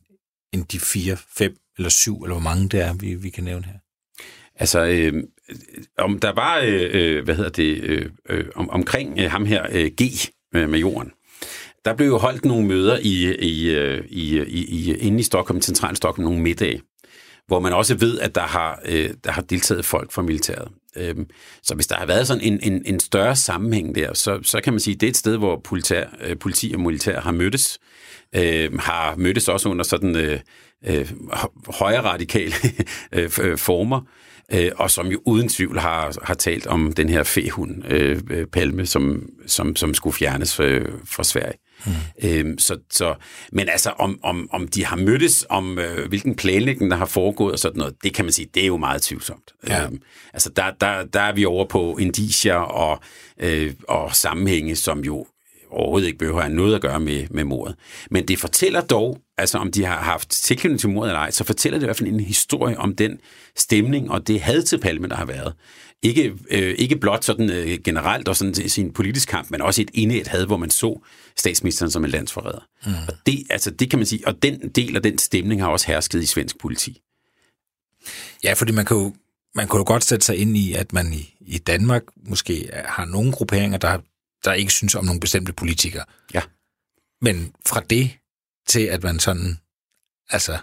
end 0.52 0.64
de 0.64 0.80
fire, 0.80 1.16
fem 1.36 1.56
eller 1.78 1.90
syv, 1.90 2.22
eller 2.22 2.34
hvor 2.34 2.42
mange 2.42 2.68
det 2.68 2.80
er, 2.80 2.94
vi, 2.94 3.14
vi 3.14 3.30
kan 3.30 3.44
nævne 3.44 3.64
her? 3.64 3.72
Altså, 4.56 4.86
øh, 4.86 5.24
om 5.98 6.18
der 6.18 6.32
var, 6.32 6.58
øh, 6.58 6.90
øh 6.92 7.24
hvad 7.24 7.34
hedder 7.34 7.50
det, 7.50 7.82
øh, 7.82 8.10
øh, 8.28 8.44
om, 8.54 8.70
omkring 8.70 9.18
øh, 9.18 9.30
ham 9.30 9.46
her, 9.46 9.66
øh, 9.72 9.90
G, 10.02 10.02
øh, 10.54 10.68
med 10.68 10.78
jorden, 10.78 11.10
der 11.84 11.94
blev 11.94 12.06
jo 12.06 12.18
holdt 12.18 12.44
nogle 12.44 12.66
møder 12.66 12.98
i, 13.02 13.34
i, 13.34 13.74
øh, 13.74 14.04
i, 14.08 14.42
i, 14.42 14.64
i, 14.64 14.94
inde 14.96 15.20
i 15.20 15.22
Stockholm, 15.22 15.62
central 15.62 15.96
Stockholm, 15.96 16.24
nogle 16.24 16.42
middage, 16.42 16.82
hvor 17.46 17.60
man 17.60 17.72
også 17.72 17.94
ved, 17.94 18.18
at 18.18 18.34
der 18.34 18.46
har, 18.46 18.80
øh, 18.84 19.10
der 19.24 19.30
har 19.30 19.42
deltaget 19.42 19.84
folk 19.84 20.12
fra 20.12 20.22
militæret. 20.22 20.68
Øhm, 20.96 21.26
så 21.62 21.74
hvis 21.74 21.86
der 21.86 21.96
har 21.96 22.06
været 22.06 22.26
sådan 22.26 22.42
en, 22.42 22.60
en, 22.62 22.82
en 22.86 23.00
større 23.00 23.36
sammenhæng 23.36 23.94
der, 23.94 24.14
så, 24.14 24.38
så 24.42 24.60
kan 24.60 24.72
man 24.72 24.80
sige, 24.80 24.94
at 24.94 25.00
det 25.00 25.06
er 25.06 25.10
et 25.10 25.16
sted, 25.16 25.36
hvor 25.36 25.60
politær, 25.64 26.04
øh, 26.20 26.38
politi 26.38 26.72
og 26.74 26.80
militær 26.80 27.20
har 27.20 27.32
mødtes. 27.32 27.78
Øh, 28.34 28.78
har 28.78 29.16
mødtes 29.16 29.48
også 29.48 29.68
under 29.68 29.84
sådan 29.84 30.16
øh, 30.16 30.40
øh, 30.86 31.12
højere 31.68 32.00
radikale 32.02 32.52
øh, 33.12 33.30
øh, 33.40 33.58
former, 33.58 34.00
øh, 34.52 34.70
og 34.76 34.90
som 34.90 35.06
jo 35.06 35.20
uden 35.24 35.48
tvivl 35.48 35.78
har, 35.78 36.16
har 36.22 36.34
talt 36.34 36.66
om 36.66 36.92
den 36.92 37.08
her 37.08 37.22
fehund, 37.22 37.84
øh, 37.88 38.20
øh 38.30 38.46
Palme, 38.46 38.86
som, 38.86 39.28
som, 39.46 39.76
som 39.76 39.94
skulle 39.94 40.14
fjernes 40.14 40.60
øh, 40.60 40.88
fra 41.04 41.24
Sverige. 41.24 41.58
Mm. 41.86 41.92
Øhm, 42.28 42.58
så, 42.58 42.78
så, 42.90 43.14
men 43.52 43.68
altså, 43.68 43.90
om, 43.90 44.18
om, 44.22 44.48
om 44.52 44.68
de 44.68 44.84
har 44.84 44.96
mødtes, 44.96 45.46
om 45.48 45.78
øh, 45.78 46.08
hvilken 46.08 46.36
planlægning, 46.36 46.90
der 46.90 46.96
har 46.96 47.06
foregået 47.06 47.52
og 47.52 47.58
sådan 47.58 47.78
noget, 47.78 47.94
det 48.02 48.14
kan 48.14 48.24
man 48.24 48.32
sige, 48.32 48.48
det 48.54 48.62
er 48.62 48.66
jo 48.66 48.76
meget 48.76 49.02
tvivlsomt. 49.02 49.52
Ja. 49.68 49.84
Øhm, 49.84 50.00
altså, 50.32 50.50
der, 50.50 50.70
der, 50.80 51.04
der 51.04 51.20
er 51.20 51.32
vi 51.32 51.44
over 51.44 51.64
på 51.64 51.96
indicier 51.96 52.54
og, 52.54 53.00
øh, 53.40 53.74
og 53.88 54.16
sammenhænge, 54.16 54.76
som 54.76 55.00
jo 55.00 55.26
overhovedet 55.70 56.06
ikke 56.06 56.18
behøver 56.18 56.38
at 56.38 56.44
have 56.44 56.56
noget 56.56 56.74
at 56.74 56.80
gøre 56.80 57.00
med, 57.00 57.26
med 57.30 57.44
mordet. 57.44 57.76
Men 58.10 58.28
det 58.28 58.38
fortæller 58.38 58.80
dog, 58.80 59.18
altså 59.38 59.58
om 59.58 59.72
de 59.72 59.84
har 59.84 59.96
haft 59.96 60.30
tilknytning 60.30 60.80
til 60.80 60.88
mordet 60.88 61.10
eller 61.10 61.20
ej, 61.20 61.30
så 61.30 61.44
fortæller 61.44 61.78
det 61.78 61.84
i 61.84 61.86
hvert 61.86 61.96
fald 61.96 62.08
en 62.08 62.20
historie 62.20 62.78
om 62.78 62.96
den 62.96 63.18
stemning 63.56 64.10
og 64.10 64.26
det 64.26 64.40
had 64.40 64.62
til 64.62 64.78
Palme, 64.78 65.08
der 65.08 65.16
har 65.16 65.24
været. 65.24 65.54
Ikke, 66.02 66.34
øh, 66.50 66.74
ikke 66.78 66.96
blot 66.96 67.24
sådan 67.24 67.50
øh, 67.50 67.78
generelt 67.84 68.28
og 68.28 68.36
sådan 68.36 68.54
sin 68.68 68.92
politisk 68.92 69.28
kamp, 69.28 69.50
men 69.50 69.62
også 69.62 69.82
et 69.82 69.90
indet 69.94 70.26
had, 70.26 70.46
hvor 70.46 70.56
man 70.56 70.70
så 70.70 71.00
statsministeren 71.36 71.90
som 71.90 72.04
en 72.04 72.10
landsforræder. 72.10 72.66
Mm. 72.86 72.92
Og 73.08 73.14
det, 73.26 73.44
altså, 73.50 73.70
det 73.70 73.90
kan 73.90 73.98
man 73.98 74.06
sige, 74.06 74.26
og 74.26 74.42
den 74.42 74.68
del 74.68 74.96
af 74.96 75.02
den 75.02 75.18
stemning 75.18 75.62
har 75.62 75.68
også 75.68 75.86
hersket 75.86 76.22
i 76.22 76.26
svensk 76.26 76.58
politi. 76.58 77.00
Ja, 78.44 78.52
fordi 78.52 78.72
man 78.72 78.84
kan 78.84 78.96
jo, 78.96 79.14
man 79.54 79.68
kan 79.68 79.78
jo 79.78 79.84
godt 79.86 80.04
sætte 80.04 80.26
sig 80.26 80.36
ind 80.36 80.56
i, 80.56 80.72
at 80.72 80.92
man 80.92 81.12
i, 81.12 81.34
i 81.40 81.58
Danmark 81.58 82.02
måske 82.28 82.70
har 82.84 83.04
nogle 83.04 83.32
grupperinger, 83.32 83.78
der, 83.78 83.98
der 84.46 84.52
ikke 84.52 84.72
synes 84.72 84.94
om 84.94 85.04
nogle 85.04 85.20
bestemte 85.20 85.52
politikere. 85.52 86.04
Ja. 86.34 86.42
Men 87.20 87.52
fra 87.66 87.80
det 87.80 88.10
til, 88.68 88.80
at 88.80 89.02
man 89.02 89.18
sådan, 89.18 89.58
altså, 90.30 90.58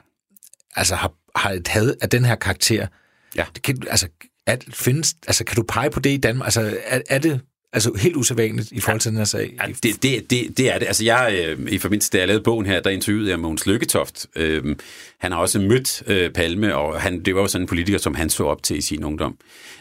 altså 0.75 0.95
har, 0.95 1.13
har 1.35 1.51
et 1.51 1.67
had 1.67 1.95
af 2.01 2.09
den 2.09 2.25
her 2.25 2.35
karakter, 2.35 2.87
ja. 3.35 3.45
det 3.55 3.63
kan, 3.63 3.83
altså, 3.89 4.07
at 4.47 4.65
findes, 4.73 5.15
altså, 5.27 5.43
kan 5.43 5.55
du 5.55 5.63
pege 5.63 5.89
på 5.89 5.99
det 5.99 6.09
i 6.09 6.17
Danmark? 6.17 6.47
Altså, 6.47 6.79
er, 6.85 7.01
er 7.09 7.19
det 7.19 7.41
Altså 7.73 7.91
helt 7.99 8.15
usædvanligt 8.15 8.71
i 8.71 8.79
forhold 8.79 8.99
til 8.99 9.11
den 9.11 9.17
her 9.17 9.25
sag? 9.25 9.53
Ja, 9.61 9.71
det, 9.83 10.03
det, 10.03 10.29
det, 10.29 10.57
det 10.57 10.73
er 10.73 10.79
det. 10.79 10.85
Altså 10.85 11.05
jeg, 11.05 11.45
øh, 11.47 11.71
i 11.71 11.77
forbindelse 11.77 12.09
til, 12.09 12.17
jeg 12.17 12.27
lavede 12.27 12.43
bogen 12.43 12.65
her, 12.65 12.79
der 12.81 12.89
interviewede 12.89 13.29
jeg 13.29 13.39
Mogens 13.39 13.65
Lykketoft. 13.65 14.27
Øh, 14.35 14.75
han 15.17 15.31
har 15.31 15.39
også 15.39 15.59
mødt 15.59 16.03
øh, 16.07 16.31
Palme, 16.31 16.75
og 16.75 17.01
han, 17.01 17.23
det 17.23 17.35
var 17.35 17.41
jo 17.41 17.47
sådan 17.47 17.63
en 17.63 17.67
politiker, 17.67 17.97
som 17.97 18.15
han 18.15 18.29
så 18.29 18.43
op 18.43 18.63
til 18.63 18.77
i 18.77 18.81
sin 18.81 19.03
ungdom. 19.03 19.37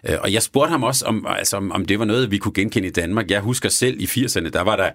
Øh, 0.08 0.16
og 0.20 0.32
jeg 0.32 0.42
spurgte 0.42 0.70
ham 0.70 0.82
også, 0.82 1.04
om, 1.04 1.26
altså, 1.28 1.56
om, 1.56 1.72
om 1.72 1.84
det 1.84 1.98
var 1.98 2.04
noget, 2.04 2.30
vi 2.30 2.38
kunne 2.38 2.54
genkende 2.54 2.88
i 2.88 2.90
Danmark. 2.90 3.30
Jeg 3.30 3.40
husker 3.40 3.68
selv 3.68 4.00
i 4.00 4.04
80'erne, 4.04 4.48
der 4.48 4.60
var 4.60 4.76
der 4.76 4.90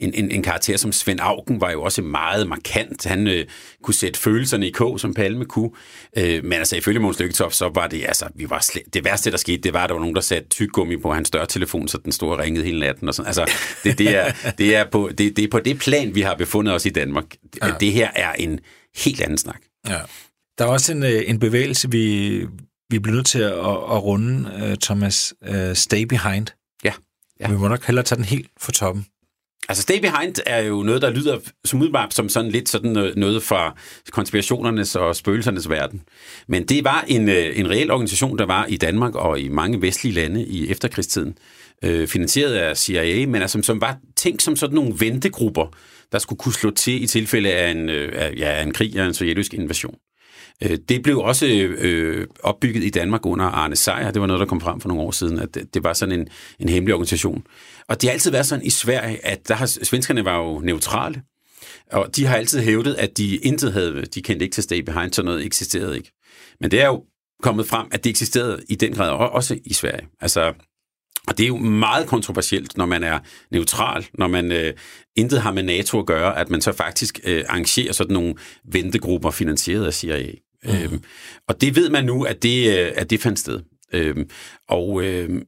en, 0.00 0.14
en, 0.14 0.30
en 0.30 0.42
karakter 0.42 0.76
som 0.76 0.92
Svend 0.92 1.20
Augen, 1.22 1.60
var 1.60 1.70
jo 1.70 1.82
også 1.82 2.02
meget 2.02 2.48
markant. 2.48 3.04
Han 3.04 3.26
øh, 3.26 3.46
kunne 3.82 3.94
sætte 3.94 4.20
følelserne 4.20 4.68
i 4.68 4.70
kog, 4.70 5.00
som 5.00 5.14
Palme 5.14 5.44
kunne. 5.44 5.70
Øh, 6.16 6.44
men 6.44 6.52
altså 6.52 6.76
ifølge 6.76 7.00
Mogens 7.00 7.20
Lykketoft, 7.20 7.54
så 7.54 7.70
var 7.74 7.86
det, 7.86 8.04
altså, 8.04 8.28
vi 8.34 8.50
var 8.50 8.60
slet, 8.60 8.94
det 8.94 9.04
værste, 9.04 9.30
der 9.30 9.36
skete, 9.36 9.62
det 9.62 9.72
var, 9.72 9.84
at 9.84 9.88
der 9.88 9.94
var 9.94 10.00
nogen, 10.00 10.14
der 10.14 10.20
satte 10.20 10.48
tyggegummi 10.48 10.96
på 10.96 11.12
hans 11.12 11.30
dørtelefon, 11.30 11.88
så 11.88 11.98
den 12.04 12.12
store 12.12 12.37
har 12.38 12.44
ringet 12.44 12.64
hele 12.64 12.80
natten. 12.80 13.08
Og 13.08 13.14
sådan. 13.14 13.26
Altså, 13.26 13.50
det, 13.84 13.98
det, 13.98 14.16
er, 14.16 14.32
det, 14.58 14.76
er 14.76 14.84
på, 14.84 15.10
det, 15.18 15.36
det 15.36 15.44
er 15.44 15.48
på 15.50 15.60
det 15.60 15.78
plan, 15.78 16.14
vi 16.14 16.20
har 16.20 16.34
befundet 16.34 16.74
os 16.74 16.86
i 16.86 16.90
Danmark. 16.90 17.24
Ja. 17.62 17.74
Det 17.80 17.92
her 17.92 18.10
er 18.14 18.32
en 18.32 18.60
helt 18.96 19.20
anden 19.20 19.38
snak. 19.38 19.60
Ja. 19.88 19.98
Der 20.58 20.64
er 20.64 20.68
også 20.68 20.92
en, 20.92 21.02
øh, 21.02 21.22
en 21.26 21.38
bevægelse, 21.38 21.90
vi, 21.90 22.38
vi 22.90 22.98
bliver 22.98 23.16
nødt 23.16 23.26
til 23.26 23.38
at, 23.38 23.52
at 23.52 24.04
runde, 24.04 24.50
uh, 24.62 24.74
Thomas. 24.82 25.34
Uh, 25.48 25.74
stay 25.74 26.02
behind. 26.02 26.46
Ja. 26.84 26.92
ja. 27.40 27.50
Vi 27.50 27.56
må 27.56 27.68
nok 27.68 27.84
hellere 27.84 28.04
tage 28.04 28.16
den 28.16 28.24
helt 28.24 28.48
for 28.60 28.72
toppen. 28.72 29.06
Altså 29.68 29.82
Stay 29.82 30.00
Behind 30.00 30.34
er 30.46 30.62
jo 30.62 30.82
noget, 30.82 31.02
der 31.02 31.10
lyder 31.10 31.38
som 31.64 31.82
udmærket 31.82 32.14
som 32.14 32.28
sådan 32.28 32.50
lidt 32.50 32.68
sådan 32.68 33.12
noget 33.16 33.42
fra 33.42 33.76
konspirationernes 34.10 34.96
og 34.96 35.16
spøgelsernes 35.16 35.68
verden. 35.68 36.02
Men 36.46 36.66
det 36.66 36.84
var 36.84 37.04
en, 37.08 37.28
en 37.28 37.70
reel 37.70 37.90
organisation, 37.90 38.38
der 38.38 38.46
var 38.46 38.66
i 38.66 38.76
Danmark 38.76 39.14
og 39.14 39.40
i 39.40 39.48
mange 39.48 39.82
vestlige 39.82 40.14
lande 40.14 40.46
i 40.46 40.70
efterkrigstiden, 40.70 41.38
øh, 41.84 42.08
finansieret 42.08 42.54
af 42.54 42.76
CIA, 42.76 43.26
men 43.26 43.42
altså, 43.42 43.62
som 43.62 43.80
var 43.80 43.98
tænkt 44.16 44.42
som 44.42 44.56
sådan 44.56 44.74
nogle 44.74 44.94
ventegrupper, 44.98 45.66
der 46.12 46.18
skulle 46.18 46.38
kunne 46.38 46.52
slå 46.52 46.70
til 46.70 47.02
i 47.02 47.06
tilfælde 47.06 47.52
af 47.52 47.70
en, 47.70 47.88
øh, 47.88 48.38
ja, 48.38 48.62
en 48.62 48.72
krig 48.72 49.00
og 49.00 49.06
en 49.06 49.14
sovjetisk 49.14 49.54
invasion. 49.54 49.94
Øh, 50.62 50.78
det 50.88 51.02
blev 51.02 51.18
også 51.18 51.46
øh, 51.46 52.26
opbygget 52.42 52.84
i 52.84 52.90
Danmark 52.90 53.26
under 53.26 53.44
Arne 53.44 53.76
Sejer. 53.76 54.10
Det 54.10 54.20
var 54.20 54.26
noget, 54.26 54.40
der 54.40 54.46
kom 54.46 54.60
frem 54.60 54.80
for 54.80 54.88
nogle 54.88 55.02
år 55.02 55.10
siden, 55.10 55.38
at 55.38 55.54
det, 55.54 55.74
det 55.74 55.84
var 55.84 55.92
sådan 55.92 56.20
en, 56.20 56.28
en 56.60 56.68
hemmelig 56.68 56.94
organisation. 56.94 57.44
Og 57.88 58.00
det 58.00 58.08
har 58.08 58.12
altid 58.12 58.30
været 58.30 58.46
sådan 58.46 58.64
i 58.64 58.70
Sverige, 58.70 59.26
at 59.26 59.48
der 59.48 59.54
har, 59.54 59.66
svenskerne 59.66 60.24
var 60.24 60.38
jo 60.38 60.58
neutrale, 60.58 61.22
og 61.92 62.16
de 62.16 62.26
har 62.26 62.36
altid 62.36 62.60
hævdet, 62.60 62.94
at 62.94 63.18
de 63.18 63.36
intet 63.36 63.72
havde, 63.72 64.02
de 64.02 64.22
kendte 64.22 64.44
ikke 64.44 64.54
til 64.54 64.62
Stay 64.62 64.80
Behind, 64.80 65.12
så 65.12 65.22
noget 65.22 65.46
eksisterede 65.46 65.96
ikke. 65.96 66.12
Men 66.60 66.70
det 66.70 66.80
er 66.80 66.86
jo 66.86 67.04
kommet 67.42 67.66
frem, 67.66 67.86
at 67.90 68.04
det 68.04 68.10
eksisterede 68.10 68.62
i 68.68 68.74
den 68.74 68.92
grad 68.92 69.10
også 69.10 69.58
i 69.64 69.72
Sverige. 69.72 70.08
Altså, 70.20 70.52
og 71.28 71.38
det 71.38 71.44
er 71.44 71.48
jo 71.48 71.56
meget 71.56 72.06
kontroversielt, 72.06 72.76
når 72.76 72.86
man 72.86 73.04
er 73.04 73.18
neutral, 73.50 74.06
når 74.14 74.26
man 74.26 74.52
øh, 74.52 74.74
intet 75.16 75.40
har 75.40 75.52
med 75.52 75.62
NATO 75.62 75.98
at 75.98 76.06
gøre, 76.06 76.38
at 76.38 76.50
man 76.50 76.60
så 76.60 76.72
faktisk 76.72 77.20
øh, 77.24 77.44
arrangerer 77.48 77.92
sådan 77.92 78.12
nogle 78.12 78.34
ventegrupper 78.72 79.30
finansieret 79.30 79.86
af 79.86 79.94
CIA. 79.94 80.32
Mm. 80.64 80.70
Øhm, 80.70 81.02
og 81.48 81.60
det 81.60 81.76
ved 81.76 81.90
man 81.90 82.04
nu, 82.04 82.22
at 82.22 82.42
det, 82.42 82.78
øh, 82.78 82.92
at 82.94 83.10
det 83.10 83.20
fandt 83.20 83.38
sted. 83.38 83.60
Øhm, 83.92 84.30
og 84.68 85.02
øh, 85.04 85.42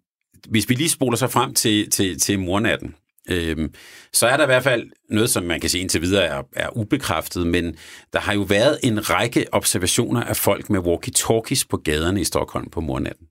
hvis 0.48 0.68
vi 0.68 0.74
lige 0.74 0.88
spoler 0.88 1.16
så 1.16 1.28
frem 1.28 1.54
til, 1.54 1.90
til, 1.90 2.20
til 2.20 2.38
mornatten, 2.38 2.94
øhm, 3.30 3.74
så 4.12 4.26
er 4.26 4.36
der 4.36 4.44
i 4.44 4.46
hvert 4.46 4.62
fald 4.62 4.90
noget, 5.10 5.30
som 5.30 5.44
man 5.44 5.60
kan 5.60 5.70
se 5.70 5.78
indtil 5.78 6.02
videre 6.02 6.24
er, 6.24 6.42
er 6.52 6.76
ubekræftet, 6.76 7.46
men 7.46 7.76
der 8.12 8.20
har 8.20 8.34
jo 8.34 8.42
været 8.42 8.78
en 8.82 9.10
række 9.10 9.46
observationer 9.52 10.22
af 10.22 10.36
folk 10.36 10.70
med 10.70 10.80
walkie-talkies 10.80 11.64
på 11.70 11.76
gaderne 11.76 12.20
i 12.20 12.24
Stockholm 12.24 12.70
på 12.70 12.80
mornatten. 12.80 13.26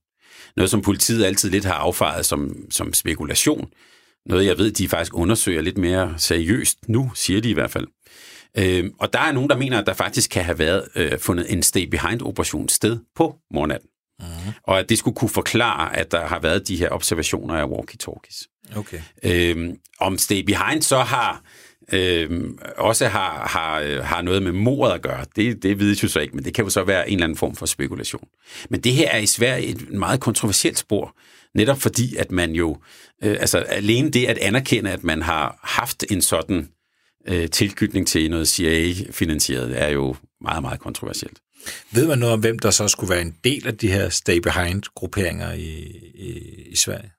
Noget, 0.56 0.70
som 0.70 0.82
politiet 0.82 1.26
altid 1.26 1.50
lidt 1.50 1.66
har 1.66 1.74
affaret 1.74 2.26
som, 2.26 2.72
som 2.72 2.94
spekulation. 2.94 3.70
Noget, 4.26 4.46
jeg 4.46 4.58
ved, 4.58 4.72
de 4.72 4.90
faktisk 4.90 5.16
undersøger 5.16 5.62
lidt 5.62 5.78
mere 5.78 6.14
seriøst 6.18 6.78
nu, 6.88 7.12
siger 7.16 7.42
de 7.42 7.50
i 7.50 7.54
hvert 7.54 7.72
fald. 7.72 7.88
Øh, 8.58 8.90
og 9.00 9.14
der 9.14 9.20
er 9.20 9.32
nogen, 9.32 9.50
der 9.50 9.58
mener, 9.58 9.80
at 9.80 9.86
der 9.86 9.94
faktisk 9.94 10.30
kan 10.30 10.44
have 10.44 10.60
været 10.60 10.88
øh, 10.96 11.20
fundet 11.20 11.54
en 11.54 11.64
stay-behind-operation 11.64 12.70
sted 12.70 13.00
på 13.16 13.36
mornatten. 13.54 13.90
Mm-hmm. 14.20 14.54
Og 14.64 14.80
at 14.80 14.90
det 14.90 14.98
skulle 14.98 15.16
kunne 15.16 15.30
forklare, 15.30 15.98
at 15.98 16.12
der 16.12 16.28
har 16.28 16.40
været 16.40 16.68
de 16.68 16.76
her 16.76 16.90
observationer 16.90 17.56
af 17.56 17.66
walkie-talkies. 17.66 18.66
Okay. 18.76 19.02
Øhm, 19.24 19.76
om 20.00 20.18
Stay 20.18 20.42
Behind 20.42 20.82
så 20.82 20.98
har 21.00 21.44
øh, 21.94 22.50
også 22.78 23.08
har, 23.08 23.48
har, 23.48 24.02
har 24.02 24.22
noget 24.22 24.44
med 24.44 24.52
mordet 24.52 24.94
at 24.94 25.02
gøre, 25.02 25.26
det, 25.36 25.64
det 25.64 25.80
vides 25.80 26.04
jo 26.04 26.08
så 26.08 26.20
ikke, 26.20 26.36
men 26.36 26.46
det 26.46 26.54
kan 26.54 26.64
jo 26.64 26.70
så 26.70 26.84
være 26.84 27.10
en 27.10 27.14
eller 27.14 27.26
anden 27.26 27.38
form 27.38 27.56
for 27.56 27.66
spekulation. 27.66 28.28
Men 28.70 28.82
det 28.82 28.94
her 28.94 29.10
er 29.10 29.18
i 29.18 29.26
Sverige 29.26 29.68
et 29.68 29.92
meget 29.92 30.20
kontroversielt 30.20 30.78
spor, 30.78 31.16
netop 31.56 31.82
fordi, 31.82 32.16
at 32.16 32.32
man 32.32 32.52
jo, 32.52 32.78
øh, 33.24 33.38
altså 33.40 33.58
alene 33.58 34.10
det 34.10 34.26
at 34.26 34.38
anerkende, 34.38 34.92
at 34.92 35.04
man 35.04 35.22
har 35.22 35.60
haft 35.64 36.06
en 36.12 36.22
sådan 36.22 36.70
øh, 37.28 37.50
tilknytning 37.50 38.08
til 38.08 38.30
noget 38.30 38.48
CIA-finansieret, 38.48 39.82
er 39.82 39.90
jo 39.90 40.16
meget, 40.42 40.62
meget 40.62 40.80
kontroversielt. 40.80 41.40
Ved 41.92 42.08
man 42.08 42.18
noget 42.18 42.34
om, 42.34 42.40
hvem 42.40 42.60
der 42.60 42.72
så 42.72 42.88
skulle 42.88 43.14
være 43.14 43.22
en 43.22 43.36
del 43.44 43.68
af 43.68 43.78
de 43.78 43.88
her 43.88 44.10
stay-behind-grupperinger 44.10 45.54
i, 45.54 45.72
i, 46.16 46.40
i 46.72 46.76
Sverige? 46.76 47.12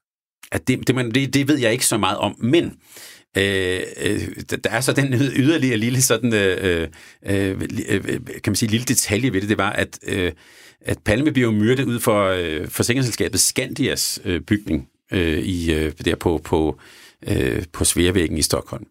At 0.53 0.69
det, 0.69 0.89
det, 0.89 1.15
det, 1.15 1.35
det 1.35 1.49
ved 1.49 1.59
jeg 1.59 1.73
ikke 1.73 1.87
så 1.87 1.99
meget 1.99 2.19
om, 2.19 2.37
men 2.39 2.77
Øh, 3.37 3.81
øh, 4.03 4.21
der 4.65 4.71
er 4.71 4.81
så 4.81 4.93
den 4.93 5.15
yderligere 5.43 5.77
lille 5.77 6.03
sådan, 6.03 6.35
øh, 6.35 6.59
øh, 6.63 6.89
øh, 7.27 7.61
øh, 7.89 8.03
kan 8.27 8.51
man 8.51 8.57
sige, 8.57 8.71
lille 8.71 8.87
detalje 8.87 9.33
ved 9.33 9.41
det, 9.41 9.49
det 9.49 9.59
var, 9.59 9.71
at, 9.71 9.99
øh, 10.03 10.33
at 10.81 10.99
Palme 10.99 11.33
blev 11.33 11.53
myrdet 11.53 11.85
ud 11.85 12.01
for 12.01 12.29
øh, 12.29 12.69
forsikringsselskabet 12.69 13.41
Scandias 13.41 14.21
øh, 14.25 14.41
bygning 14.41 14.89
øh, 15.13 15.39
i, 15.39 15.73
øh, 15.75 15.93
der 16.05 16.17
på, 16.17 16.41
på, 16.45 16.79
øh, 17.27 17.65
på 17.73 17.85
Sværvæggen 17.85 18.39
i 18.39 18.43
Stockholm. 18.43 18.85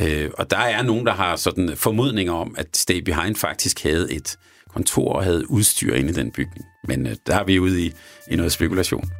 Øh, 0.00 0.30
og 0.38 0.50
der 0.50 0.58
er 0.58 0.82
nogen, 0.82 1.06
der 1.06 1.12
har 1.12 1.36
sådan 1.36 1.76
formodninger 1.76 2.32
om, 2.32 2.54
at 2.58 2.76
Stay 2.76 2.98
Behind 2.98 3.36
faktisk 3.36 3.82
havde 3.82 4.12
et 4.12 4.38
kontor 4.68 5.12
og 5.12 5.24
havde 5.24 5.50
udstyr 5.50 5.94
inde 5.94 6.10
i 6.10 6.12
den 6.12 6.30
bygning. 6.30 6.66
Men 6.88 7.06
øh, 7.06 7.16
der 7.26 7.36
er 7.36 7.44
vi 7.44 7.58
ude 7.58 7.86
i, 7.86 7.92
i 8.30 8.36
noget 8.36 8.52
spekulation. 8.52 9.10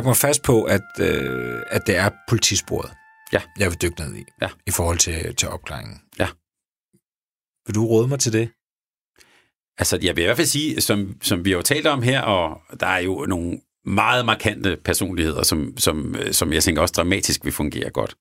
Lagt 0.00 0.06
mig 0.06 0.16
fast 0.16 0.42
på, 0.42 0.62
at, 0.62 0.82
øh, 1.00 1.62
at 1.70 1.82
det 1.86 1.96
er 1.96 2.10
politisporet, 2.28 2.90
ja. 3.32 3.40
jeg 3.58 3.70
vil 3.70 3.82
dykke 3.82 4.00
ned 4.00 4.16
i, 4.16 4.24
ja. 4.42 4.48
i 4.66 4.70
forhold 4.70 4.98
til, 4.98 5.36
til 5.36 5.48
opklaringen. 5.48 6.00
Ja. 6.18 6.28
Vil 7.66 7.74
du 7.74 7.86
råde 7.86 8.08
mig 8.08 8.20
til 8.20 8.32
det? 8.32 8.50
Altså, 9.78 9.98
jeg 10.02 10.16
vil 10.16 10.22
i 10.22 10.24
hvert 10.24 10.36
fald 10.36 10.46
sige, 10.46 10.80
som, 10.80 11.16
som 11.22 11.44
vi 11.44 11.50
har 11.50 11.56
jo 11.56 11.62
talt 11.62 11.86
om 11.86 12.02
her, 12.02 12.20
og 12.20 12.60
der 12.80 12.86
er 12.86 12.98
jo 12.98 13.26
nogle 13.28 13.60
meget 13.84 14.24
markante 14.24 14.76
personligheder, 14.84 15.42
som, 15.42 15.74
som, 15.78 16.16
som 16.32 16.52
jeg 16.52 16.62
tænker 16.62 16.82
også 16.82 16.92
dramatisk 16.92 17.44
vil 17.44 17.52
fungere 17.52 17.90
godt. 17.90 18.16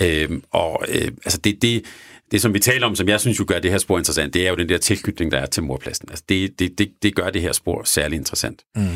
Øhm, 0.00 0.42
og 0.50 0.84
øh, 0.88 1.08
altså 1.24 1.38
det, 1.38 1.62
det, 1.62 1.84
det, 2.30 2.42
som 2.42 2.54
vi 2.54 2.58
taler 2.58 2.86
om, 2.86 2.96
som 2.96 3.08
jeg 3.08 3.20
synes 3.20 3.38
jo 3.38 3.44
gør 3.48 3.58
det 3.58 3.70
her 3.70 3.78
spor 3.78 3.98
interessant, 3.98 4.34
det 4.34 4.46
er 4.46 4.50
jo 4.50 4.56
den 4.56 4.68
der 4.68 4.78
tilknytning, 4.78 5.30
der 5.30 5.38
er 5.38 5.46
til 5.46 5.62
morpladsen. 5.62 6.08
Altså 6.10 6.24
det, 6.28 6.58
det, 6.58 6.78
det, 6.78 6.92
det 7.02 7.14
gør 7.14 7.30
det 7.30 7.42
her 7.42 7.52
spor 7.52 7.82
særlig 7.84 8.16
interessant. 8.16 8.64
Mm. 8.76 8.86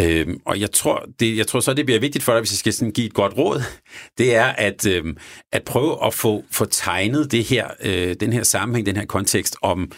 Øhm, 0.00 0.40
og 0.44 0.60
jeg 0.60 0.72
tror, 0.72 1.06
det, 1.20 1.36
jeg 1.36 1.46
tror 1.46 1.60
så, 1.60 1.74
det 1.74 1.86
bliver 1.86 2.00
vigtigt 2.00 2.24
for 2.24 2.32
dig, 2.32 2.40
hvis 2.40 2.52
jeg 2.52 2.58
skal 2.58 2.72
sådan 2.72 2.92
give 2.92 3.06
et 3.06 3.14
godt 3.14 3.36
råd, 3.38 3.62
det 4.18 4.34
er 4.34 4.44
at, 4.44 4.86
øhm, 4.86 5.16
at 5.52 5.62
prøve 5.62 6.06
at 6.06 6.14
få, 6.14 6.44
få 6.50 6.64
tegnet 6.64 7.32
det 7.32 7.44
her, 7.44 7.66
øh, 7.82 8.16
den 8.20 8.32
her 8.32 8.42
sammenhæng, 8.42 8.86
den 8.86 8.96
her 8.96 9.06
kontekst 9.06 9.56
om 9.62 9.92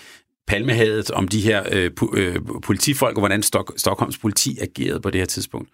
palmehadet, 0.48 1.10
om 1.10 1.28
de 1.28 1.40
her 1.40 1.62
øh, 1.72 1.90
øh, 2.14 2.40
politifolk, 2.62 3.16
og 3.16 3.20
hvordan 3.20 3.42
Stok- 3.42 3.74
Stockholms 3.76 4.18
politi 4.18 4.58
agerede 4.60 5.00
på 5.00 5.10
det 5.10 5.20
her 5.20 5.26
tidspunkt. 5.26 5.70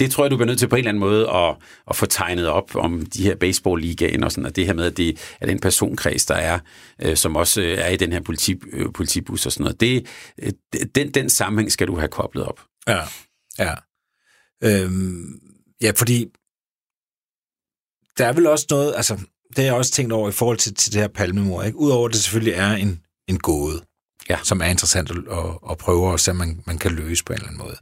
Det 0.00 0.10
tror 0.10 0.24
jeg, 0.24 0.30
du 0.30 0.36
bliver 0.36 0.46
nødt 0.46 0.58
til 0.58 0.68
på 0.68 0.76
en 0.76 0.78
eller 0.78 0.88
anden 0.88 1.00
måde 1.00 1.30
at, 1.30 1.56
at 1.90 1.96
få 1.96 2.06
tegnet 2.06 2.48
op 2.48 2.76
om 2.76 3.06
de 3.06 3.22
her 3.22 3.34
baseball-ligaen 3.34 4.24
og 4.24 4.32
sådan, 4.32 4.46
og 4.46 4.56
det 4.56 4.66
her 4.66 4.74
med, 4.74 4.84
at 4.84 4.96
det 4.96 5.36
er 5.40 5.46
den 5.46 5.60
personkreds, 5.60 6.26
der 6.26 6.34
er, 6.34 6.58
øh, 7.02 7.16
som 7.16 7.36
også 7.36 7.62
øh, 7.62 7.78
er 7.78 7.88
i 7.88 7.96
den 7.96 8.12
her 8.12 8.20
politi, 8.20 8.54
øh, 8.72 8.86
politibus 8.94 9.46
og 9.46 9.52
sådan 9.52 9.64
noget. 9.64 9.80
Det, 9.80 10.06
øh, 10.42 10.52
den, 10.94 11.10
den 11.10 11.30
sammenhæng 11.30 11.72
skal 11.72 11.86
du 11.86 11.96
have 11.96 12.08
koblet 12.08 12.44
op. 12.44 12.60
Ja, 12.88 13.00
ja. 13.58 13.74
Øhm, 14.64 15.40
ja, 15.82 15.92
fordi 15.96 16.26
der 18.18 18.26
er 18.26 18.32
vel 18.32 18.46
også 18.46 18.66
noget, 18.70 18.94
altså 18.96 19.16
det 19.48 19.58
har 19.58 19.64
jeg 19.64 19.74
også 19.74 19.92
tænkt 19.92 20.12
over 20.12 20.28
i 20.28 20.32
forhold 20.32 20.58
til, 20.58 20.74
til 20.74 20.92
det 20.92 21.00
her 21.00 21.08
palmemor, 21.08 21.62
ikke? 21.62 21.78
Udover 21.78 22.08
at 22.08 22.14
det 22.14 22.22
selvfølgelig 22.22 22.54
er 22.54 22.72
en, 22.72 23.00
en 23.28 23.38
gåde 23.38 23.82
ja. 24.28 24.38
som 24.42 24.60
er 24.60 24.64
interessant 24.64 25.10
at, 25.10 25.16
at, 25.16 25.70
at 25.70 25.78
prøve 25.78 26.12
at 26.12 26.20
se, 26.20 26.30
om 26.30 26.36
man, 26.36 26.62
man 26.66 26.78
kan 26.78 26.92
løse 26.92 27.24
på 27.24 27.32
en 27.32 27.36
eller 27.36 27.48
anden 27.48 27.62
måde. 27.62 27.76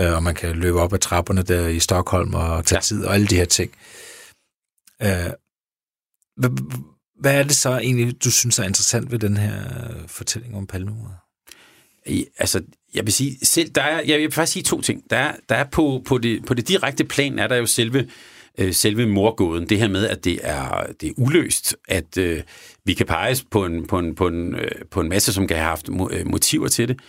Uh, 0.00 0.16
og 0.16 0.22
man 0.22 0.34
kan 0.34 0.56
løbe 0.56 0.80
op 0.80 0.92
ad 0.92 0.98
trapperne 0.98 1.42
der 1.42 1.68
i 1.68 1.80
Stockholm 1.80 2.34
og 2.34 2.64
tage 2.64 2.76
ja. 2.76 2.80
tid 2.80 3.04
og 3.04 3.14
alle 3.14 3.26
de 3.26 3.36
her 3.36 3.44
ting. 3.44 3.72
Uh, 5.04 5.32
hvad 7.20 7.34
er 7.34 7.42
det 7.42 7.56
så 7.56 7.78
egentlig, 7.78 8.24
du 8.24 8.30
synes 8.30 8.58
er 8.58 8.64
interessant 8.64 9.10
ved 9.10 9.18
den 9.18 9.36
her 9.36 9.62
fortælling 10.06 10.56
om 10.56 10.66
palmemordet? 10.66 11.16
Altså, 12.38 12.62
jeg 12.94 13.04
vil 13.04 13.12
sige, 13.12 13.46
selv, 13.46 13.70
der 13.70 13.82
er, 13.82 14.02
jeg 14.06 14.18
vil 14.18 14.32
faktisk 14.32 14.52
sige 14.52 14.62
to 14.62 14.80
ting. 14.80 15.10
Der 15.10 15.16
er, 15.16 15.36
der 15.48 15.54
er 15.54 15.64
på, 15.64 16.02
på, 16.06 16.18
det, 16.18 16.44
på 16.46 16.54
det 16.54 16.68
direkte 16.68 17.04
plan, 17.04 17.38
er 17.38 17.46
der 17.46 17.56
jo 17.56 17.66
selve 17.66 17.98
øh, 17.98 18.08
Øh, 18.58 18.72
selve 18.74 19.06
morgåden, 19.06 19.68
det 19.68 19.78
her 19.78 19.88
med, 19.88 20.08
at 20.08 20.24
det 20.24 20.38
er, 20.42 20.86
det 21.00 21.08
er 21.08 21.12
uløst, 21.16 21.76
at 21.88 22.18
øh, 22.18 22.42
vi 22.84 22.94
kan 22.94 23.06
peges 23.06 23.44
på 23.50 23.64
en, 23.64 23.86
på, 23.86 23.98
en, 23.98 24.14
på, 24.14 24.28
en, 24.28 24.54
øh, 24.54 24.70
på 24.90 25.00
en 25.00 25.08
masse, 25.08 25.32
som 25.32 25.46
kan 25.46 25.56
have 25.56 25.68
haft 25.68 25.88
øh, 26.10 26.26
motiver 26.26 26.68
til 26.68 26.88
det. 26.88 27.00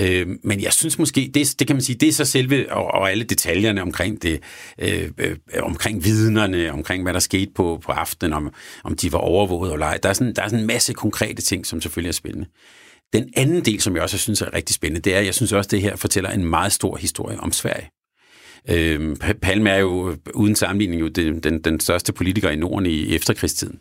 Øh, 0.00 0.26
men 0.44 0.62
jeg 0.62 0.72
synes 0.72 0.98
måske, 0.98 1.30
det, 1.34 1.54
det 1.58 1.66
kan 1.66 1.76
man 1.76 1.82
sige, 1.82 1.96
det 1.96 2.08
er 2.08 2.12
så 2.12 2.24
selve, 2.24 2.72
og, 2.72 2.84
og 2.84 3.10
alle 3.10 3.24
detaljerne 3.24 3.82
omkring 3.82 4.22
det, 4.22 4.42
øh, 4.78 5.10
øh, 5.18 5.36
omkring 5.62 6.04
vidnerne, 6.04 6.72
omkring 6.72 7.02
hvad 7.02 7.12
der 7.12 7.18
skete 7.18 7.50
på, 7.54 7.80
på 7.84 7.92
aftenen, 7.92 8.32
om, 8.32 8.52
om 8.84 8.96
de 8.96 9.12
var 9.12 9.18
overvåget 9.18 9.72
eller 9.72 9.86
ej. 9.86 9.98
Der 10.02 10.08
er, 10.08 10.12
sådan, 10.12 10.34
der 10.34 10.42
er 10.42 10.48
sådan 10.48 10.60
en 10.60 10.66
masse 10.66 10.92
konkrete 10.92 11.42
ting, 11.42 11.66
som 11.66 11.80
selvfølgelig 11.80 12.08
er 12.08 12.12
spændende. 12.12 12.46
Den 13.12 13.28
anden 13.36 13.64
del, 13.64 13.80
som 13.80 13.94
jeg 13.94 14.02
også 14.02 14.18
synes 14.18 14.42
er 14.42 14.54
rigtig 14.54 14.74
spændende, 14.74 15.00
det 15.00 15.14
er, 15.14 15.18
at 15.18 15.26
jeg 15.26 15.34
synes 15.34 15.52
også, 15.52 15.68
at 15.68 15.70
det 15.70 15.82
her 15.82 15.96
fortæller 15.96 16.30
en 16.30 16.44
meget 16.44 16.72
stor 16.72 16.96
historie 16.96 17.40
om 17.40 17.52
Sverige. 17.52 17.90
Øh, 18.70 19.16
Palme 19.16 19.70
er 19.70 19.78
jo 19.78 20.16
uden 20.34 20.56
sammenligning 20.56 21.00
jo 21.00 21.08
den, 21.08 21.40
den, 21.40 21.60
den 21.64 21.80
største 21.80 22.12
politiker 22.12 22.50
i 22.50 22.56
Norden 22.56 22.86
i 22.86 23.14
efterkrigstiden. 23.14 23.80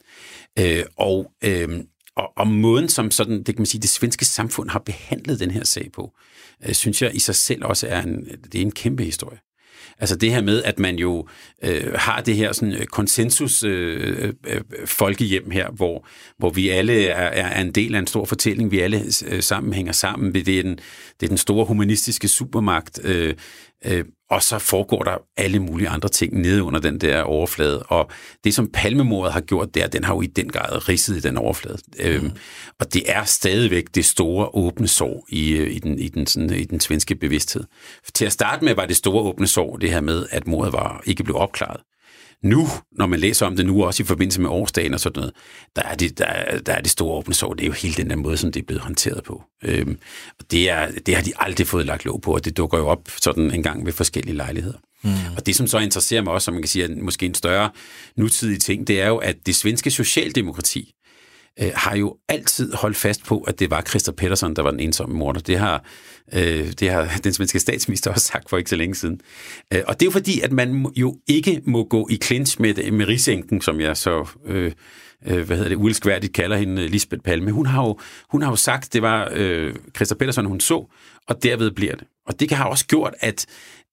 Øh, 0.60 0.84
og, 0.98 1.32
øh, 1.44 1.70
og, 2.16 2.32
og 2.38 2.48
måden, 2.48 2.90
som 2.90 3.12
sådan, 3.12 3.38
det 3.38 3.46
kan 3.46 3.60
man 3.60 3.66
sige, 3.66 3.82
det 3.82 3.90
svenske 3.90 4.26
samfund 4.26 4.70
har 4.70 4.80
behandlet 4.80 5.40
den 5.40 5.52
her 5.52 5.64
sag 5.64 5.90
på, 5.94 6.12
øh, 6.68 6.74
synes 6.74 7.02
jeg 7.02 7.16
i 7.16 7.20
sig 7.20 7.36
selv 7.36 7.66
også 7.66 7.88
er 7.88 8.02
en, 8.02 8.26
det 8.52 8.56
er 8.56 8.62
en 8.62 8.72
kæmpe 8.72 9.04
historie. 9.04 9.38
Altså 10.00 10.16
det 10.16 10.32
her 10.32 10.42
med, 10.42 10.64
at 10.64 10.80
man 10.80 10.96
jo 10.96 11.28
øh, 11.64 11.94
har 11.96 12.22
det 12.22 12.36
her 12.36 12.52
sådan 12.52 12.74
øh, 12.74 12.86
konsensus 12.86 13.64
øh, 13.64 14.18
øh, 14.24 14.34
øh, 14.48 14.62
folkehjem 14.86 15.52
her, 15.52 15.70
hvor, 15.72 16.08
hvor 16.38 16.50
vi 16.50 16.70
alle 16.70 17.06
er, 17.08 17.28
er 17.28 17.62
en 17.62 17.72
del 17.72 17.96
af 17.96 18.00
en 18.00 18.08
stor 18.08 18.26
fortælling, 18.26 18.72
vi 18.72 18.80
alle 18.80 19.04
øh, 19.28 19.44
sammen 19.44 19.74
hænger 19.74 19.92
sammen. 19.92 20.34
Det 20.34 20.48
er 20.48 20.64
den, 20.64 20.80
det 21.20 21.26
er 21.26 21.28
den 21.28 21.38
store 21.38 21.66
humanistiske 21.66 22.28
supermagt, 22.28 23.00
øh, 23.04 23.34
øh, 23.86 24.06
og 24.30 24.44
så 24.44 24.60
foregår 24.60 25.04
der 25.04 25.18
alle 25.38 25.60
mulige 25.60 25.90
andre 25.90 26.10
ting 26.10 26.42
nede 26.42 26.64
under 26.64 26.80
den 26.80 27.02
der 27.02 27.22
overflade. 27.22 27.84
Og 27.84 28.12
det, 28.44 28.54
som 28.54 28.70
palmemordet 28.74 29.34
har 29.34 29.42
gjort 29.42 29.76
der, 29.76 29.88
den 29.88 30.04
har 30.04 30.16
jo 30.16 30.22
i 30.22 30.26
den 30.26 30.50
grad 30.50 30.90
ridset 30.90 31.18
i 31.18 31.20
den 31.20 31.38
overflade. 31.38 31.78
Øhm, 32.00 32.20
mm. 32.20 32.26
Øhm, 32.26 32.38
og 32.80 32.94
det 32.94 33.04
er 33.06 33.24
stadigvæk 33.24 33.86
det 33.96 34.06
store 34.06 34.50
åbne 34.56 34.88
sår 34.88 35.26
i, 35.30 35.52
øh, 35.52 35.72
i, 35.72 35.80
den, 35.80 36.00
i, 36.00 36.08
den, 36.08 36.28
sådan, 36.28 36.50
i 36.50 36.64
den 36.64 36.80
svenske 36.80 37.16
bevidsthed. 37.16 37.64
Til 38.14 38.26
at 38.26 38.32
starte 38.32 38.66
med 38.66 38.76
var 38.76 38.86
det 38.86 38.96
store 38.96 39.24
åbne 39.24 39.48
sår 39.48 39.78
det 39.78 39.92
her 39.92 40.02
med, 40.02 40.26
at 40.32 40.48
mordet 40.48 40.74
var, 40.74 41.02
ikke 41.06 41.24
blev 41.24 41.36
opklaret. 41.36 41.82
Nu, 42.44 42.68
når 42.92 43.06
man 43.06 43.20
læser 43.20 43.46
om 43.46 43.56
det 43.56 43.66
nu, 43.66 43.84
også 43.84 44.04
i 44.04 44.06
forbindelse 44.06 44.42
med 44.42 44.50
årsdagen 44.50 44.94
og 44.94 45.00
sådan 45.00 45.20
noget, 45.20 45.34
der 45.76 45.82
er 45.82 45.96
det, 45.96 46.18
der, 46.18 46.26
er, 46.26 46.60
der 46.60 46.74
er 46.74 46.82
det 46.82 46.92
store 46.92 47.18
åbne 47.18 47.34
sår. 47.34 47.54
Det 47.54 47.64
er 47.64 47.68
jo 47.68 47.74
helt 47.74 47.98
den 47.98 48.10
der 48.10 48.16
måde, 48.16 48.38
som 48.38 48.52
det 48.52 48.62
er 48.62 48.66
blevet 48.66 48.82
håndteret 48.82 49.24
på. 49.24 49.44
Øhm, 49.64 50.00
og 50.40 50.52
det, 50.52 50.70
er, 50.70 50.92
det 51.06 51.16
har 51.16 51.24
de 51.24 51.34
aldrig 51.36 51.68
fået 51.68 51.86
lagt 51.86 52.06
lov 52.06 52.22
på, 52.22 52.34
og 52.34 52.46
det 52.46 52.58
dukker 52.58 52.78
jo 52.78 52.88
op 52.88 53.10
sådan 53.22 53.52
en 53.52 53.64
gang 53.64 53.86
ved 53.86 53.94
forskellige 53.94 54.36
lejligheder. 54.36 54.78
Mm. 55.04 55.12
Og 55.38 55.46
det, 55.46 55.56
som 55.56 55.68
så 55.68 55.80
interesserer 55.80 56.22
mig 56.22 56.34
også, 56.34 56.46
som 56.46 56.54
man 56.54 56.64
kan 56.64 56.70
sige 56.70 56.86
er 56.86 56.96
måske 57.02 57.26
en 57.26 57.34
større 57.34 57.70
nutidig 58.18 58.62
ting, 58.62 58.88
det 58.88 59.02
er 59.02 59.08
jo, 59.08 59.18
at 59.18 59.36
det 59.46 59.56
svenske 59.56 59.92
socialdemokrati 59.92 60.94
øh, 61.62 61.72
har 61.76 61.96
jo 61.96 62.18
altid 62.30 62.74
holdt 62.74 62.98
fast 62.98 63.26
på, 63.26 63.40
at 63.40 63.60
det 63.60 63.72
var 63.72 63.82
Christer 63.82 64.12
Pettersson, 64.12 64.56
der 64.56 64.62
var 64.62 64.72
den 64.72 64.80
ensomme 64.80 65.16
morder. 65.16 65.40
Det 65.40 65.58
har, 65.58 65.84
øh, 66.34 66.72
det 66.80 66.90
har 66.90 67.20
den 67.24 67.34
svenske 67.34 67.60
statsminister 67.60 68.12
også 68.12 68.26
sagt 68.26 68.50
for 68.50 68.58
ikke 68.58 68.70
så 68.70 68.76
længe 68.76 68.96
siden. 68.96 69.22
Øh, 69.74 69.82
og 69.88 69.94
det 69.94 70.02
er 70.02 70.08
jo 70.08 70.12
fordi, 70.12 70.40
at 70.42 70.52
man 70.52 70.86
jo 70.96 71.18
ikke 71.28 71.62
må 71.66 71.84
gå 71.84 72.08
i 72.12 72.20
clinch 72.24 72.62
med, 72.62 72.92
med 72.92 73.08
risenken, 73.08 73.62
som 73.62 73.80
jeg 73.82 73.98
så... 73.98 74.28
Øh, 74.46 74.72
øh, 75.28 75.46
hvad 75.46 75.58
hedder 75.58 75.70
det, 75.70 75.76
uelskværdigt 75.76 76.34
kalder 76.34 76.58
hende 76.58 76.88
Lisbeth 76.88 77.24
Palme. 77.24 77.52
Hun 77.52 77.66
har 77.66 77.84
jo, 77.84 78.00
hun 78.30 78.42
har 78.42 78.50
jo 78.50 78.56
sagt, 78.56 78.94
det 78.94 79.02
var 79.02 79.30
øh, 79.34 79.76
Christa 79.96 80.16
Pettersson, 80.16 80.46
hun 80.46 80.60
så, 80.60 80.86
og 81.28 81.44
derved 81.44 81.72
bliver 81.72 81.96
det. 81.96 82.08
Og 82.28 82.40
det 82.40 82.52
har 82.52 82.66
også 82.66 82.86
gjort, 82.88 83.14
at, 83.20 83.46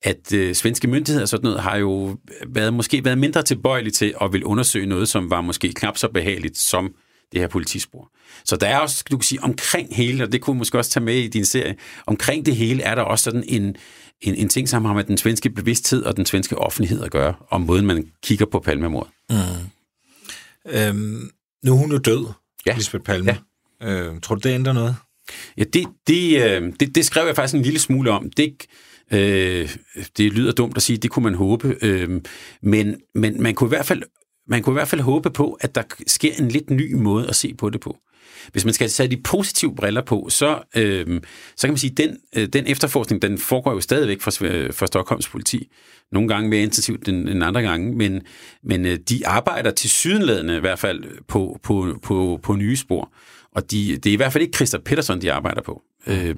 at 0.03 0.33
øh, 0.35 0.55
svenske 0.55 0.89
myndigheder 0.89 1.23
og 1.23 1.29
sådan 1.29 1.45
noget 1.45 1.61
har 1.61 1.77
jo 1.77 2.17
været, 2.47 2.75
måske 2.75 3.05
været 3.05 3.19
mindre 3.19 3.43
tilbøjelige 3.43 3.93
til 3.93 4.15
at 4.21 4.33
vil 4.33 4.45
undersøge 4.45 4.87
noget, 4.87 5.09
som 5.09 5.31
var 5.31 5.41
måske 5.41 5.73
knap 5.73 5.99
så 5.99 6.09
behageligt 6.09 6.59
som 6.59 6.95
det 7.35 7.43
her 7.43 7.49
politispor. 7.49 8.11
Så 8.45 8.57
der 8.57 8.67
er 8.67 8.79
også, 8.79 9.05
du 9.11 9.17
kan 9.17 9.25
sige, 9.25 9.43
omkring 9.43 9.97
hele, 9.97 10.25
og 10.25 10.33
det 10.33 10.41
kunne 10.41 10.59
måske 10.59 10.79
også 10.79 10.91
tage 10.91 11.05
med 11.05 11.17
i 11.17 11.29
din 11.29 11.45
serie, 11.45 11.77
omkring 12.07 12.47
det 12.47 12.57
hele 12.57 12.83
er 12.83 12.95
der 12.95 13.03
også 13.03 13.23
sådan 13.23 13.45
en, 13.49 13.77
en, 14.21 14.35
en 14.35 14.49
ting, 14.49 14.69
som 14.69 14.85
har 14.85 14.93
med 14.95 15.05
den 15.05 15.19
svenske 15.19 15.51
bevidsthed 15.51 16.03
og 16.03 16.17
den 16.17 16.27
svenske 16.27 16.59
offentlighed 16.59 17.03
at 17.03 17.11
gøre, 17.11 17.35
om 17.51 17.61
måden 17.61 17.87
man 17.87 18.07
kigger 18.23 18.47
på 18.47 18.61
Palmemordet. 18.61 19.13
Mm. 19.31 19.37
Øhm, 20.71 21.31
nu 21.65 21.73
er 21.73 21.77
hun 21.77 21.93
jo 21.93 21.99
død, 21.99 22.27
ja. 22.67 22.77
Lisbeth 22.77 23.05
Palme. 23.05 23.39
Ja. 23.81 23.89
Øh, 23.89 24.21
tror 24.21 24.35
du, 24.35 24.49
det 24.49 24.55
ændrer 24.55 24.73
noget? 24.73 24.97
Ja, 25.57 25.65
det, 25.65 25.87
det, 26.07 26.43
øh, 26.43 26.73
det, 26.81 26.95
det 26.95 27.05
skrev 27.05 27.27
jeg 27.27 27.37
faktisk 27.37 27.55
en 27.55 27.63
lille 27.63 27.79
smule 27.79 28.11
om. 28.11 28.31
Det, 28.31 28.67
øh, 29.13 29.77
det 30.17 30.33
lyder 30.33 30.53
dumt 30.53 30.77
at 30.77 30.83
sige, 30.83 30.97
det 30.97 31.11
kunne 31.11 31.23
man 31.23 31.35
håbe, 31.35 31.77
øh, 31.83 32.21
men, 32.63 33.01
men 33.15 33.43
man 33.43 33.55
kunne 33.55 33.69
i 33.69 33.75
hvert 33.77 33.87
fald 33.87 34.03
man 34.49 34.63
kunne 34.63 34.73
i 34.73 34.79
hvert 34.79 34.89
fald 34.89 35.01
håbe 35.01 35.31
på, 35.31 35.59
at 35.61 35.75
der 35.75 35.83
sker 36.07 36.33
en 36.39 36.49
lidt 36.49 36.71
ny 36.71 36.95
måde 36.95 37.29
at 37.29 37.37
se 37.37 37.55
på 37.55 37.71
det 37.71 37.81
på. 37.81 37.99
Hvis 38.53 38.65
man 38.65 38.75
skal 38.75 38.91
sætte 38.91 39.17
de 39.17 39.23
positive 39.23 39.75
briller 39.77 40.03
på, 40.03 40.27
så, 40.31 40.63
øh, 40.77 41.21
så 41.57 41.67
kan 41.67 41.73
man 41.73 41.79
sige, 41.79 41.91
at 41.91 41.97
den, 41.97 42.17
øh, 42.37 42.49
den 42.49 42.67
efterforskning, 42.67 43.23
den 43.23 43.39
foregår 43.39 43.73
jo 43.73 43.81
stadigvæk 43.81 44.21
for, 44.21 44.45
øh, 44.45 44.73
for 44.73 44.87
Stockholms 44.87 45.29
politi. 45.29 45.69
Nogle 46.13 46.29
gange 46.29 46.51
mere 46.51 46.63
intensivt 46.63 47.09
end, 47.09 47.29
end 47.29 47.45
andre 47.45 47.63
gange, 47.63 47.97
men, 47.97 48.23
men 48.65 48.87
øh, 48.87 48.99
de 49.09 49.27
arbejder 49.27 49.71
til 49.71 49.91
sydenladende 49.91 50.57
i 50.57 50.61
hvert 50.61 50.79
fald 50.79 51.05
på, 51.29 51.61
på, 51.63 51.99
på, 52.03 52.41
på 52.43 52.57
nye 52.57 52.77
spor. 52.77 53.13
Og 53.53 53.71
de, 53.71 53.97
det 53.97 54.07
er 54.07 54.13
i 54.13 54.17
hvert 54.17 54.33
fald 54.33 54.43
ikke 54.43 54.57
Christer 54.57 54.79
Peterson, 54.79 55.21
de 55.21 55.33
arbejder 55.33 55.63
på. 55.63 55.83
Øh, 56.07 56.37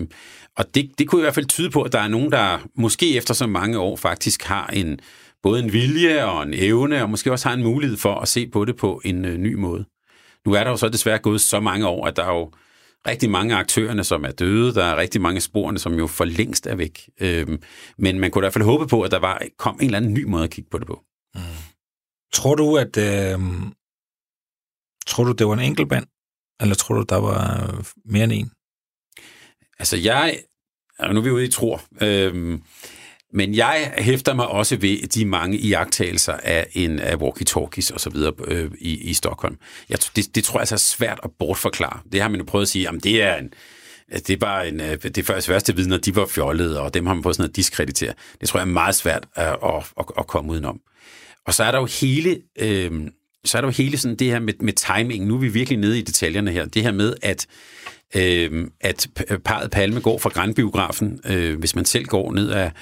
og 0.57 0.75
det, 0.75 0.91
det 0.99 1.09
kunne 1.09 1.21
i 1.21 1.23
hvert 1.25 1.35
fald 1.35 1.47
tyde 1.47 1.71
på, 1.71 1.83
at 1.83 1.93
der 1.93 2.01
er 2.01 2.09
nogen, 2.09 2.33
der 2.33 2.69
måske 2.75 3.17
efter 3.17 3.35
så 3.35 3.47
mange 3.47 3.79
år 3.79 3.97
faktisk 3.97 4.43
har 4.43 4.67
en, 4.67 5.01
både 5.47 5.63
en 5.63 5.73
vilje 5.73 6.25
og 6.25 6.43
en 6.43 6.55
evne, 6.55 7.03
og 7.03 7.11
måske 7.11 7.33
også 7.33 7.49
har 7.49 7.55
en 7.55 7.63
mulighed 7.63 7.97
for 7.97 8.15
at 8.15 8.29
se 8.29 8.49
på 8.49 8.65
det 8.65 8.77
på 8.77 9.01
en 9.05 9.25
øh, 9.25 9.37
ny 9.39 9.55
måde. 9.55 9.85
Nu 10.47 10.53
er 10.53 10.65
der 10.65 10.71
jo 10.71 10.77
så 10.77 10.89
desværre 10.89 11.19
gået 11.19 11.41
så 11.41 11.61
mange 11.61 11.87
år, 11.87 12.07
at 12.07 12.17
der 12.17 12.25
er 12.25 12.35
jo 12.35 12.53
rigtig 13.07 13.31
mange 13.31 13.55
af 13.55 13.59
aktørerne, 13.59 14.05
som 14.05 14.25
er 14.25 14.31
døde. 14.31 14.75
Der 14.75 14.85
er 14.85 14.97
rigtig 14.97 15.21
mange 15.21 15.41
sporene, 15.41 15.79
som 15.79 15.95
jo 15.95 16.07
for 16.07 16.25
længst 16.25 16.67
er 16.67 16.75
væk. 16.75 17.11
Øhm, 17.21 17.63
men 17.99 18.21
man 18.21 18.31
kunne 18.31 18.41
i 18.41 18.45
hvert 18.45 18.53
fald 18.53 18.65
håbe 18.65 18.87
på, 18.87 19.03
at 19.03 19.11
der 19.11 19.19
var, 19.19 19.43
kom 19.59 19.75
en 19.75 19.85
eller 19.85 19.97
anden 19.97 20.15
ny 20.15 20.25
måde 20.25 20.45
at 20.45 20.51
kigge 20.51 20.71
på 20.71 20.79
det 20.79 20.87
på. 20.87 21.03
Mm. 21.35 21.41
Tror 22.33 22.55
du, 22.55 22.77
at 22.77 22.97
øh, 22.97 23.41
tror 25.07 25.25
du, 25.25 25.33
det 25.33 25.47
var 25.47 25.55
en 25.55 25.61
enkelt 25.61 25.89
band? 25.89 26.07
Eller 26.61 26.75
tror 26.75 26.95
du, 26.95 27.05
der 27.09 27.17
var 27.17 27.41
mere 28.05 28.25
end 28.25 28.33
en? 28.33 28.51
Altså 29.79 29.97
jeg, 29.97 30.41
nu 31.13 31.19
er 31.19 31.25
vi 31.25 31.31
ude 31.31 31.45
i 31.45 31.51
tror, 31.51 31.83
øhm, 32.03 32.63
men 33.37 33.55
jeg 33.55 33.93
hæfter 33.99 34.35
mig 34.35 34.47
også 34.47 34.77
ved 34.77 35.09
de 35.09 35.25
mange 35.25 35.59
iagtagelser 35.59 36.33
af 36.33 36.67
en 36.73 36.99
af 36.99 37.15
walkie-talkies 37.15 37.95
og 37.95 38.01
så 38.01 38.11
videre 38.11 38.33
øh, 38.45 38.71
i, 38.79 39.11
i 39.11 39.15
Stockholm. 39.15 39.57
Jeg, 39.89 39.99
det, 40.17 40.35
det 40.35 40.45
tror 40.45 40.59
jeg 40.59 40.63
altså 40.63 40.75
er 40.75 40.79
svært 40.79 41.21
at 41.23 41.31
bortforklare. 41.39 42.01
Det 42.13 42.21
har 42.21 42.29
man 42.29 42.41
jo 42.41 42.45
prøvet 42.45 42.65
at 42.65 42.69
sige, 42.69 42.89
at 42.89 42.95
det 43.05 43.23
er 43.23 43.37
en, 43.37 43.51
det 44.13 44.31
er 44.31 44.37
bare 44.37 44.69
en, 44.69 44.81
øh, 44.81 45.03
det 45.03 45.27
første 45.27 45.53
værste 45.53 45.77
vidner, 45.77 45.97
de 45.97 46.17
var 46.17 46.27
fjollede, 46.27 46.81
og 46.81 46.95
dem 46.95 47.07
har 47.07 47.15
man 47.15 47.23
på 47.23 47.33
sådan 47.33 47.43
noget 47.43 47.57
diskreditere. 47.57 48.13
Det 48.41 48.49
tror 48.49 48.61
jeg 48.61 48.67
er 48.67 48.73
meget 48.73 48.95
svært 48.95 49.27
at, 49.35 49.47
at, 49.47 49.93
at, 49.99 50.07
at 50.19 50.27
komme 50.27 50.53
udenom. 50.53 50.81
Og 51.47 51.55
så 51.55 51.65
er 51.65 51.71
der 51.71 51.79
jo 51.79 51.89
hele, 52.01 52.39
øh, 52.59 52.93
så 53.45 53.59
er 53.59 53.63
der 53.63 53.69
jo 53.69 53.73
hele 53.73 53.99
sådan 53.99 54.17
det 54.17 54.27
her 54.27 54.39
med, 54.39 54.55
med 54.61 54.73
timing. 54.73 55.27
Nu 55.27 55.35
er 55.35 55.39
vi 55.39 55.49
virkelig 55.49 55.79
nede 55.79 55.99
i 55.99 56.03
detaljerne 56.03 56.51
her. 56.51 56.65
Det 56.65 56.83
her 56.83 56.93
med, 56.93 57.15
at 57.23 57.47
øh, 58.17 58.67
at 58.81 59.07
parret 59.45 59.71
Palme 59.71 60.01
går 60.01 60.19
fra 60.19 60.31
Grandbiografen, 60.31 61.21
øh, 61.27 61.59
hvis 61.59 61.75
man 61.75 61.85
selv 61.85 62.05
går 62.05 62.33
ned 62.33 62.51
af, 62.51 62.73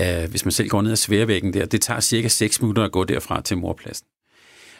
øh, 0.00 0.30
hvis 0.30 0.44
man 0.44 0.52
selv 0.52 0.68
går 0.68 0.82
ned 0.82 0.90
ad 0.90 0.96
sværvæggen 0.96 1.52
der. 1.52 1.66
Det 1.66 1.82
tager 1.82 2.00
cirka 2.00 2.28
6 2.28 2.60
minutter 2.60 2.84
at 2.84 2.92
gå 2.92 3.04
derfra 3.04 3.42
til 3.42 3.58
morpladsen. 3.58 4.06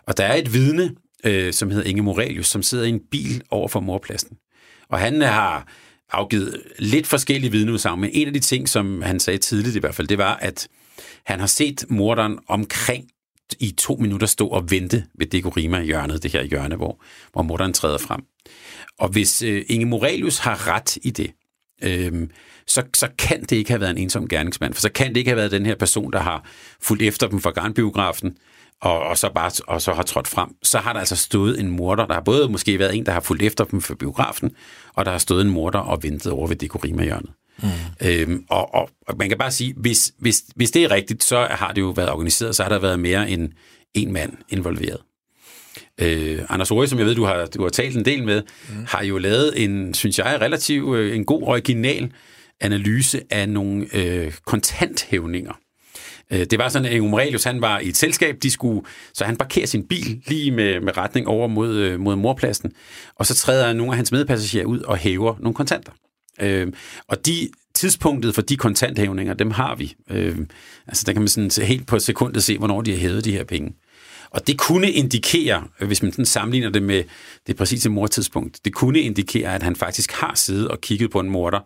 Og 0.06 0.16
der 0.16 0.24
er 0.24 0.34
et 0.34 0.52
vidne, 0.52 0.94
øh, 1.24 1.52
som 1.52 1.70
hedder 1.70 1.88
Inge 1.88 2.02
Morelius, 2.02 2.46
som 2.46 2.62
sidder 2.62 2.84
i 2.84 2.88
en 2.88 3.00
bil 3.10 3.42
over 3.50 3.68
for 3.68 3.80
morpladsen. 3.80 4.36
Og 4.88 4.98
han 4.98 5.22
øh, 5.22 5.28
har 5.28 5.68
afgivet 6.12 6.62
lidt 6.78 7.06
forskellige 7.06 7.50
vidneudsagn, 7.50 8.00
men 8.00 8.10
en 8.12 8.26
af 8.26 8.32
de 8.32 8.40
ting, 8.40 8.68
som 8.68 9.02
han 9.02 9.20
sagde 9.20 9.38
tidligt 9.38 9.76
i 9.76 9.78
hvert 9.78 9.94
fald, 9.94 10.08
det 10.08 10.18
var, 10.18 10.36
at 10.36 10.68
han 11.26 11.40
har 11.40 11.46
set 11.46 11.84
morderen 11.88 12.38
omkring 12.48 13.04
i 13.60 13.70
to 13.70 13.96
minutter 13.96 14.26
stå 14.26 14.48
og 14.48 14.70
vente 14.70 15.04
ved 15.18 15.26
Dekorima 15.26 15.78
i 15.78 15.84
hjørnet, 15.86 16.22
det 16.22 16.32
her 16.32 16.42
hjørne, 16.42 16.76
hvor, 16.76 17.02
hvor 17.32 17.42
morderen 17.42 17.72
træder 17.72 17.98
frem. 17.98 18.20
Og 18.98 19.08
hvis 19.08 19.42
øh, 19.42 19.64
Inge 19.68 19.86
Morelius 19.86 20.38
har 20.38 20.68
ret 20.68 20.96
i 20.96 21.10
det, 21.10 21.30
øh, 21.82 22.28
så, 22.66 22.82
så 22.94 23.08
kan 23.18 23.40
det 23.40 23.52
ikke 23.52 23.70
have 23.70 23.80
været 23.80 23.90
en 23.90 23.98
ensom 23.98 24.28
gerningsmand, 24.28 24.74
for 24.74 24.80
så 24.80 24.92
kan 24.92 25.08
det 25.08 25.16
ikke 25.16 25.30
have 25.30 25.36
været 25.36 25.50
den 25.50 25.66
her 25.66 25.74
person, 25.74 26.12
der 26.12 26.20
har 26.20 26.44
fulgt 26.80 27.02
efter 27.02 27.28
dem 27.28 27.40
fra 27.40 27.50
garnbiografen, 27.50 28.36
og, 28.80 29.00
og, 29.00 29.18
så 29.18 29.30
bare, 29.34 29.50
og 29.66 29.82
så 29.82 29.92
har 29.92 30.02
trådt 30.02 30.28
frem. 30.28 30.48
Så 30.62 30.78
har 30.78 30.92
der 30.92 31.00
altså 31.00 31.16
stået 31.16 31.60
en 31.60 31.70
morder, 31.70 32.06
der 32.06 32.14
har 32.14 32.20
både 32.20 32.48
måske 32.48 32.78
været 32.78 32.96
en, 32.96 33.06
der 33.06 33.12
har 33.12 33.20
fulgt 33.20 33.42
efter 33.42 33.64
dem 33.64 33.80
fra 33.80 33.94
biografen, 33.94 34.50
og 34.94 35.04
der 35.04 35.10
har 35.10 35.18
stået 35.18 35.44
en 35.44 35.50
morder 35.50 35.78
og 35.78 36.02
ventet 36.02 36.32
over 36.32 36.46
ved 36.46 36.56
dekorima-hjørnet. 36.56 37.30
Mm. 37.62 37.68
Øhm, 38.02 38.44
og, 38.48 38.74
og, 38.74 38.90
og 39.08 39.16
man 39.18 39.28
kan 39.28 39.38
bare 39.38 39.50
sige, 39.50 39.74
hvis, 39.76 40.12
hvis, 40.18 40.42
hvis 40.56 40.70
det 40.70 40.84
er 40.84 40.90
rigtigt, 40.90 41.24
så 41.24 41.46
har 41.50 41.72
det 41.72 41.80
jo 41.80 41.90
været 41.90 42.10
organiseret, 42.10 42.56
så 42.56 42.62
har 42.62 42.70
der 42.70 42.78
været 42.78 43.00
mere 43.00 43.30
end 43.30 43.52
en 43.94 44.12
mand 44.12 44.32
involveret. 44.48 44.98
Øh, 46.00 46.38
Anders 46.48 46.70
Ori, 46.70 46.86
som 46.86 46.98
jeg 46.98 47.06
ved, 47.06 47.14
du 47.14 47.24
har, 47.24 47.46
du 47.46 47.62
har 47.62 47.70
talt 47.70 47.96
en 47.96 48.04
del 48.04 48.24
med, 48.24 48.42
mm. 48.68 48.84
har 48.88 49.04
jo 49.04 49.18
lavet 49.18 49.64
en, 49.64 49.94
synes 49.94 50.18
jeg, 50.18 50.38
relativt 50.40 50.96
øh, 50.96 51.16
en 51.16 51.24
god 51.24 51.42
original 51.42 52.12
analyse 52.60 53.22
af 53.30 53.48
nogle 53.48 53.86
øh, 53.94 54.32
kontanthævninger. 54.46 55.52
Øh, 56.32 56.46
det 56.50 56.58
var 56.58 56.68
sådan, 56.68 56.92
at 56.92 57.02
Morelius, 57.02 57.44
han 57.44 57.60
var 57.60 57.78
i 57.78 57.88
et 57.88 57.96
selskab, 57.96 58.36
de 58.42 58.50
skulle, 58.50 58.86
så 59.14 59.24
han 59.24 59.36
parkerer 59.36 59.66
sin 59.66 59.86
bil 59.88 60.22
lige 60.26 60.50
med, 60.50 60.80
med 60.80 60.96
retning 60.96 61.28
over 61.28 61.48
mod, 61.48 61.76
øh, 61.76 62.00
mod 62.00 62.16
morpladsen, 62.16 62.72
og 63.16 63.26
så 63.26 63.34
træder 63.34 63.72
nogle 63.72 63.92
af 63.92 63.96
hans 63.96 64.12
medpassagerer 64.12 64.64
ud 64.64 64.80
og 64.80 64.96
hæver 64.96 65.34
nogle 65.40 65.54
kontanter. 65.54 65.92
Øh, 66.40 66.72
og 67.08 67.26
de 67.26 67.48
tidspunktet 67.74 68.34
for 68.34 68.42
de 68.42 68.56
kontanthævninger, 68.56 69.34
dem 69.34 69.50
har 69.50 69.74
vi. 69.74 69.94
Øh, 70.10 70.38
altså 70.86 71.02
der 71.06 71.12
kan 71.12 71.22
man 71.22 71.28
sådan 71.28 71.66
helt 71.66 71.86
på 71.86 71.98
sekundet 71.98 72.42
se, 72.42 72.58
hvornår 72.58 72.82
de 72.82 72.90
har 72.90 72.98
hævet 72.98 73.24
de 73.24 73.32
her 73.32 73.44
penge. 73.44 73.72
Og 74.30 74.46
det 74.46 74.58
kunne 74.58 74.90
indikere, 74.90 75.68
hvis 75.78 76.02
man 76.02 76.12
sådan 76.12 76.26
sammenligner 76.26 76.70
det 76.70 76.82
med 76.82 77.04
det 77.46 77.56
præcise 77.56 77.90
mortidspunkt, 77.90 78.64
det 78.64 78.74
kunne 78.74 79.00
indikere, 79.00 79.54
at 79.54 79.62
han 79.62 79.76
faktisk 79.76 80.12
har 80.12 80.34
siddet 80.34 80.68
og 80.68 80.80
kigget 80.80 81.10
på 81.10 81.20
en 81.20 81.30
morder. 81.30 81.60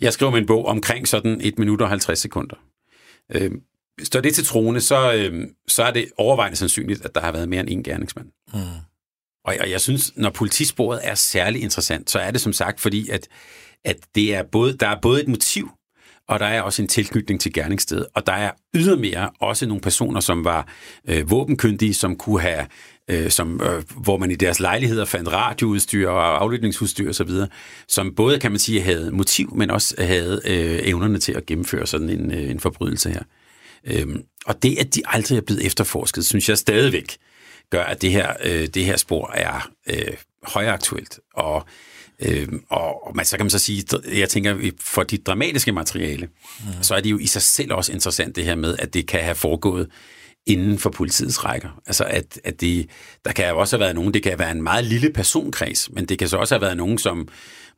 Jeg 0.00 0.12
skriver 0.12 0.32
min 0.32 0.46
bog 0.46 0.66
omkring 0.66 1.08
sådan 1.08 1.40
1 1.40 1.58
minut 1.58 1.80
og 1.80 1.88
50 1.88 2.18
sekunder. 2.18 2.56
Øh, 3.34 3.50
står 4.02 4.20
det 4.20 4.34
til 4.34 4.44
troende, 4.44 4.80
så, 4.80 5.12
øh, 5.14 5.48
så 5.68 5.82
er 5.82 5.90
det 5.90 6.08
overvejende 6.18 6.56
sandsynligt, 6.56 7.04
at 7.04 7.14
der 7.14 7.20
har 7.20 7.32
været 7.32 7.48
mere 7.48 7.60
end 7.60 7.68
en 7.70 7.82
gerningsmand. 7.82 8.26
Mm. 8.54 8.60
Og, 9.44 9.54
og 9.60 9.70
jeg 9.70 9.80
synes, 9.80 10.12
når 10.16 10.30
politisporet 10.30 11.00
er 11.02 11.14
særlig 11.14 11.62
interessant, 11.62 12.10
så 12.10 12.18
er 12.18 12.30
det 12.30 12.40
som 12.40 12.52
sagt 12.52 12.80
fordi, 12.80 13.08
at, 13.08 13.28
at 13.84 13.96
det 14.14 14.34
er 14.34 14.42
både, 14.42 14.76
der 14.76 14.88
er 14.88 15.00
både 15.00 15.22
et 15.22 15.28
motiv, 15.28 15.70
og 16.28 16.40
der 16.40 16.46
er 16.46 16.62
også 16.62 16.82
en 16.82 16.88
tilknytning 16.88 17.40
til 17.40 17.52
gerningsstedet. 17.52 18.06
Og 18.14 18.26
der 18.26 18.32
er 18.32 18.50
ydermere 18.74 19.30
også 19.40 19.66
nogle 19.66 19.80
personer, 19.80 20.20
som 20.20 20.44
var 20.44 20.68
øh, 21.08 21.30
våbenkyndige, 21.30 21.94
som 21.94 22.16
kunne 22.16 22.40
have, 22.40 22.66
øh, 23.10 23.30
som, 23.30 23.60
øh, 23.62 23.82
hvor 23.96 24.16
man 24.16 24.30
i 24.30 24.34
deres 24.34 24.60
lejligheder 24.60 25.04
fandt 25.04 25.32
radioudstyr 25.32 26.08
og 26.08 26.42
aflytningsudstyr 26.42 27.10
osv., 27.10 27.30
som 27.88 28.14
både, 28.14 28.38
kan 28.38 28.52
man 28.52 28.58
sige, 28.58 28.80
havde 28.80 29.10
motiv, 29.10 29.56
men 29.56 29.70
også 29.70 29.94
havde 29.98 30.40
øh, 30.44 30.80
evnerne 30.82 31.18
til 31.18 31.32
at 31.32 31.46
gennemføre 31.46 31.86
sådan 31.86 32.10
en, 32.10 32.30
øh, 32.30 32.50
en 32.50 32.60
forbrydelse 32.60 33.10
her. 33.10 33.22
Øhm, 33.86 34.22
og 34.46 34.62
det, 34.62 34.78
at 34.78 34.94
de 34.94 35.02
aldrig 35.04 35.36
er 35.36 35.42
blevet 35.42 35.66
efterforsket, 35.66 36.26
synes 36.26 36.48
jeg 36.48 36.58
stadigvæk 36.58 37.16
gør, 37.70 37.84
at 37.84 38.02
det 38.02 38.10
her, 38.10 38.32
øh, 38.44 38.66
det 38.66 38.84
her 38.84 38.96
spor 38.96 39.30
er 39.34 39.70
øh, 39.90 40.14
højaktuelt. 40.42 41.20
Og 41.34 41.56
Øh, 41.56 41.93
og, 42.68 43.06
og 43.06 43.16
man, 43.16 43.24
så 43.24 43.36
kan 43.36 43.44
man 43.44 43.50
så 43.50 43.58
sige, 43.58 43.84
jeg 44.12 44.28
tænker, 44.28 44.70
for 44.80 45.02
dit 45.02 45.26
dramatiske 45.26 45.72
materiale, 45.72 46.28
mm. 46.60 46.82
så 46.82 46.94
er 46.94 47.00
det 47.00 47.10
jo 47.10 47.18
i 47.18 47.26
sig 47.26 47.42
selv 47.42 47.72
også 47.72 47.92
interessant 47.92 48.36
det 48.36 48.44
her 48.44 48.54
med, 48.54 48.76
at 48.78 48.94
det 48.94 49.06
kan 49.06 49.20
have 49.20 49.34
foregået 49.34 49.88
inden 50.46 50.78
for 50.78 50.90
politiets 50.90 51.44
rækker. 51.44 51.80
Altså 51.86 52.04
at, 52.04 52.40
at 52.44 52.60
det, 52.60 52.86
der 53.24 53.32
kan 53.32 53.48
jo 53.48 53.58
også 53.58 53.76
have 53.76 53.80
været 53.80 53.94
nogen, 53.94 54.14
det 54.14 54.22
kan 54.22 54.38
være 54.38 54.50
en 54.50 54.62
meget 54.62 54.84
lille 54.84 55.10
personkreds, 55.12 55.90
men 55.92 56.06
det 56.06 56.18
kan 56.18 56.28
så 56.28 56.36
også 56.36 56.54
have 56.54 56.62
været 56.62 56.76
nogen, 56.76 56.98
som 56.98 57.28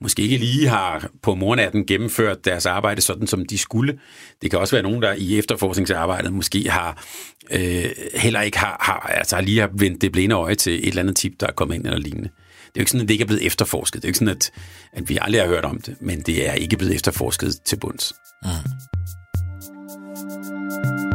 måske 0.01 0.23
ikke 0.23 0.37
lige 0.37 0.69
har 0.69 1.09
på 1.23 1.35
mornatten 1.35 1.87
gennemført 1.87 2.45
deres 2.45 2.67
arbejde 2.67 3.01
sådan, 3.01 3.27
som 3.27 3.47
de 3.47 3.59
skulle. 3.59 3.99
Det 4.43 4.51
kan 4.51 4.59
også 4.59 4.77
være 4.77 4.83
nogen, 4.83 5.03
der 5.03 5.15
i 5.19 5.39
efterforskningsarbejdet 5.39 6.33
måske 6.33 6.71
har 6.71 7.05
øh, 7.51 7.85
heller 8.15 8.41
ikke 8.41 8.59
har, 8.59 8.77
har, 8.81 9.13
altså 9.15 9.41
lige 9.41 9.61
har 9.61 9.71
vendt 9.73 10.03
det 10.03 10.13
blinde 10.13 10.35
øje 10.35 10.55
til 10.55 10.73
et 10.73 10.89
eller 10.89 11.03
andet 11.03 11.17
tip, 11.17 11.33
der 11.41 11.47
er 11.47 11.53
kommet 11.53 11.75
ind 11.75 11.85
eller 11.85 11.99
lignende. 11.99 12.29
Er 12.29 12.33
jo 12.77 12.83
ikke 12.83 12.91
sådan, 12.91 13.03
at 13.03 13.09
det 13.09 13.15
ikke 13.15 13.23
er 13.23 13.27
blevet 13.27 13.47
efterforsket. 13.47 14.03
Det 14.03 14.05
er 14.05 14.09
jo 14.09 14.11
ikke 14.11 14.19
sådan, 14.19 14.37
at, 14.37 14.51
at 14.93 15.09
vi 15.09 15.19
aldrig 15.21 15.43
har 15.43 15.49
hørt 15.49 15.65
om 15.65 15.81
det, 15.81 15.97
men 16.01 16.21
det 16.21 16.49
er 16.49 16.53
ikke 16.53 16.77
blevet 16.77 16.95
efterforsket 16.95 17.61
til 17.65 17.77
bunds. 17.77 18.13
Mm. 18.45 21.06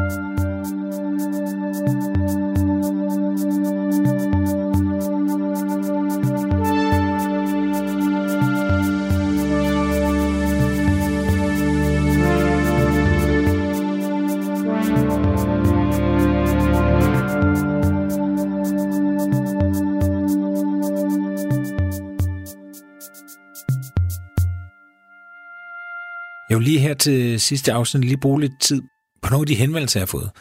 Her 26.82 26.94
til 26.94 27.40
sidste 27.40 27.74
afsnit 27.74 28.06
lige 28.06 28.18
bruge 28.18 28.42
lidt 28.42 28.62
tid 28.62 28.82
på 29.22 29.30
nogle 29.30 29.44
af 29.44 29.48
de 29.48 29.56
henvendelser, 29.56 30.00
jeg 30.00 30.02
har 30.02 30.08
fået. 30.08 30.32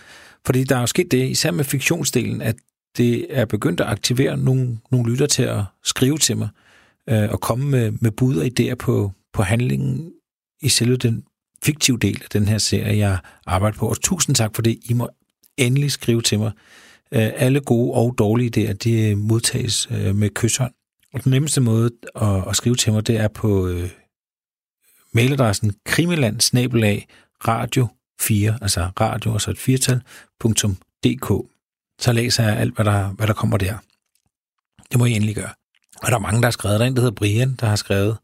Fordi 0.47 0.64
der 0.64 0.76
er 0.76 0.80
jo 0.80 0.86
sket 0.86 1.11
det, 1.11 1.30
især 1.30 1.51
med 1.51 1.64
fiktionsdelen, 1.64 2.43
at 2.43 2.57
det 2.97 3.26
er 3.30 3.45
begyndt 3.45 3.80
at 3.80 3.86
aktivere 3.86 4.36
nogle, 4.36 4.78
nogle 4.91 5.11
lytter 5.11 5.26
til 5.26 5.43
at 5.43 5.62
skrive 5.84 6.18
til 6.18 6.36
mig 6.36 6.49
øh, 7.11 7.28
og 7.30 7.41
komme 7.41 7.64
med, 7.70 7.93
med 8.01 8.11
bud 8.11 8.36
og 8.36 8.47
idéer 8.47 8.74
på, 8.74 9.12
på 9.32 9.43
handlingen 9.43 10.12
i 10.62 10.68
selve 10.68 10.97
den 10.97 11.24
fiktive 11.62 11.99
del 11.99 12.20
af 12.22 12.28
den 12.32 12.49
her 12.49 12.59
serie, 12.59 12.99
jeg 12.99 13.18
arbejder 13.47 13.78
på. 13.78 13.88
Og 13.88 14.01
tusind 14.01 14.36
tak 14.36 14.55
for 14.55 14.62
det. 14.62 14.78
I 14.91 14.93
må 14.93 15.09
endelig 15.57 15.93
skrive 15.93 16.22
til 16.22 16.38
mig. 16.38 16.53
Øh, 17.12 17.30
alle 17.36 17.61
gode 17.61 17.95
og 17.95 18.14
dårlige 18.18 18.68
idéer, 18.68 18.72
de 18.72 19.14
modtages 19.16 19.88
øh, 19.91 20.16
med 20.16 20.30
kysshånd. 20.30 20.72
Og 21.14 21.24
den 21.24 21.30
nemmeste 21.30 21.61
måde 21.61 21.91
at, 22.16 22.49
at 22.49 22.57
skrive 22.57 22.74
til 22.76 22.93
mig, 22.93 23.07
det 23.07 23.16
er 23.16 23.28
på 23.28 23.66
øh, 23.68 23.91
mailadressen 25.15 25.75
krimiland 25.85 26.41
radio 27.49 27.89
4, 28.21 28.59
altså 28.63 28.91
radio 29.01 29.33
og 29.33 29.41
så 29.41 29.51
et 29.51 29.59
firtal, 29.59 30.01
.dk. 31.05 31.49
Så 32.01 32.13
læser 32.13 32.45
jeg 32.45 32.57
alt, 32.57 32.75
hvad 32.75 32.85
der, 32.85 33.09
hvad 33.09 33.27
der 33.27 33.33
kommer 33.33 33.57
der. 33.57 33.79
Det 34.91 34.99
må 34.99 35.05
I 35.05 35.13
endelig 35.13 35.35
gøre. 35.35 35.51
Og 36.03 36.11
der 36.11 36.15
er 36.15 36.21
mange, 36.21 36.41
der 36.41 36.47
har 36.47 36.51
skrevet. 36.51 36.81
Der 36.81 36.85
er 36.85 36.89
en, 36.89 36.97
der 36.97 37.03
hedder 37.03 37.15
Brian, 37.15 37.55
der 37.61 37.67
har 37.67 37.77
skrevet 37.77 38.19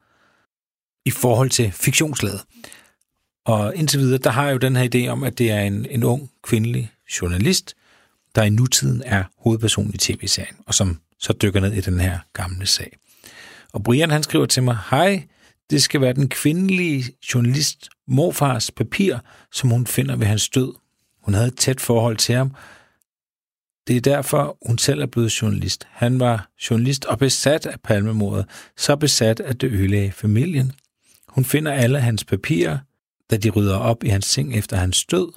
i 1.05 1.11
forhold 1.11 1.51
til 1.51 1.73
fiktionslaget. 1.73 2.41
Og 3.47 3.77
indtil 3.77 4.01
videre, 4.01 4.19
der 4.19 4.31
har 4.31 4.45
jeg 4.45 4.53
jo 4.53 4.59
den 4.59 4.77
her 4.77 4.89
idé 4.95 5.09
om, 5.09 5.25
at 5.25 5.39
det 5.39 5.51
er 5.51 5.61
en, 5.61 5.87
en 5.91 6.05
ung 6.05 6.31
kvindelig 6.43 6.93
journalist, 7.21 7.75
der 8.35 8.43
i 8.43 8.51
nutiden 8.51 9.03
er 9.07 9.25
hovedperson 9.39 9.91
i 9.95 9.97
tv-serien, 9.97 10.57
og 10.67 10.75
som 10.75 11.01
så 11.19 11.33
dykker 11.33 11.61
ned 11.61 11.73
i 11.73 11.81
den 11.81 12.01
her 12.01 12.19
gamle 12.33 12.67
sag. 12.67 12.97
Og 13.73 13.83
Brian 13.83 14.11
han 14.11 14.23
skriver 14.23 14.47
til 14.47 14.63
mig, 14.63 14.79
Hej, 14.91 15.27
det 15.71 15.83
skal 15.83 16.01
være 16.01 16.13
den 16.13 16.29
kvindelige 16.29 17.05
journalist 17.35 17.89
morfars 18.09 18.71
papir, 18.71 19.19
som 19.53 19.71
hun 19.71 19.87
finder 19.87 20.17
ved 20.17 20.27
hans 20.27 20.49
død. 20.49 20.75
Hun 21.23 21.35
havde 21.35 21.49
et 21.49 21.57
tæt 21.57 21.81
forhold 21.81 22.17
til 22.17 22.35
ham. 22.35 22.55
Det 23.87 23.97
er 23.97 24.01
derfor, 24.01 24.59
hun 24.67 24.79
selv 24.79 25.03
er 25.03 25.07
blevet 25.07 25.43
journalist. 25.43 25.87
Han 25.91 26.21
var 26.21 26.51
journalist 26.71 27.05
og 27.05 27.19
besat 27.19 27.67
af 27.67 27.81
palmemordet, 27.81 28.47
så 28.77 28.97
besat, 28.97 29.41
at 29.41 29.61
det 29.61 29.73
ødelagde 29.73 30.13
familien. 30.13 30.73
Hun 31.29 31.45
finder 31.45 31.73
alle 31.73 32.01
hans 32.01 32.25
papirer, 32.25 32.79
da 33.31 33.37
de 33.37 33.51
rydder 33.51 33.77
op 33.77 34.05
i 34.05 34.09
hans 34.09 34.27
seng 34.27 34.55
efter 34.55 34.77
hans 34.77 35.05
død. 35.05 35.33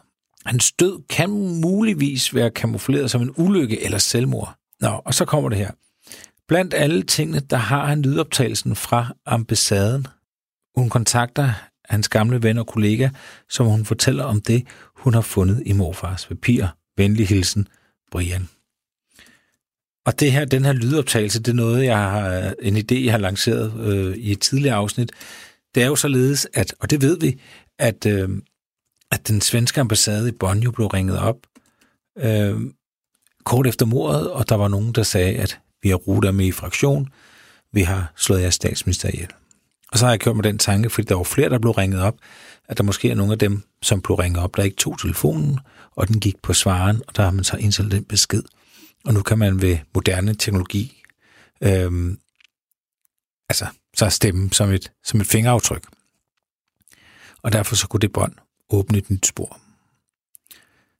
Hans 0.45 0.71
død 0.71 1.03
kan 1.09 1.29
muligvis 1.61 2.35
være 2.35 2.49
kamufleret 2.49 3.11
som 3.11 3.21
en 3.21 3.33
ulykke 3.37 3.83
eller 3.83 3.97
selvmord. 3.97 4.55
Nå, 4.81 5.01
og 5.05 5.13
så 5.13 5.25
kommer 5.25 5.49
det 5.49 5.57
her. 5.57 5.71
Blandt 6.47 6.73
alle 6.73 7.03
tingene, 7.03 7.39
der 7.39 7.57
har 7.57 7.85
han 7.85 8.01
lydoptagelsen 8.01 8.75
fra 8.75 9.13
ambassaden 9.25 10.07
hun 10.79 10.89
kontakter 10.89 11.53
hans 11.85 12.09
gamle 12.09 12.43
ven 12.43 12.57
og 12.57 12.67
kollega, 12.67 13.09
som 13.49 13.65
hun 13.65 13.85
fortæller 13.85 14.23
om 14.23 14.41
det, 14.41 14.67
hun 14.95 15.13
har 15.13 15.21
fundet 15.21 15.63
i 15.65 15.73
morfars 15.73 16.25
papir. 16.25 16.65
Venlig 16.97 17.27
hilsen, 17.27 17.67
Brian. 18.11 18.49
Og 20.05 20.19
det 20.19 20.31
her, 20.31 20.45
den 20.45 20.65
her 20.65 20.73
lydoptagelse, 20.73 21.39
det 21.39 21.51
er 21.51 21.55
noget, 21.55 21.85
jeg 21.85 21.97
har, 21.97 22.53
en 22.61 22.77
idé, 22.77 22.95
jeg 22.95 23.13
har 23.13 23.17
lanceret 23.17 23.73
øh, 23.79 24.15
i 24.15 24.31
et 24.31 24.39
tidligere 24.39 24.75
afsnit. 24.75 25.11
Det 25.75 25.83
er 25.83 25.87
jo 25.87 25.95
således, 25.95 26.47
at, 26.53 26.75
og 26.79 26.89
det 26.89 27.01
ved 27.01 27.19
vi, 27.19 27.41
at, 27.79 28.05
øh, 28.05 28.29
at 29.11 29.27
den 29.27 29.41
svenske 29.41 29.81
ambassade 29.81 30.29
i 30.29 30.31
Bonn 30.31 30.59
jo 30.59 30.71
blev 30.71 30.87
ringet 30.87 31.19
op 31.19 31.37
øh, 32.17 32.61
kort 33.45 33.67
efter 33.67 33.85
mordet, 33.85 34.31
og 34.31 34.49
der 34.49 34.55
var 34.55 34.67
nogen, 34.67 34.91
der 34.91 35.03
sagde, 35.03 35.35
at 35.35 35.59
vi 35.83 35.89
har 35.89 35.95
ruter 35.95 36.31
med 36.31 36.45
i 36.45 36.51
fraktion, 36.51 37.07
vi 37.73 37.81
har 37.81 38.13
slået 38.15 38.41
jeres 38.41 38.55
statsminister 38.55 39.09
ihjel. 39.09 39.29
Og 39.91 39.99
så 39.99 40.05
har 40.05 40.11
jeg 40.11 40.19
kørt 40.19 40.35
med 40.35 40.43
den 40.43 40.57
tanke, 40.57 40.89
fordi 40.89 41.07
der 41.07 41.15
var 41.15 41.23
flere, 41.23 41.49
der 41.49 41.59
blev 41.59 41.71
ringet 41.71 42.01
op, 42.01 42.15
at 42.67 42.77
der 42.77 42.83
måske 42.83 43.09
er 43.09 43.15
nogle 43.15 43.31
af 43.31 43.39
dem, 43.39 43.63
som 43.81 44.01
blev 44.01 44.15
ringet 44.15 44.43
op, 44.43 44.55
der 44.55 44.63
ikke 44.63 44.77
tog 44.77 44.99
telefonen, 44.99 45.59
og 45.95 46.07
den 46.07 46.19
gik 46.19 46.41
på 46.41 46.53
svaren, 46.53 47.01
og 47.07 47.15
der 47.15 47.23
har 47.23 47.31
man 47.31 47.43
så 47.43 47.57
indsat 47.57 47.91
den 47.91 48.03
besked. 48.03 48.43
Og 49.05 49.13
nu 49.13 49.21
kan 49.21 49.39
man 49.39 49.61
ved 49.61 49.77
moderne 49.95 50.33
teknologi, 50.33 51.03
øhm, 51.63 52.19
altså 53.49 53.65
så 53.97 54.09
stemme 54.09 54.53
som 54.53 54.69
et, 54.71 54.91
som 55.03 55.21
et 55.21 55.27
fingeraftryk. 55.27 55.83
Og 57.41 57.53
derfor 57.53 57.75
så 57.75 57.87
kunne 57.87 57.99
det 57.99 58.13
bånd 58.13 58.33
åbne 58.69 58.97
et 58.97 59.09
nyt 59.09 59.25
spor. 59.25 59.59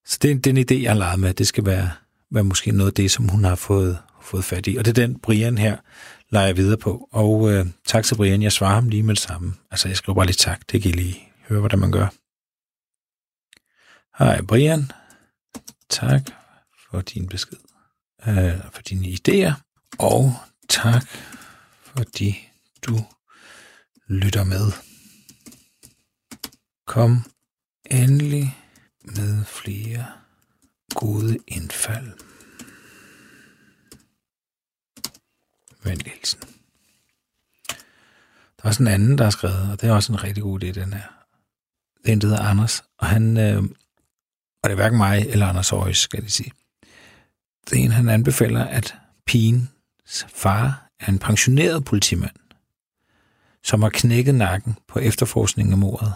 Så 0.06 0.18
det 0.22 0.32
er 0.32 0.36
den 0.36 0.58
idé, 0.58 0.82
jeg 0.84 0.92
har 0.92 0.98
leget 0.98 1.20
med. 1.20 1.34
Det 1.34 1.48
skal 1.48 1.66
være, 1.66 1.92
være 2.32 2.44
måske 2.44 2.72
noget 2.72 2.92
af 2.92 2.94
det, 2.94 3.12
som 3.12 3.28
hun 3.28 3.44
har 3.44 3.56
fået, 3.56 3.98
fået 4.22 4.44
fat 4.44 4.68
i. 4.68 4.76
Og 4.76 4.86
det 4.86 4.98
er 4.98 5.08
den 5.08 5.20
Brian 5.20 5.58
her, 5.58 5.78
leger 6.30 6.54
videre 6.54 6.78
på. 6.78 7.10
Og 7.12 7.52
øh, 7.52 7.66
tak 7.86 8.04
til 8.06 8.16
Brian, 8.16 8.42
jeg 8.42 8.52
svarer 8.52 8.74
ham 8.74 8.90
lige 8.90 9.04
med 9.04 9.16
det 9.16 9.24
samme. 9.24 9.54
Altså, 9.72 9.88
jeg 9.88 9.98
skriver 9.98 10.16
bare 10.16 10.26
lige 10.26 10.36
tak, 10.36 10.72
det 10.72 10.82
kan 10.82 10.92
I 10.92 10.94
lige 10.94 11.30
høre, 11.48 11.60
hvordan 11.60 11.80
man 11.80 11.92
gør. 11.92 12.08
Hej 14.24 14.42
Brian, 14.42 14.92
tak 15.90 16.22
for 16.92 17.02
din 17.02 17.28
besked, 17.28 17.58
øh, 18.28 18.60
for 18.74 18.82
dine 18.82 19.08
idéer, 19.08 19.54
og 20.00 20.34
tak 20.70 21.04
fordi 21.84 22.50
du 22.88 23.00
lytter 24.08 24.44
med. 24.44 24.72
Kom 26.88 27.24
endelig 27.92 28.58
med 29.04 29.46
flere 29.46 30.06
gode 30.96 31.38
indfald. 31.48 32.29
Venlig 35.84 36.12
hilsen. 36.12 36.40
Der 38.58 38.64
er 38.64 38.68
også 38.68 38.84
en 38.84 38.88
anden, 38.88 39.18
der 39.18 39.24
har 39.24 39.32
skrevet, 39.32 39.72
og 39.72 39.82
det 39.82 39.90
er 39.90 39.94
også 39.94 40.12
en 40.12 40.24
rigtig 40.24 40.44
god 40.44 40.64
idé, 40.64 40.68
den 40.68 40.94
her. 40.94 41.08
Det 42.02 42.10
er 42.10 42.14
en, 42.14 42.22
der 42.22 42.28
hedder 42.28 42.44
Anders, 42.44 42.84
og 42.98 43.08
han, 43.08 43.38
øh, 43.38 43.64
og 44.64 44.70
det 44.70 44.72
er 44.72 44.76
hverken 44.76 44.98
mig 44.98 45.26
eller 45.28 45.48
Anders 45.48 45.74
Aarhus, 45.74 45.98
skal 45.98 46.22
jeg 46.22 46.32
sige. 46.32 46.52
Det 47.70 47.80
er 47.80 47.84
en, 47.84 47.92
han 47.92 48.10
anbefaler, 48.10 48.66
at 48.66 48.96
pigens 49.26 50.28
far 50.28 50.90
er 51.00 51.08
en 51.10 51.20
pensioneret 51.20 51.86
politimand, 51.86 52.36
som 53.64 53.82
har 53.82 53.90
knækket 53.90 54.36
nakken 54.36 54.78
på 54.88 55.00
efterforskningen 55.00 55.74
af 55.74 55.78
mordet. 55.78 56.14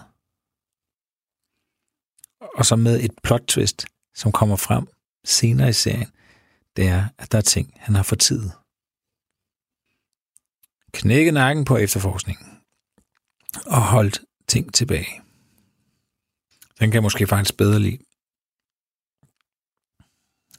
Og 2.56 2.66
så 2.66 2.76
med 2.76 3.00
et 3.04 3.12
plot 3.24 3.42
twist, 3.48 3.86
som 4.16 4.32
kommer 4.32 4.56
frem 4.56 4.88
senere 5.26 5.70
i 5.70 5.74
serien, 5.74 6.12
det 6.76 6.88
er, 6.88 7.06
at 7.18 7.32
der 7.32 7.38
er 7.38 7.42
ting, 7.42 7.74
han 7.78 7.96
har 7.96 8.04
fortidet. 8.04 8.52
Knækket 10.94 11.34
nakken 11.34 11.66
på 11.66 11.78
efterforskningen 11.78 12.60
og 13.66 13.82
holdt 13.82 14.22
ting 14.48 14.74
tilbage. 14.74 15.22
Den 16.80 16.92
kan 16.92 16.94
jeg 16.94 17.04
måske 17.04 17.28
faktisk 17.28 17.58
bedre 17.58 17.80
lide. 17.80 17.98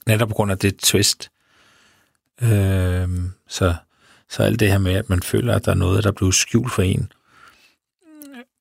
Netop 0.06 0.28
på 0.28 0.34
grund 0.34 0.52
af 0.52 0.58
det 0.58 0.78
twist. 0.78 1.30
Øh, 2.42 3.08
så, 3.48 3.74
så 4.28 4.42
alt 4.42 4.60
det 4.60 4.70
her 4.70 4.78
med, 4.78 4.92
at 4.92 5.08
man 5.08 5.22
føler, 5.22 5.54
at 5.54 5.64
der 5.64 5.70
er 5.70 5.76
noget, 5.76 6.04
der 6.04 6.10
er 6.10 6.14
blevet 6.14 6.34
skjult 6.34 6.72
for 6.72 6.82
en, 6.82 7.12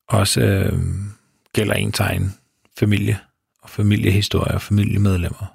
også 0.06 0.40
øh, 0.40 0.78
gælder 1.52 1.74
ens 1.74 2.00
egen 2.00 2.38
familie 2.78 3.20
og 3.62 3.70
familiehistorie 3.70 4.54
og 4.54 4.62
familiemedlemmer. 4.62 5.46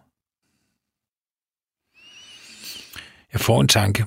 Jeg 3.33 3.41
får 3.41 3.61
en 3.61 3.67
tanke. 3.67 4.05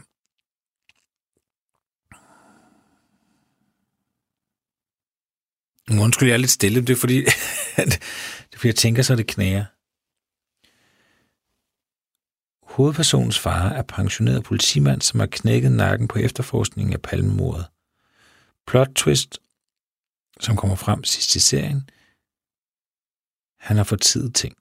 Undskyld, 5.98 6.28
jeg 6.28 6.34
er 6.34 6.38
lidt 6.38 6.50
stille. 6.50 6.80
Det 6.80 6.90
er 6.90 7.00
fordi, 7.00 7.16
det 7.90 8.02
er 8.52 8.56
fordi 8.56 8.68
jeg 8.68 8.76
tænker 8.76 9.02
så, 9.02 9.16
det 9.16 9.26
knager. 9.26 9.64
Hovedpersonens 12.74 13.38
far 13.38 13.68
er 13.68 13.82
pensioneret 13.82 14.44
politimand, 14.44 15.00
som 15.00 15.20
har 15.20 15.26
knækket 15.26 15.72
nakken 15.72 16.08
på 16.08 16.18
efterforskningen 16.18 16.92
af 16.92 17.02
palmemordet. 17.02 17.66
Plot 18.66 18.88
twist, 18.94 19.38
som 20.40 20.56
kommer 20.56 20.76
frem 20.76 21.04
sidst 21.04 21.36
i 21.36 21.40
serien. 21.40 21.90
Han 23.58 23.76
har 23.76 23.84
fået 23.84 24.00
tid 24.00 24.30
ting. 24.30 24.54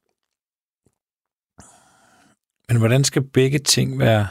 Men 2.70 2.78
hvordan 2.78 3.04
skal 3.04 3.24
begge 3.24 3.60
ting 3.60 4.00
være 4.00 4.28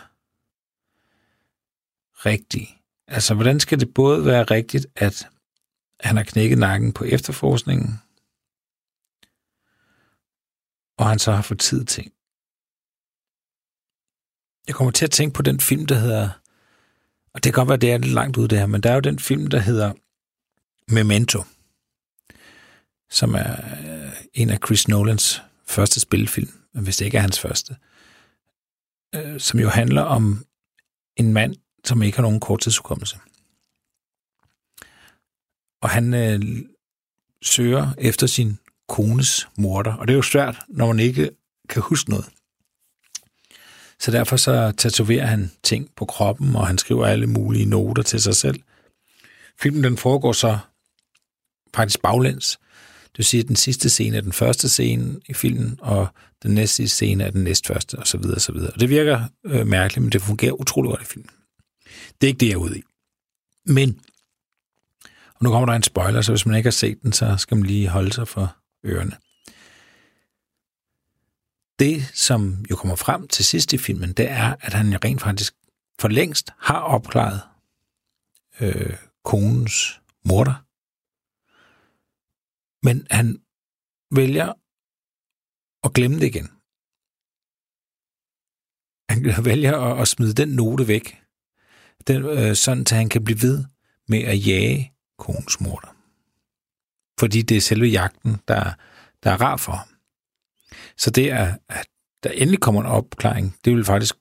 rigtige? 2.27 2.69
Altså, 3.07 3.35
hvordan 3.35 3.61
skal 3.61 3.81
det 3.81 3.95
både 3.95 4.25
være 4.25 4.45
rigtigt, 4.45 4.87
at 4.97 5.29
han 6.03 6.17
har 6.17 6.25
knækket 6.25 6.59
nakken 6.59 6.93
på 6.93 7.05
efterforskningen, 7.05 8.01
og 10.99 11.09
han 11.09 11.19
så 11.19 11.33
har 11.33 11.43
fået 11.43 11.61
tid 11.61 11.85
til. 11.85 12.11
Jeg 14.67 14.75
kommer 14.75 14.91
til 14.91 15.05
at 15.05 15.11
tænke 15.11 15.35
på 15.35 15.43
den 15.43 15.61
film, 15.61 15.87
der 15.87 15.95
hedder, 15.95 16.29
og 17.35 17.45
det 17.45 17.53
kan 17.53 17.53
godt 17.53 17.69
være, 17.69 17.79
det 17.79 17.93
er 17.93 17.99
lidt 17.99 18.15
langt 18.15 18.37
ud 18.37 18.49
det 18.49 18.59
her, 18.59 18.67
men 18.67 18.81
der 18.81 18.91
er 18.91 18.95
jo 18.95 19.01
den 19.01 19.19
film, 19.19 19.47
der 19.47 19.59
hedder 19.59 19.93
Memento, 20.89 21.45
som 23.11 23.35
er 23.35 23.53
øh, 23.85 24.13
en 24.35 24.51
af 24.51 24.59
Chris 24.67 24.89
Nolans 24.89 25.43
første 25.67 26.01
spilfilm, 26.01 26.53
hvis 26.73 26.97
det 26.97 27.05
ikke 27.05 27.17
er 27.17 27.23
hans 27.23 27.41
første, 27.41 27.77
øh, 29.15 29.41
som 29.41 29.61
jo 29.61 29.69
handler 29.69 30.03
om 30.03 30.45
en 31.17 31.33
mand, 31.33 31.57
som 31.85 32.03
ikke 32.03 32.17
har 32.17 32.23
nogen 32.23 32.41
korttidshukommelse. 32.41 33.19
Og 35.83 35.91
han 35.91 36.15
øh, 36.15 36.41
søger 37.43 37.91
efter 37.99 38.27
sin 38.27 38.59
kones 38.89 39.49
morter, 39.59 39.93
og 39.93 40.09
det 40.09 40.13
er 40.13 40.17
jo 40.17 40.23
svært, 40.23 40.59
når 40.69 40.87
man 40.87 40.99
ikke 40.99 41.31
kan 41.69 41.83
huske 41.83 42.11
noget. 42.11 42.25
Så 44.01 44.11
derfor 44.11 44.37
så 44.37 44.73
tatoverer 44.77 45.27
han 45.27 45.51
ting 45.63 45.91
på 45.97 46.05
kroppen, 46.05 46.57
og 46.57 46.67
han 46.67 46.79
skriver 46.79 47.07
alle 47.07 47.27
mulige 47.27 47.67
noter 47.67 48.03
til 48.03 48.21
sig 48.21 48.35
selv. 48.35 48.61
Filmen 49.61 49.85
den 49.85 49.97
foregår 49.97 50.33
så 50.33 50.59
faktisk 51.75 52.03
baglæns. 52.03 52.59
Det 53.03 53.19
vil 53.19 53.25
sige, 53.25 53.41
at 53.41 53.49
den 53.49 53.57
sidste 53.57 53.91
scene 53.91 54.17
er 54.17 54.21
den 54.21 54.33
første 54.33 54.69
scene 54.69 55.21
i 55.29 55.35
filmen, 55.35 55.79
og 55.81 56.09
den 56.43 56.55
næste 56.55 56.89
scene 56.89 57.25
er 57.25 57.31
den 57.31 57.45
næstførste, 57.45 57.99
og 57.99 58.07
så 58.07 58.19
videre, 58.19 58.35
og 58.35 58.41
så 58.41 58.53
videre. 58.53 58.71
Og 58.71 58.81
det 58.81 58.89
virker 58.89 59.23
øh, 59.45 59.67
mærkeligt, 59.67 60.03
men 60.03 60.13
det 60.13 60.23
fungerer 60.23 60.53
utrolig 60.53 60.89
godt 60.89 61.03
i 61.03 61.05
filmen. 61.05 61.31
Det 62.21 62.27
er 62.27 62.29
ikke 62.29 62.41
det, 62.41 62.47
jeg 62.47 62.53
er 62.53 62.59
ude 62.59 62.79
i. 62.79 62.83
Men, 63.67 64.01
og 65.41 65.45
nu 65.45 65.51
kommer 65.51 65.67
der 65.67 65.73
en 65.73 65.83
spoiler, 65.83 66.23
så 66.23 66.33
hvis 66.33 66.47
man 66.47 66.57
ikke 66.57 66.67
har 66.67 66.73
set 66.73 67.03
den, 67.03 67.13
så 67.13 67.37
skal 67.37 67.57
man 67.57 67.67
lige 67.67 67.89
holde 67.89 68.13
sig 68.13 68.29
for 68.29 68.57
ørerne 68.87 69.17
det, 71.81 72.11
som 72.15 72.65
jo 72.71 72.77
kommer 72.77 72.97
frem 72.97 73.29
til 73.29 73.45
sidst 73.45 73.73
i 73.73 73.79
filmen, 73.79 74.13
det 74.13 74.31
er, 74.31 74.57
at 74.61 74.73
han 74.73 75.05
rent 75.05 75.21
faktisk 75.21 75.55
for 76.01 76.09
længst 76.09 76.51
har 76.59 76.81
opklaret 76.81 77.41
øh, 78.61 78.97
konens 79.25 80.01
morter. 80.25 80.65
Men 82.87 83.07
han 83.11 83.43
vælger 84.11 84.53
at 85.85 85.93
glemme 85.93 86.21
det 86.21 86.27
igen. 86.27 86.51
Han 89.09 89.45
vælger 89.51 89.79
at, 89.79 90.01
at 90.01 90.09
smide 90.09 90.35
den 90.35 90.49
note 90.49 90.89
væk, 90.89 91.23
den, 92.07 92.25
øh, 92.25 92.57
sådan 92.57 92.81
at 92.81 92.91
han 92.91 93.09
kan 93.09 93.25
blive 93.25 93.43
ved 93.43 93.65
med 94.09 94.23
at 94.23 94.47
jage 94.47 94.93
konens 95.21 95.61
morder. 95.61 95.97
Fordi 97.21 97.43
det 97.43 97.57
er 97.57 97.61
selve 97.61 97.87
jagten, 97.87 98.41
der, 98.49 98.73
der 99.23 99.31
er 99.31 99.41
rar 99.41 99.57
for 99.57 99.73
ham. 99.73 99.89
Så 100.97 101.11
det 101.11 101.31
er, 101.31 101.57
at 101.69 101.87
der 102.23 102.31
endelig 102.31 102.61
kommer 102.61 102.81
en 102.81 102.87
opklaring, 102.87 103.57
det 103.65 103.77
vil 103.77 103.85
faktisk 103.85 104.15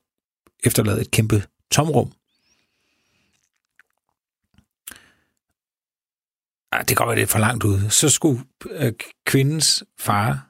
efterlade 0.63 1.01
et 1.01 1.11
kæmpe 1.11 1.43
tomrum. 1.71 2.11
Ej, 6.71 6.79
det 6.79 6.87
kan 6.87 6.95
godt 6.95 7.07
være, 7.07 7.19
det 7.19 7.29
for 7.29 7.39
langt 7.39 7.63
ud. 7.63 7.89
Så 7.89 8.09
skulle 8.09 8.45
øh, 8.69 8.93
kvindens 9.25 9.83
far, 9.99 10.49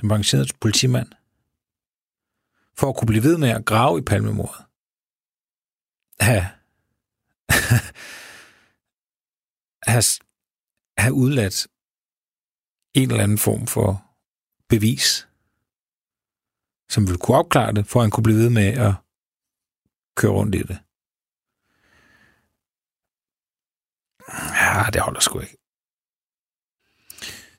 den 0.00 0.08
pensionerede 0.08 0.52
politimand, 0.60 1.08
for 2.76 2.88
at 2.88 2.96
kunne 2.96 3.06
blive 3.06 3.22
ved 3.22 3.38
med 3.38 3.48
at 3.48 3.64
grave 3.64 3.98
i 3.98 4.02
palmemordet, 4.02 4.64
have, 6.20 6.48
have, 9.90 10.04
have 10.98 11.14
udladt 11.14 11.68
en 12.94 13.10
eller 13.10 13.24
anden 13.24 13.38
form 13.38 13.66
for 13.66 14.04
bevis, 14.68 15.28
som 16.90 17.06
ville 17.06 17.18
kunne 17.18 17.36
opklare 17.36 17.72
det, 17.72 17.86
for 17.86 18.00
at 18.00 18.04
han 18.04 18.10
kunne 18.10 18.24
blive 18.24 18.38
ved 18.38 18.50
med 18.50 18.66
at 18.66 18.94
køre 20.16 20.32
rundt 20.32 20.54
i 20.54 20.58
det. 20.58 20.78
Ja, 24.60 24.90
det 24.92 25.00
holder 25.00 25.20
sgu 25.20 25.40
ikke. 25.40 25.56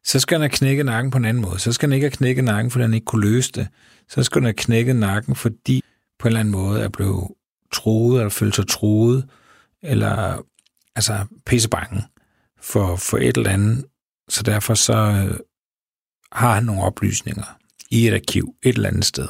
Så 0.04 0.20
skal 0.20 0.36
han 0.36 0.42
have 0.42 0.58
knækket 0.58 0.86
nakken 0.86 1.12
på 1.12 1.18
en 1.18 1.26
anden 1.26 1.44
måde. 1.44 1.60
Så 1.60 1.74
skal 1.74 1.90
han 1.90 1.96
ikke 1.96 2.06
have 2.06 2.12
knækket 2.12 2.44
nakken, 2.44 2.72
fordi 2.72 2.82
han 2.82 2.94
ikke 2.94 3.06
kunne 3.06 3.32
løse 3.32 3.52
det. 3.52 3.68
Så 4.08 4.24
skal 4.24 4.40
han 4.40 4.46
have 4.46 4.54
knækket 4.54 4.96
nakken, 4.96 5.36
fordi 5.36 5.84
på 6.20 6.28
en 6.28 6.30
eller 6.30 6.40
anden 6.40 6.52
måde 6.52 6.84
er 6.84 6.90
blevet 6.90 7.28
troet, 7.72 8.20
eller 8.20 8.30
følt 8.30 8.56
sig 8.56 8.68
troet, 8.68 9.30
eller 9.82 10.46
altså 10.96 11.26
pissebange 11.46 12.04
for, 12.62 12.96
for 12.96 13.18
et 13.18 13.38
eller 13.38 13.50
andet. 13.50 13.86
Så 14.30 14.44
derfor 14.44 14.74
så 14.74 14.94
øh, 14.94 15.40
har 16.32 16.54
han 16.54 16.64
nogle 16.64 16.84
oplysninger 16.84 17.58
i 17.90 18.08
et 18.08 18.14
arkiv 18.14 18.56
et 18.64 18.76
eller 18.76 18.90
andet 18.90 19.06
sted, 19.06 19.28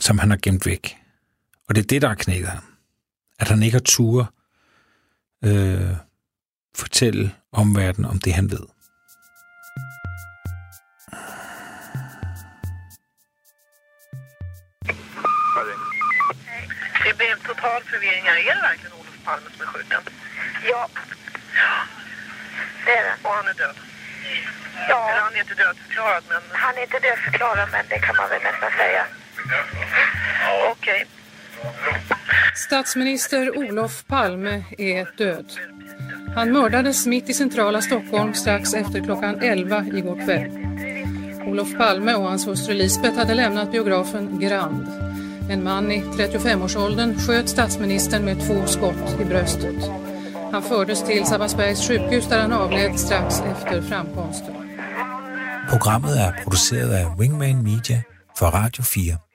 som 0.00 0.18
han 0.18 0.30
har 0.30 0.38
gemt 0.42 0.66
væk. 0.66 0.96
Og 1.68 1.74
det 1.74 1.82
er 1.82 1.86
det, 1.86 2.02
der 2.02 2.08
har 2.08 2.14
knækket 2.14 2.48
ham. 2.48 2.64
At 3.38 3.48
han 3.48 3.62
ikke 3.62 3.74
har 3.74 3.82
tur 3.84 4.34
øh, 5.44 5.96
fortælle 6.76 7.34
omverdenen 7.52 8.10
om 8.10 8.18
det, 8.18 8.32
han 8.34 8.50
ved. 8.50 8.66
Det 17.04 17.16
blev 17.18 17.28
en 17.36 17.44
total 17.50 17.80
förvirring. 17.92 18.26
Är 18.28 18.34
det 18.34 18.62
verkligen 18.70 18.92
Olof 18.92 19.18
Palme 19.24 19.48
som 19.50 19.60
är 19.62 19.66
skjuten? 19.66 20.02
Ja. 20.72 20.82
Det 22.84 22.90
är 22.90 23.04
det. 23.04 23.14
Och 23.22 23.34
han 23.34 23.48
är 23.48 23.54
död? 23.54 23.76
Ja, 24.88 25.10
Eller 25.10 25.20
han 25.20 25.34
är 25.34 25.40
inte 25.40 25.54
dödförklarad, 25.54 26.22
men... 26.28 26.42
han 26.52 26.78
är 26.78 26.82
inte 26.82 26.98
dödförklarad 26.98 27.68
men 27.72 27.84
det 27.88 27.98
kan 27.98 28.16
man 28.16 28.28
väl 28.28 28.42
nästan 28.42 28.70
säga. 28.70 29.04
Okej. 30.70 31.06
Statsminister 32.54 33.58
Olof 33.58 34.06
Palme 34.06 34.64
är 34.78 35.16
död. 35.16 35.52
Han 36.34 36.52
mördades 36.52 37.06
mitt 37.06 37.28
i 37.28 37.34
centrala 37.34 37.82
Stockholm 37.82 38.34
strax 38.34 38.74
efter 38.74 39.04
klockan 39.04 39.40
11 39.42 39.84
igår 39.92 40.24
kväll. 40.24 40.50
Olof 41.46 41.76
Palme 41.76 42.14
och 42.14 42.28
hans 42.28 42.46
hustru 42.46 42.74
Lisbeth 42.74 43.16
hade 43.16 43.34
lämnat 43.34 43.72
biografen 43.72 44.40
Grand. 44.40 44.86
En 45.50 45.64
man 45.64 45.92
i 45.92 46.02
35-årsåldern 46.02 47.18
sköt 47.18 47.48
statsministern 47.48 48.24
med 48.24 48.40
två 48.46 48.66
skott 48.66 49.20
i 49.20 49.24
bröstet. 49.24 50.09
Han 50.52 50.62
fördes 50.62 51.02
till 51.02 51.26
Sabbatsbergs 51.26 51.88
sjukhus 51.88 52.28
där 52.28 52.40
han 52.40 52.52
avled 52.52 53.00
strax 53.00 53.40
efter 53.40 53.82
framkomsten. 53.82 54.54
Programmet 55.70 56.16
er 56.16 56.32
produceret 56.42 56.92
af 56.92 57.06
Wingman 57.18 57.62
Media 57.62 58.02
for 58.38 58.46
Radio 58.46 58.82
4. 58.82 59.29